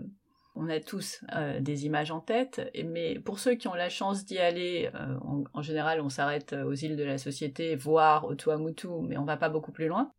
on 0.55 0.69
a 0.69 0.79
tous 0.79 1.23
euh, 1.35 1.59
des 1.59 1.85
images 1.85 2.11
en 2.11 2.19
tête, 2.19 2.61
mais 2.85 3.19
pour 3.19 3.39
ceux 3.39 3.55
qui 3.55 3.67
ont 3.67 3.73
la 3.73 3.89
chance 3.89 4.25
d'y 4.25 4.37
aller, 4.37 4.89
euh, 4.95 5.17
en, 5.53 5.61
général, 5.61 5.99
on 6.01 6.09
s'arrête 6.09 6.53
aux 6.53 6.73
îles 6.73 6.95
de 6.95 7.03
la 7.03 7.17
Société, 7.17 7.75
voire 7.75 8.25
au 8.25 8.35
Tuamutu, 8.35 8.87
mais 9.01 9.17
on 9.17 9.25
va 9.25 9.37
pas 9.37 9.49
beaucoup 9.49 9.71
plus 9.71 9.87
loin. 9.87 10.11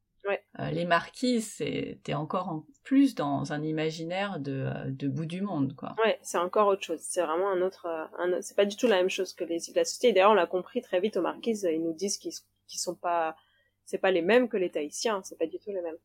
Les 0.58 0.84
marquises, 0.84 1.54
c'était 1.54 2.14
encore 2.14 2.48
en 2.48 2.64
plus 2.84 3.14
dans 3.14 3.52
un 3.52 3.62
imaginaire 3.62 4.38
de, 4.38 4.70
de 4.86 5.08
bout 5.08 5.26
du 5.26 5.40
monde, 5.40 5.74
quoi. 5.74 5.96
Ouais, 6.04 6.18
c'est 6.22 6.38
encore 6.38 6.68
autre 6.68 6.82
chose. 6.82 7.00
C'est 7.02 7.22
vraiment 7.22 7.50
un 7.50 7.60
autre, 7.60 7.86
un, 8.18 8.40
c'est 8.40 8.56
pas 8.56 8.64
du 8.64 8.76
tout 8.76 8.86
la 8.86 8.96
même 8.96 9.10
chose 9.10 9.32
que 9.32 9.44
les 9.44 9.68
îles 9.68 9.74
de 9.74 9.80
la. 9.80 10.12
D'ailleurs, 10.12 10.30
on 10.30 10.34
l'a 10.34 10.46
compris 10.46 10.80
très 10.80 11.00
vite 11.00 11.16
aux 11.16 11.22
marquises. 11.22 11.68
Ils 11.70 11.82
nous 11.82 11.92
disent 11.92 12.18
qu'ils, 12.18 12.34
qu'ils 12.68 12.80
sont 12.80 12.94
pas, 12.94 13.36
c'est 13.84 13.98
pas 13.98 14.10
les 14.10 14.22
mêmes 14.22 14.48
que 14.48 14.56
les 14.56 14.70
Tahitiens. 14.70 15.22
C'est 15.24 15.38
pas 15.38 15.46
du 15.46 15.58
tout 15.58 15.70
les 15.70 15.80
mêmes. 15.80 15.98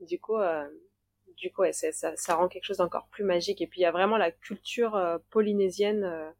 Du 0.00 0.20
coup, 0.20 0.36
du 1.36 1.52
coup, 1.52 1.62
ça, 1.72 2.34
rend 2.34 2.48
quelque 2.48 2.64
chose 2.64 2.78
d'encore 2.78 3.08
plus 3.08 3.24
magique. 3.24 3.60
Et 3.60 3.66
puis 3.66 3.80
il 3.80 3.82
y 3.82 3.86
a 3.86 3.92
vraiment 3.92 4.16
la 4.16 4.30
culture 4.30 4.96
euh, 4.96 5.18
polynésienne 5.30 6.04
euh, 6.04 6.30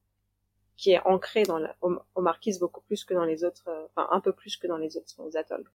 qui 0.76 0.92
est 0.92 1.00
ancrée 1.04 1.44
dans 1.44 1.58
la, 1.58 1.76
aux, 1.80 2.20
Marquises 2.20 2.58
beaucoup 2.58 2.80
plus 2.82 3.04
que 3.04 3.14
dans 3.14 3.24
les 3.24 3.44
autres, 3.44 3.68
euh, 3.68 3.86
enfin 3.94 4.08
un 4.10 4.20
peu 4.20 4.32
plus 4.32 4.56
que 4.56 4.66
dans 4.66 4.78
les 4.78 4.96
autres 4.96 5.36
atolls. 5.36 5.68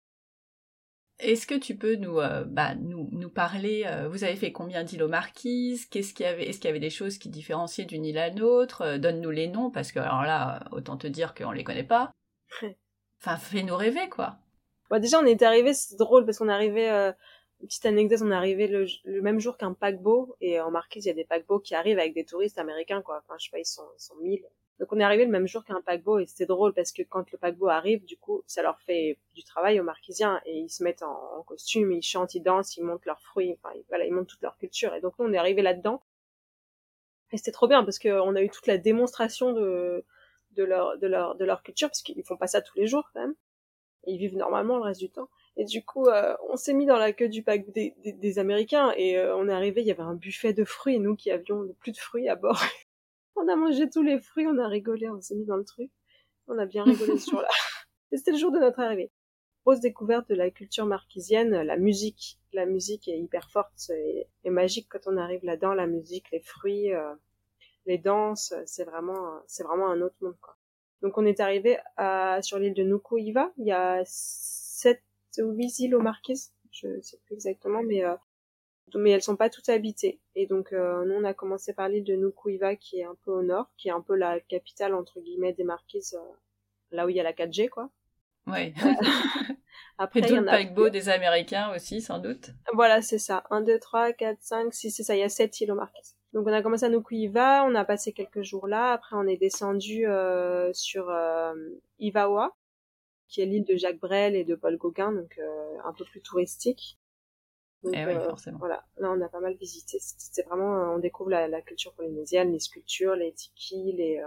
Est-ce 1.20 1.46
que 1.46 1.54
tu 1.54 1.76
peux 1.76 1.96
nous, 1.96 2.16
bah, 2.46 2.74
nous, 2.74 3.08
nous 3.12 3.30
parler, 3.30 3.84
vous 4.10 4.24
avez 4.24 4.36
fait 4.36 4.52
combien 4.52 4.84
d'îles 4.84 5.02
aux 5.02 5.08
Marquises? 5.08 5.86
Qu'est-ce 5.86 6.14
qu'il 6.14 6.24
y 6.24 6.28
avait 6.28 6.48
Est-ce 6.48 6.58
qu'il 6.58 6.68
y 6.68 6.70
avait 6.70 6.80
des 6.80 6.90
choses 6.90 7.18
qui 7.18 7.28
différenciaient 7.28 7.84
d'une 7.84 8.04
île 8.04 8.18
à 8.18 8.30
l'autre 8.30 8.96
Donne-nous 8.96 9.30
les 9.30 9.48
noms, 9.48 9.70
parce 9.70 9.92
que 9.92 9.98
alors 9.98 10.22
là, 10.22 10.64
autant 10.72 10.96
te 10.96 11.06
dire 11.06 11.34
qu'on 11.34 11.52
les 11.52 11.64
connaît 11.64 11.84
pas. 11.84 12.12
enfin, 13.20 13.36
fais-nous 13.36 13.76
rêver, 13.76 14.08
quoi. 14.08 14.38
Bah, 14.88 14.98
déjà, 14.98 15.20
on 15.20 15.26
est 15.26 15.42
arrivé, 15.42 15.74
c'est 15.74 15.96
drôle, 15.96 16.24
parce 16.24 16.38
qu'on 16.38 16.48
est 16.48 16.52
arrivé 16.52 16.88
une 16.88 17.66
petite 17.66 17.86
anecdote, 17.86 18.20
on 18.22 18.30
est 18.30 18.34
arrivé 18.34 18.66
le, 18.66 18.86
même 19.22 19.38
jour 19.38 19.56
qu'un 19.56 19.74
paquebot, 19.74 20.36
et 20.40 20.60
en 20.60 20.70
Marquise, 20.70 21.04
il 21.04 21.08
y 21.08 21.12
a 21.12 21.14
des 21.14 21.24
paquebots 21.24 21.60
qui 21.60 21.74
arrivent 21.74 21.98
avec 21.98 22.14
des 22.14 22.24
touristes 22.24 22.58
américains, 22.58 23.02
quoi. 23.02 23.22
Enfin, 23.22 23.36
je 23.38 23.44
sais 23.44 23.50
pas, 23.50 23.58
ils 23.58 23.66
sont, 23.66 23.86
ils 23.98 24.02
sont 24.02 24.16
mille. 24.16 24.44
Donc 24.80 24.90
on 24.94 24.98
est 24.98 25.04
arrivé 25.04 25.26
le 25.26 25.30
même 25.30 25.46
jour 25.46 25.62
qu'un 25.62 25.82
paquebot, 25.82 26.20
et 26.20 26.26
c'était 26.26 26.46
drôle 26.46 26.72
parce 26.72 26.90
que 26.90 27.02
quand 27.02 27.30
le 27.30 27.36
paquebot 27.36 27.68
arrive, 27.68 28.02
du 28.06 28.16
coup, 28.16 28.42
ça 28.46 28.62
leur 28.62 28.80
fait 28.80 29.18
du 29.34 29.44
travail 29.44 29.78
aux 29.78 29.84
Marquisiens, 29.84 30.40
et 30.46 30.56
ils 30.56 30.70
se 30.70 30.82
mettent 30.82 31.02
en, 31.02 31.42
costume, 31.46 31.92
ils 31.92 32.02
chantent, 32.02 32.34
ils 32.34 32.42
dansent, 32.42 32.78
ils 32.78 32.82
montent 32.82 33.04
leurs 33.04 33.20
fruits, 33.20 33.58
enfin, 33.62 33.74
voilà, 33.88 34.06
ils 34.06 34.12
montent 34.12 34.28
toute 34.28 34.40
leur 34.40 34.56
culture. 34.56 34.94
Et 34.94 35.02
donc 35.02 35.18
nous, 35.18 35.26
on 35.26 35.32
est 35.34 35.38
arrivé 35.38 35.60
là-dedans. 35.60 36.02
Et 37.32 37.36
c'était 37.36 37.52
trop 37.52 37.68
bien 37.68 37.84
parce 37.84 37.98
qu'on 37.98 38.34
a 38.34 38.42
eu 38.42 38.48
toute 38.48 38.66
la 38.66 38.78
démonstration 38.78 39.52
de, 39.52 40.02
leur, 40.56 41.62
culture, 41.62 41.88
parce 41.88 42.00
qu'ils 42.00 42.24
font 42.24 42.38
pas 42.38 42.46
ça 42.46 42.62
tous 42.62 42.78
les 42.78 42.86
jours, 42.86 43.10
quand 43.12 43.20
même. 43.20 43.34
ils 44.06 44.16
vivent 44.16 44.36
normalement 44.36 44.78
le 44.78 44.82
reste 44.82 45.00
du 45.00 45.10
temps. 45.10 45.28
Et 45.58 45.64
du 45.64 45.84
coup, 45.84 46.06
euh, 46.06 46.34
on 46.48 46.56
s'est 46.56 46.72
mis 46.72 46.86
dans 46.86 46.96
la 46.96 47.12
queue 47.12 47.28
du 47.28 47.42
pack 47.42 47.70
des, 47.70 48.38
Américains 48.38 48.94
et 48.96 49.18
euh, 49.18 49.36
on 49.36 49.46
est 49.46 49.52
arrivé, 49.52 49.82
il 49.82 49.86
y 49.86 49.90
avait 49.90 50.00
un 50.00 50.14
buffet 50.14 50.54
de 50.54 50.64
fruits, 50.64 50.98
nous 51.00 51.16
qui 51.16 51.30
avions 51.30 51.68
plus 51.80 51.92
de 51.92 51.98
fruits 51.98 52.28
à 52.30 52.36
bord. 52.36 52.62
on 53.42 53.48
a 53.48 53.56
mangé 53.56 53.88
tous 53.88 54.02
les 54.02 54.18
fruits, 54.20 54.46
on 54.46 54.58
a 54.58 54.68
rigolé, 54.68 55.08
on 55.08 55.20
s'est 55.20 55.34
mis 55.34 55.44
dans 55.44 55.56
le 55.56 55.64
truc. 55.64 55.90
On 56.46 56.58
a 56.58 56.66
bien 56.66 56.84
rigolé 56.84 57.18
sur 57.18 57.40
la... 57.40 57.48
Et 58.12 58.16
c'était 58.16 58.32
le 58.32 58.38
jour 58.38 58.52
de 58.52 58.58
notre 58.58 58.80
arrivée. 58.80 59.10
Grosse 59.64 59.80
découverte 59.80 60.28
de 60.28 60.34
la 60.34 60.50
culture 60.50 60.86
marquisienne, 60.86 61.50
la 61.50 61.76
musique. 61.76 62.38
La 62.52 62.66
musique 62.66 63.08
est 63.08 63.18
hyper 63.18 63.50
forte 63.50 63.90
et, 63.90 64.26
magique 64.50 64.88
quand 64.88 65.06
on 65.06 65.16
arrive 65.16 65.44
là-dedans, 65.44 65.74
la 65.74 65.86
musique, 65.86 66.30
les 66.32 66.40
fruits, 66.40 66.92
euh, 66.92 67.14
les 67.86 67.98
danses, 67.98 68.54
c'est 68.66 68.84
vraiment, 68.84 69.40
c'est 69.46 69.62
vraiment 69.62 69.88
un 69.88 70.00
autre 70.00 70.16
monde, 70.20 70.36
quoi. 70.40 70.56
Donc 71.02 71.16
on 71.16 71.24
est 71.24 71.40
arrivé 71.40 71.78
à, 71.96 72.42
sur 72.42 72.58
l'île 72.58 72.74
de 72.74 72.82
Nukuiva, 72.82 73.52
il 73.56 73.66
y 73.66 73.72
a 73.72 74.02
sept 74.04 75.02
ou 75.38 75.52
huit 75.52 75.78
îles 75.78 75.94
aux 75.94 76.02
Marquises, 76.02 76.52
je 76.72 77.00
sais 77.00 77.18
plus 77.24 77.34
exactement, 77.34 77.82
mais 77.82 78.04
euh, 78.04 78.14
mais 78.96 79.10
elles 79.10 79.22
sont 79.22 79.36
pas 79.36 79.50
toutes 79.50 79.68
habitées. 79.68 80.20
Et 80.34 80.46
donc 80.46 80.72
euh, 80.72 81.04
nous 81.04 81.14
on 81.14 81.24
a 81.24 81.34
commencé 81.34 81.72
par 81.72 81.88
l'île 81.88 82.04
de 82.04 82.14
Nukuiva 82.14 82.76
qui 82.76 83.00
est 83.00 83.04
un 83.04 83.16
peu 83.24 83.30
au 83.30 83.42
nord, 83.42 83.70
qui 83.76 83.88
est 83.88 83.92
un 83.92 84.00
peu 84.00 84.14
la 84.14 84.40
capitale 84.40 84.94
entre 84.94 85.20
guillemets 85.20 85.52
des 85.52 85.64
Marquises, 85.64 86.14
euh, 86.14 86.34
là 86.90 87.06
où 87.06 87.08
il 87.08 87.16
y 87.16 87.20
a 87.20 87.22
la 87.22 87.32
4G 87.32 87.68
quoi. 87.68 87.90
Oui. 88.46 88.72
Après, 89.98 90.20
il 90.20 90.30
y 90.30 90.36
a 90.36 90.40
le 90.40 90.46
paquebot 90.46 90.88
des 90.88 91.10
Américains 91.10 91.74
aussi, 91.74 92.00
sans 92.00 92.18
doute. 92.18 92.50
Voilà, 92.72 93.02
c'est 93.02 93.18
ça. 93.18 93.44
1, 93.50 93.60
2, 93.60 93.78
3, 93.78 94.14
4, 94.14 94.38
5, 94.40 94.72
6, 94.72 94.90
c'est 94.90 95.02
ça. 95.02 95.14
Il 95.14 95.20
y 95.20 95.22
a 95.22 95.28
7 95.28 95.60
îles 95.60 95.72
aux 95.72 95.74
Marquises. 95.74 96.16
Donc 96.32 96.46
on 96.46 96.52
a 96.52 96.62
commencé 96.62 96.86
à 96.86 96.88
Nukuiva, 96.88 97.64
on 97.64 97.74
a 97.74 97.84
passé 97.84 98.12
quelques 98.12 98.42
jours 98.42 98.66
là. 98.66 98.92
Après 98.92 99.16
on 99.16 99.26
est 99.26 99.36
descendu 99.36 100.06
euh, 100.06 100.72
sur 100.72 101.12
Ivawa, 101.98 102.56
qui 103.28 103.42
est 103.42 103.46
l'île 103.46 103.64
de 103.64 103.76
Jacques 103.76 104.00
Brel 104.00 104.34
et 104.36 104.44
de 104.44 104.54
Paul 104.54 104.76
Gauguin, 104.76 105.12
donc 105.12 105.40
un 105.84 105.92
peu 105.92 106.04
plus 106.04 106.22
touristique. 106.22 106.98
Donc, 107.82 107.94
eh 107.96 108.04
oui, 108.04 108.14
euh, 108.14 108.28
forcément. 108.28 108.58
Voilà, 108.58 108.84
là 108.98 109.10
on 109.10 109.20
a 109.20 109.28
pas 109.28 109.40
mal 109.40 109.54
visité. 109.54 109.98
C'est 110.00 110.46
vraiment, 110.46 110.76
euh, 110.76 110.94
on 110.96 110.98
découvre 110.98 111.30
la, 111.30 111.48
la, 111.48 111.62
culture 111.62 111.94
polynésienne, 111.94 112.52
les 112.52 112.60
sculptures, 112.60 113.14
les 113.14 113.32
tikis, 113.32 113.92
les, 113.92 114.22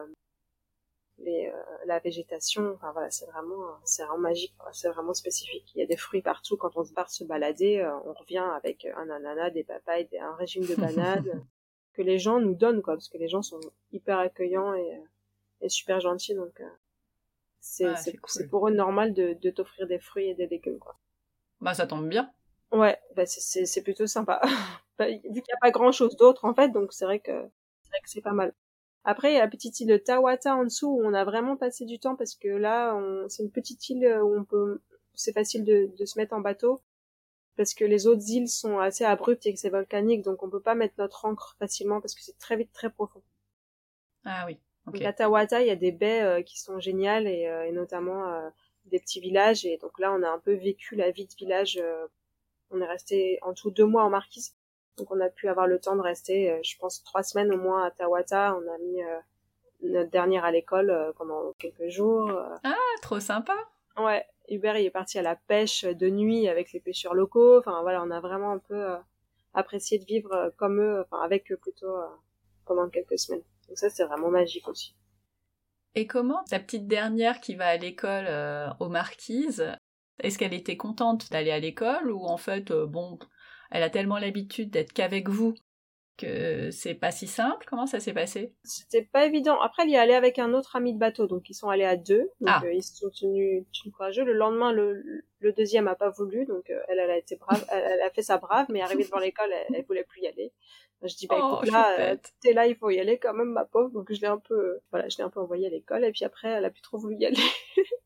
les 1.20 1.54
la 1.86 2.00
végétation. 2.00 2.74
Enfin 2.74 2.92
voilà, 2.94 3.12
c'est 3.12 3.28
vraiment, 3.28 3.64
c'est 3.84 4.04
vraiment 4.04 4.20
magique. 4.20 4.56
C'est 4.72 4.90
vraiment 4.90 5.14
spécifique. 5.14 5.72
Il 5.76 5.80
y 5.80 5.84
a 5.84 5.86
des 5.86 5.98
fruits 5.98 6.24
partout. 6.24 6.58
Quand 6.58 6.76
on 6.76 6.86
part 6.86 7.12
se 7.12 7.24
balader, 7.24 7.88
on 8.06 8.14
revient 8.14 8.46
avec 8.56 8.86
un 8.86 9.10
ananas, 9.10 9.52
des 9.52 9.64
papayes, 9.64 10.10
un 10.20 10.36
régime 10.36 10.66
de 10.66 10.76
bananes 10.76 11.46
que 11.94 12.02
les 12.02 12.18
gens 12.18 12.40
nous 12.40 12.56
donnent, 12.56 12.82
quoi, 12.82 12.96
parce 12.96 13.10
que 13.10 13.20
les 13.20 13.28
gens 13.28 13.44
sont 13.44 13.60
hyper 13.92 14.18
accueillants 14.18 14.74
et, 14.74 15.00
et 15.62 15.70
super 15.70 16.00
gentils. 16.00 16.34
Donc 16.34 16.60
c'est 17.64 18.50
pour 18.50 18.68
eux 18.68 18.74
normal 18.74 19.14
de, 19.14 19.34
de 19.34 19.50
t'offrir 19.50 19.88
des 19.88 20.00
fruits 20.00 20.30
et 20.30 20.36
des 20.36 20.48
légumes, 20.48 20.80
quoi. 20.80 20.98
Bah, 21.62 21.74
ça 21.74 21.88
tombe 21.88 22.10
bien. 22.10 22.30
Ouais, 22.74 23.00
bah 23.16 23.26
c'est 23.26 23.84
plutôt 23.84 24.08
sympa. 24.08 24.42
Bah, 25.00 25.08
vu 25.08 25.20
qu'il 25.22 25.32
n'y 25.34 25.54
a 25.54 25.58
pas 25.60 25.72
grand 25.72 25.92
chose 25.92 26.16
d'autre, 26.18 26.46
en 26.46 26.54
fait, 26.54 26.70
donc 26.70 26.94
c'est 26.94 27.06
vrai 27.06 27.20
que 27.20 27.32
c'est 28.06 28.22
pas 28.22 28.32
mal. 28.34 28.54
Après, 29.06 29.32
il 29.32 29.36
y 29.36 29.38
a 29.38 29.42
la 29.42 29.48
petite 29.48 29.80
île 29.80 29.88
de 29.88 29.98
Tawata 29.98 30.56
en 30.56 30.66
dessous 30.66 30.88
où 30.88 31.02
on 31.04 31.14
a 31.16 31.24
vraiment 31.26 31.58
passé 31.58 31.86
du 31.86 32.00
temps 32.00 32.16
parce 32.16 32.36
que 32.36 32.48
là, 32.48 32.96
c'est 33.30 33.44
une 33.44 33.52
petite 33.52 33.90
île 33.90 34.08
où 34.24 34.38
on 34.38 34.44
peut, 34.44 34.82
c'est 35.16 35.34
facile 35.34 35.66
de, 35.66 35.90
de 35.98 36.06
se 36.06 36.20
mettre 36.20 36.34
en 36.36 36.42
bateau 36.42 36.82
parce 37.58 37.74
que 37.74 37.86
les 37.86 38.08
autres 38.08 38.30
îles 38.30 38.50
sont 38.50 38.80
assez 38.80 39.04
abruptes 39.06 39.48
et 39.48 39.54
que 39.54 39.60
c'est 39.60 39.70
volcanique, 39.72 40.24
donc 40.24 40.44
on 40.44 40.50
peut 40.50 40.62
pas 40.62 40.76
mettre 40.76 40.96
notre 41.00 41.26
ancre 41.26 41.56
facilement 41.60 42.02
parce 42.02 42.16
que 42.16 42.22
c'est 42.24 42.38
très 42.38 42.56
vite 42.56 42.72
très 42.74 42.92
profond. 42.92 43.24
Ah 44.26 44.44
oui. 44.48 44.60
Donc 44.86 45.02
à 45.02 45.14
Tawata, 45.14 45.62
il 45.62 45.68
y 45.68 45.72
a 45.72 45.76
des 45.76 45.92
baies 45.92 46.44
qui 46.46 46.60
sont 46.60 46.80
géniales 46.80 47.28
et, 47.28 47.44
et 47.68 47.72
notamment 47.72 48.52
des 48.86 49.00
petits 49.00 49.22
villages. 49.22 49.66
Et 49.66 49.78
donc 49.78 49.98
là, 50.00 50.14
on 50.14 50.24
a 50.24 50.30
un 50.30 50.40
peu 50.40 50.54
vécu 50.54 50.96
la 50.96 51.12
vie 51.12 51.26
de 51.26 51.34
village. 51.36 51.82
On 52.74 52.82
est 52.82 52.88
resté 52.88 53.40
en 53.42 53.54
tout 53.54 53.72
deux 53.72 53.86
mois 53.86 54.04
en 54.04 54.10
Marquise. 54.10 54.56
Donc 54.98 55.12
on 55.12 55.20
a 55.20 55.30
pu 55.30 55.48
avoir 55.48 55.68
le 55.68 55.80
temps 55.80 55.96
de 55.96 56.02
rester, 56.02 56.60
je 56.64 56.78
pense, 56.78 57.04
trois 57.04 57.24
semaines 57.24 57.52
au 57.54 57.58
moins 57.58 57.84
à 57.84 57.92
Tawata. 57.92 58.56
On 58.56 58.72
a 58.72 58.78
mis 58.78 59.02
notre 59.90 60.12
dernière 60.12 60.46
à 60.46 60.52
l'école 60.52 61.14
pendant 61.18 61.54
quelques 61.58 61.88
jours. 61.88 62.32
Ah, 62.64 62.76
trop 63.02 63.20
sympa. 63.20 63.56
Ouais, 63.98 64.26
Hubert 64.50 64.78
il 64.78 64.86
est 64.86 64.92
parti 64.92 65.20
à 65.20 65.22
la 65.22 65.36
pêche 65.36 65.86
de 65.86 66.10
nuit 66.10 66.48
avec 66.48 66.74
les 66.74 66.80
pêcheurs 66.80 67.14
locaux. 67.14 67.60
Enfin 67.60 67.82
voilà, 67.82 68.04
on 68.04 68.12
a 68.12 68.20
vraiment 68.20 68.52
un 68.52 68.58
peu 68.58 68.92
euh, 68.92 68.98
apprécié 69.54 70.00
de 70.00 70.06
vivre 70.06 70.34
euh, 70.34 70.50
comme 70.58 70.82
eux, 70.82 71.02
enfin 71.02 71.24
avec 71.24 71.52
eux 71.52 71.58
plutôt 71.58 71.96
euh, 71.96 72.08
pendant 72.66 72.90
quelques 72.90 73.20
semaines. 73.20 73.44
Donc 73.68 73.78
ça 73.78 73.90
c'est 73.90 74.04
vraiment 74.04 74.30
magique 74.30 74.68
aussi. 74.68 74.96
Et 75.96 76.08
comment 76.08 76.44
ta 76.46 76.60
petite 76.60 76.88
dernière 76.88 77.40
qui 77.40 77.56
va 77.56 77.68
à 77.68 77.78
l'école 77.78 78.28
aux 78.80 78.90
Marquises, 78.90 79.72
est-ce 80.20 80.38
qu'elle 80.38 80.54
était 80.54 80.78
contente 80.78 81.32
d'aller 81.32 81.52
à 81.52 81.60
l'école 81.60 82.12
ou 82.12 82.26
en 82.26 82.38
fait 82.38 82.72
bon, 82.72 83.20
elle 83.72 83.84
a 83.84 83.90
tellement 83.90 84.18
l'habitude 84.18 84.70
d'être 84.70 84.94
qu'avec 84.94 85.30
vous 85.30 85.56
que 86.18 86.72
c'est 86.72 86.94
pas 86.94 87.12
si 87.12 87.28
simple? 87.28 87.66
Comment 87.70 87.86
ça 87.86 88.00
s'est 88.00 88.14
passé? 88.14 88.54
C'était 88.64 89.04
pas 89.04 89.26
évident. 89.26 89.60
Après, 89.62 89.84
elle 89.84 89.90
y 89.90 89.94
est 89.94 89.98
allée 89.98 90.14
avec 90.14 90.40
un 90.40 90.54
autre 90.54 90.76
ami 90.76 90.94
de 90.94 91.00
bateau, 91.00 91.28
donc 91.28 91.50
ils 91.50 91.54
sont 91.54 91.70
allés 91.70 91.86
à 91.86 91.96
deux. 91.96 92.30
Donc 92.40 92.50
ah. 92.50 92.62
euh, 92.66 92.74
ils 92.74 92.84
se 92.84 92.96
sont 92.96 93.10
tenus, 93.10 93.66
courageux. 93.96 94.24
Le 94.24 94.34
lendemain, 94.34 94.72
le, 94.72 95.04
le 95.40 95.54
deuxième 95.54 95.88
a 95.88 95.96
pas 95.96 96.10
voulu, 96.10 96.46
donc 96.46 96.70
euh, 96.70 96.80
elle, 96.88 97.00
elle 97.00 97.12
a 97.12 97.18
été 97.18 97.36
brave, 97.36 97.66
elle, 97.72 98.02
a 98.02 98.10
fait 98.10 98.22
sa 98.22 98.38
brave, 98.38 98.68
mais 98.70 98.82
arrivée 98.82 99.04
devant 99.04 99.20
l'école, 99.20 99.52
elle, 99.52 99.76
elle, 99.76 99.86
voulait 99.86 100.04
plus 100.04 100.22
y 100.22 100.28
aller. 100.28 100.52
Je 101.02 101.16
dis 101.16 101.28
bah 101.28 101.36
oh, 101.42 101.56
écoute 101.58 101.72
là, 101.72 102.00
euh, 102.00 102.16
t'es 102.42 102.54
là, 102.54 102.66
il 102.66 102.76
faut 102.76 102.90
y 102.90 103.00
aller 103.00 103.18
quand 103.18 103.34
même, 103.34 103.50
ma 103.50 103.66
pauvre. 103.66 103.90
Donc 103.90 104.12
je 104.14 104.22
l'ai 104.22 104.28
un 104.28 104.38
peu, 104.38 104.80
voilà, 104.92 105.10
je 105.10 105.18
l'ai 105.18 105.24
un 105.24 105.30
peu 105.30 105.42
envoyée 105.42 105.68
à 105.68 105.70
l'école, 105.70 106.06
et 106.06 106.12
puis 106.12 106.24
après, 106.24 106.48
elle 106.48 106.66
a 106.66 106.70
plus 106.70 106.82
trop 106.82 106.98
voulu 106.98 107.18
y 107.18 107.26
aller. 107.26 107.36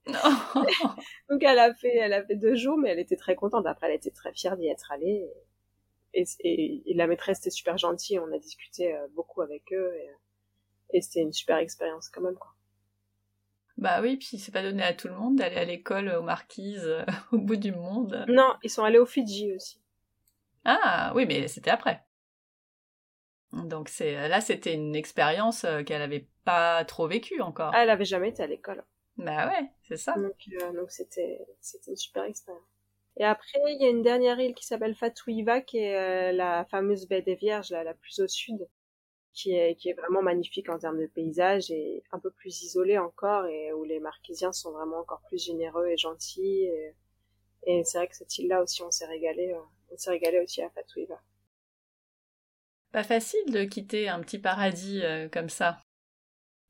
donc 1.30 1.44
elle 1.44 1.60
a 1.60 1.74
fait, 1.76 1.96
elle 1.96 2.14
a 2.14 2.24
fait 2.24 2.36
deux 2.36 2.56
jours, 2.56 2.78
mais 2.78 2.90
elle 2.90 3.00
était 3.00 3.18
très 3.18 3.36
contente. 3.36 3.68
Après, 3.68 3.88
elle 3.88 3.96
était 3.96 4.12
très 4.12 4.34
fière 4.34 4.58
d'y 4.58 4.68
être 4.68 4.92
allée 4.92 5.30
et, 5.30 5.34
la 6.96 7.08
maîtresse 7.08 7.40
était 7.40 7.50
super 7.50 7.78
gentille, 7.78 8.20
on 8.20 8.32
a 8.32 8.40
discuté 8.40 8.96
euh, 8.96 9.08
beaucoup 9.16 9.42
avec 9.42 9.72
eux 9.74 9.94
et, 10.94 11.02
c'était 11.02 11.22
une 11.22 11.34
super 11.34 11.58
expérience 11.58 12.10
quand 12.10 12.22
même 12.22 12.36
quoi. 12.36 12.54
Bah 13.78 14.02
oui, 14.02 14.18
puis 14.18 14.40
c'est 14.40 14.52
pas 14.52 14.64
donné 14.64 14.82
à 14.82 14.94
tout 14.94 15.08
le 15.08 15.14
monde 15.14 15.36
d'aller 15.36 15.58
à 15.58 15.66
l'école 15.66 16.10
aux 16.10 16.24
Marquises 16.24 16.86
euh, 16.88 17.06
au 17.32 17.38
bout 17.38 17.58
du 17.58 17.72
monde. 17.72 18.26
Non, 18.28 18.56
ils 18.64 18.70
sont 18.70 18.84
allés 18.84 18.98
au 18.98 19.06
Fidji 19.06 19.54
aussi. 19.54 19.82
Ah 20.66 21.12
oui, 21.16 21.26
mais 21.28 21.48
c'était 21.48 21.70
après. 21.70 22.04
Donc 23.52 23.90
c'est 23.90 24.28
là 24.28 24.42
c'était 24.42 24.74
une 24.74 24.96
expérience 24.96 25.64
euh, 25.64 25.84
qu'elle 25.84 26.02
avait 26.02 26.28
pas 26.44 26.84
trop 26.86 27.08
vécue 27.08 27.42
encore. 27.42 27.72
Ah, 27.74 27.84
elle 27.84 27.90
avait 27.90 28.06
jamais 28.06 28.30
été 28.30 28.42
à 28.42 28.48
l'école. 28.48 28.84
Bah 29.18 29.48
ouais, 29.48 29.70
c'est 29.84 29.98
ça. 29.98 30.16
Donc 30.16 30.92
c'était 30.92 31.46
c'était 31.60 31.92
une 31.92 31.98
super 31.98 32.24
expérience. 32.24 32.77
Et 33.20 33.24
après, 33.24 33.60
il 33.68 33.82
y 33.82 33.86
a 33.86 33.90
une 33.90 34.04
dernière 34.04 34.40
île 34.40 34.54
qui 34.54 34.66
s'appelle 34.66 34.96
Fatouiva, 34.96 35.62
qui 35.62 35.80
est 35.80 35.96
euh, 35.96 36.32
la 36.32 36.66
fameuse 36.66 37.08
baie 37.08 37.24
des 37.24 37.36
Vierges, 37.36 37.72
la 37.72 37.96
plus 37.96 38.20
au 38.20 38.28
sud, 38.28 38.68
qui 39.34 39.54
est, 39.54 39.76
qui 39.76 39.90
est 39.90 39.94
vraiment 39.94 40.22
magnifique 40.22 40.70
en 40.70 40.78
termes 40.78 41.00
de 41.00 41.08
paysage 41.08 41.72
et 41.72 42.04
un 42.12 42.20
peu 42.20 42.30
plus 42.30 42.62
isolée 42.62 43.00
encore, 43.00 43.48
et 43.48 43.74
où 43.74 43.84
les 43.84 44.00
Marquisiens 44.00 44.52
sont 44.52 44.72
vraiment 44.72 45.00
encore 45.00 45.22
plus 45.28 45.44
généreux 45.44 45.88
et 45.88 45.98
gentils. 45.98 46.70
Et, 47.64 47.84
c'est 47.84 47.98
vrai 47.98 48.08
que 48.08 48.16
cette 48.16 48.38
île-là 48.38 48.62
aussi, 48.62 48.84
on 48.84 48.92
s'est 48.92 49.08
régalé. 49.08 49.52
Euh, 49.52 49.60
on 49.92 49.98
s'est 49.98 50.12
régalé 50.12 50.40
aussi 50.40 50.62
à 50.62 50.70
Fatouiva. 50.70 51.20
Pas 52.92 53.04
facile 53.04 53.52
de 53.52 53.64
quitter 53.64 54.10
un 54.10 54.22
petit 54.22 54.40
paradis 54.40 55.02
euh, 55.04 55.28
comme 55.28 55.50
ça. 55.50 55.82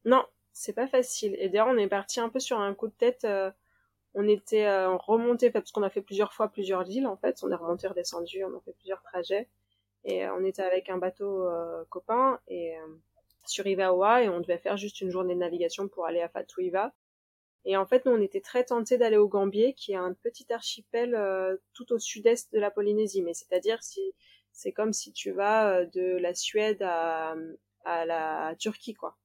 Non, 0.05 0.25
c'est 0.53 0.73
pas 0.73 0.87
facile. 0.87 1.35
Et 1.39 1.49
d'ailleurs, 1.49 1.67
on 1.67 1.77
est 1.77 1.89
parti 1.89 2.21
un 2.21 2.29
peu 2.29 2.39
sur 2.39 2.59
un 2.59 2.73
coup 2.73 2.87
de 2.87 2.93
tête 2.93 3.27
on 4.13 4.27
était 4.27 4.65
euh, 4.65 4.95
remonté 4.95 5.51
parce 5.51 5.71
qu'on 5.71 5.83
a 5.83 5.89
fait 5.89 6.01
plusieurs 6.01 6.33
fois 6.33 6.49
plusieurs 6.49 6.89
îles 6.89 7.07
en 7.07 7.17
fait. 7.17 7.39
On 7.43 7.51
est 7.51 7.55
remonté 7.55 7.87
redescendu 7.87 8.43
on 8.43 8.57
a 8.57 8.61
fait 8.61 8.73
plusieurs 8.73 9.01
trajets. 9.03 9.47
Et 10.03 10.25
euh, 10.25 10.35
on 10.35 10.43
était 10.45 10.63
avec 10.63 10.89
un 10.89 10.97
bateau 10.97 11.47
euh, 11.47 11.83
copain 11.89 12.39
et 12.47 12.75
sur 13.45 13.65
Ivaoa 13.67 14.23
et 14.23 14.29
on 14.29 14.39
devait 14.39 14.57
faire 14.57 14.77
juste 14.77 15.01
une 15.01 15.09
journée 15.09 15.33
de 15.33 15.39
navigation 15.39 15.87
pour 15.87 16.05
aller 16.05 16.21
à 16.21 16.27
Fatuiva 16.27 16.93
et 17.63 17.77
en 17.77 17.85
fait 17.85 18.05
nous 18.05 18.11
on 18.11 18.21
était 18.21 18.41
très 18.41 18.65
tentés 18.65 18.97
d'aller 18.97 19.15
au 19.15 19.29
Gambier 19.29 19.73
qui 19.73 19.93
est 19.93 19.97
un 19.97 20.13
petit 20.13 20.51
archipel 20.51 21.17
tout 21.73 21.93
au 21.93 21.99
sud-est 21.99 22.51
de 22.53 22.59
la 22.59 22.71
Polynésie. 22.71 23.21
Mais 23.21 23.33
c'est-à-dire 23.33 23.81
si 23.83 24.01
c'est 24.51 24.73
comme 24.73 24.91
si 24.91 25.13
tu 25.13 25.31
vas 25.31 25.85
de 25.85 26.17
la 26.17 26.33
Suède 26.33 26.81
à, 26.81 27.35
à 27.85 28.05
la 28.05 28.55
Turquie 28.59 28.93
quoi. 28.93 29.17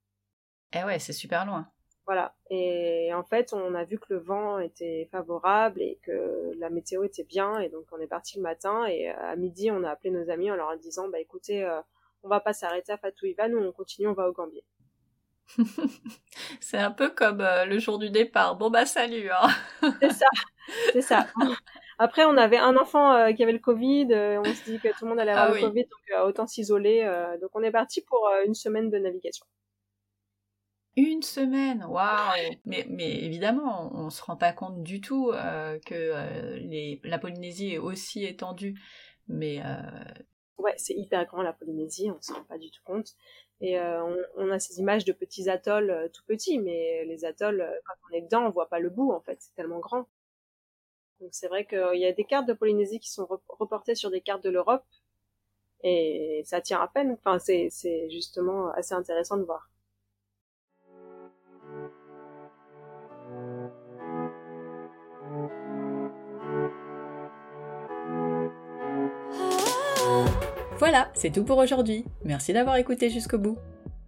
Eh 0.73 0.85
ouais 0.85 0.99
c'est 0.99 1.13
super 1.13 1.47
loin 1.47 1.69
voilà. 2.07 2.35
Et 2.51 3.13
en 3.15 3.23
fait, 3.23 3.53
on 3.53 3.75
a 3.75 3.85
vu 3.85 3.99
que 3.99 4.13
le 4.15 4.19
vent 4.19 4.59
était 4.59 5.09
favorable 5.13 5.81
et 5.81 5.99
que 6.03 6.53
la 6.59 6.69
météo 6.69 7.05
était 7.05 7.25
bien. 7.25 7.59
Et 7.61 7.69
donc, 7.69 7.85
on 7.93 8.01
est 8.01 8.09
parti 8.09 8.37
le 8.37 8.43
matin. 8.43 8.85
Et 8.87 9.11
euh, 9.11 9.15
à 9.31 9.37
midi, 9.37 9.71
on 9.71 9.85
a 9.85 9.91
appelé 9.91 10.11
nos 10.11 10.29
amis 10.31 10.51
en 10.51 10.57
leur 10.57 10.77
disant, 10.79 11.09
bah 11.09 11.21
écoutez, 11.21 11.65
euh, 11.65 11.81
on 12.23 12.29
va 12.29 12.41
pas 12.41 12.53
s'arrêter 12.53 12.93
à 12.93 12.99
Fatouiva, 12.99 13.49
nous 13.49 13.59
on 13.59 13.73
continue, 13.73 14.09
on 14.09 14.13
va 14.13 14.29
au 14.29 14.33
Gambier. 14.33 14.65
c'est 16.61 16.79
un 16.79 16.93
peu 16.93 17.11
comme 17.11 17.41
euh, 17.41 17.65
le 17.67 17.79
jour 17.79 17.99
du 17.99 18.11
départ. 18.11 18.57
Bon 18.57 18.71
bah 18.71 18.87
salut. 18.87 19.29
Hein. 19.31 19.49
c'est 20.01 20.13
ça, 20.13 20.27
c'est 20.93 21.03
ça. 21.03 21.27
Après, 21.99 22.25
on 22.25 22.37
avait 22.37 22.59
un 22.59 22.77
enfant 22.77 23.33
qui 23.35 23.43
avait 23.43 23.53
le 23.53 23.59
Covid. 23.59 24.07
on 24.13 24.45
se 24.45 24.65
dit 24.65 24.79
que 24.79 24.89
tout 24.89 25.05
le 25.05 25.09
monde 25.09 25.21
allait 25.21 25.33
avoir 25.33 25.51
ah 25.51 25.55
le 25.55 25.61
Covid, 25.61 25.83
donc 25.85 26.27
autant 26.27 26.47
s'isoler. 26.47 27.05
donc 27.41 27.51
on 27.55 27.63
est 27.63 27.71
parti 27.71 28.03
pour 28.03 28.29
une 28.45 28.55
semaine 28.55 28.91
de 28.91 28.99
navigation. 28.99 29.47
Une 30.97 31.23
semaine, 31.23 31.85
waouh 31.85 32.33
mais, 32.67 32.85
mais 32.91 33.25
évidemment, 33.25 33.91
on 33.95 34.05
ne 34.05 34.11
se 34.11 34.23
rend 34.23 34.37
pas 34.37 34.53
compte 34.53 34.83
du 34.83 35.01
tout 35.01 35.31
euh, 35.31 35.79
que 35.87 35.95
euh, 35.95 36.59
les, 36.59 37.01
la 37.05 37.19
Polynésie 37.19 37.73
est 37.73 37.79
aussi 37.79 38.25
étendue. 38.25 38.79
Mais 39.27 39.63
euh... 39.65 39.81
ouais, 40.59 40.75
c'est 40.77 40.95
hyper 40.95 41.25
grand 41.25 41.43
la 41.43 41.55
Polynésie, 41.55 42.11
on 42.11 42.17
ne 42.17 42.21
se 42.21 42.33
rend 42.35 42.45
pas 42.45 42.59
du 42.59 42.71
tout 42.71 42.83
compte. 42.85 43.15
Et 43.63 43.79
euh, 43.79 44.05
on, 44.05 44.17
on, 44.37 44.51
a 44.51 44.59
ces 44.59 44.81
images 44.81 45.07
de 45.07 45.13
petits 45.13 45.49
atolls 45.49 45.91
euh, 45.91 46.09
tout 46.09 46.25
petits, 46.27 46.59
mais 46.59 47.05
les 47.07 47.25
atolls, 47.25 47.67
quand 47.87 47.95
on 48.11 48.17
est 48.17 48.23
dedans, 48.23 48.45
on 48.45 48.51
voit 48.51 48.69
pas 48.69 48.81
le 48.81 48.91
bout 48.91 49.13
en 49.13 49.21
fait, 49.21 49.39
c'est 49.41 49.55
tellement 49.55 49.79
grand. 49.79 50.09
Donc 51.21 51.31
c'est 51.33 51.49
vrai 51.49 51.65
qu'il 51.65 52.01
y 52.01 52.05
a 52.05 52.13
des 52.13 52.25
cartes 52.25 52.49
de 52.49 52.53
Polynésie 52.53 52.99
qui 53.01 53.11
sont 53.11 53.27
reportées 53.49 53.95
sur 53.95 54.11
des 54.11 54.21
cartes 54.21 54.45
de 54.45 54.51
l'Europe, 54.51 54.85
et 55.85 56.43
ça 56.45 56.61
tient 56.61 56.81
à 56.81 56.89
peine. 56.89 57.13
Enfin, 57.13 57.39
c'est 57.39 57.71
justement 58.11 58.71
assez 58.73 58.95
intéressant 58.95 59.37
de 59.37 59.45
voir. 59.45 59.72
Voilà, 70.83 71.13
c'est 71.15 71.31
tout 71.31 71.45
pour 71.45 71.59
aujourd'hui. 71.59 72.05
Merci 72.25 72.53
d'avoir 72.53 72.75
écouté 72.75 73.09
jusqu'au 73.09 73.39
bout. 73.39 73.57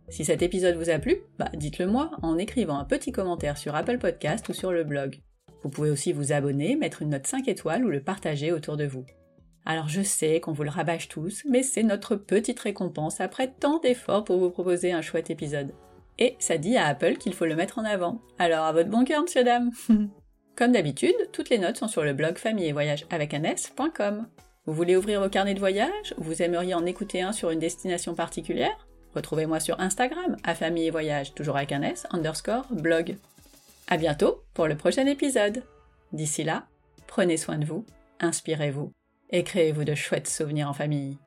Si 0.09 0.25
cet 0.25 0.43
épisode 0.43 0.75
vous 0.75 0.91
a 0.91 0.99
plu, 0.99 1.19
bah 1.39 1.49
dites-le 1.55 1.87
moi 1.87 2.11
en 2.21 2.37
écrivant 2.37 2.77
un 2.77 2.85
petit 2.85 3.13
commentaire 3.13 3.57
sur 3.57 3.77
Apple 3.77 3.99
Podcast 3.99 4.49
ou 4.49 4.55
sur 4.55 4.73
le 4.73 4.83
blog. 4.83 5.21
Vous 5.63 5.71
pouvez 5.71 5.91
aussi 5.91 6.13
vous 6.13 6.33
abonner, 6.33 6.75
mettre 6.75 7.03
une 7.03 7.11
note 7.11 7.29
5 7.29 7.47
étoiles 7.47 7.85
ou 7.85 7.91
le 7.91 8.03
partager 8.03 8.51
autour 8.51 8.77
de 8.77 8.87
vous. 8.87 9.07
Alors 9.65 9.89
je 9.89 10.03
sais 10.03 10.41
qu'on 10.41 10.51
vous 10.51 10.65
le 10.65 10.71
rabâche 10.71 11.07
tous, 11.07 11.45
mais 11.49 11.63
c'est 11.63 11.85
notre 11.85 12.17
petite 12.17 12.59
récompense 12.59 13.21
après 13.21 13.53
tant 13.53 13.79
d'efforts 13.79 14.25
pour 14.25 14.41
vous 14.41 14.51
proposer 14.51 14.91
un 14.91 15.01
chouette 15.01 15.31
épisode. 15.31 15.75
Et 16.19 16.35
ça 16.41 16.59
dit 16.59 16.77
à 16.77 16.87
Apple 16.87 17.19
qu'il 17.19 17.35
faut 17.35 17.47
le 17.47 17.55
mettre 17.55 17.79
en 17.79 17.85
avant. 17.85 18.21
Alors 18.41 18.65
à 18.65 18.73
votre 18.73 18.91
bon 18.91 19.05
cœur, 19.05 19.23
monsieur 19.23 19.45
dame 19.45 19.71
Comme 20.57 20.73
d'habitude, 20.73 21.15
toutes 21.31 21.51
les 21.51 21.59
notes 21.59 21.77
sont 21.77 21.87
sur 21.87 22.03
le 22.03 22.15
blog 22.15 22.37
famille 22.37 22.67
et 22.67 22.73
voyage 22.73 23.07
avec 23.11 23.33
un. 23.33 23.45
Vous 24.67 24.73
voulez 24.73 24.97
ouvrir 24.97 25.21
vos 25.21 25.29
carnets 25.29 25.55
de 25.55 25.59
voyage? 25.59 26.15
Ou 26.17 26.25
vous 26.25 26.41
aimeriez 26.41 26.75
en 26.75 26.87
écouter 26.87 27.21
un 27.21 27.33
sur 27.33 27.51
une 27.51 27.59
destination 27.59 28.15
particulière? 28.15 28.87
Retrouvez-moi 29.15 29.61
sur 29.61 29.79
Instagram, 29.79 30.37
à 30.43 30.55
famille 30.55 30.87
et 30.87 30.91
voyage, 30.91 31.35
toujours 31.35 31.57
avec 31.57 31.71
un 31.71 31.83
S, 31.83 32.07
underscore, 32.11 32.67
blog. 32.71 33.17
À 33.89 33.99
bientôt 33.99 34.43
pour 34.55 34.67
le 34.67 34.77
prochain 34.77 35.07
épisode. 35.07 35.63
D'ici 36.13 36.45
là, 36.45 36.67
prenez 37.07 37.37
soin 37.37 37.59
de 37.59 37.67
vous, 37.67 37.85
inspirez-vous 38.21 38.91
et 39.31 39.45
créez-vous 39.45 39.85
de 39.85 39.95
chouettes 39.95 40.29
souvenirs 40.29 40.71
en 40.71 40.73
famille. 40.73 41.19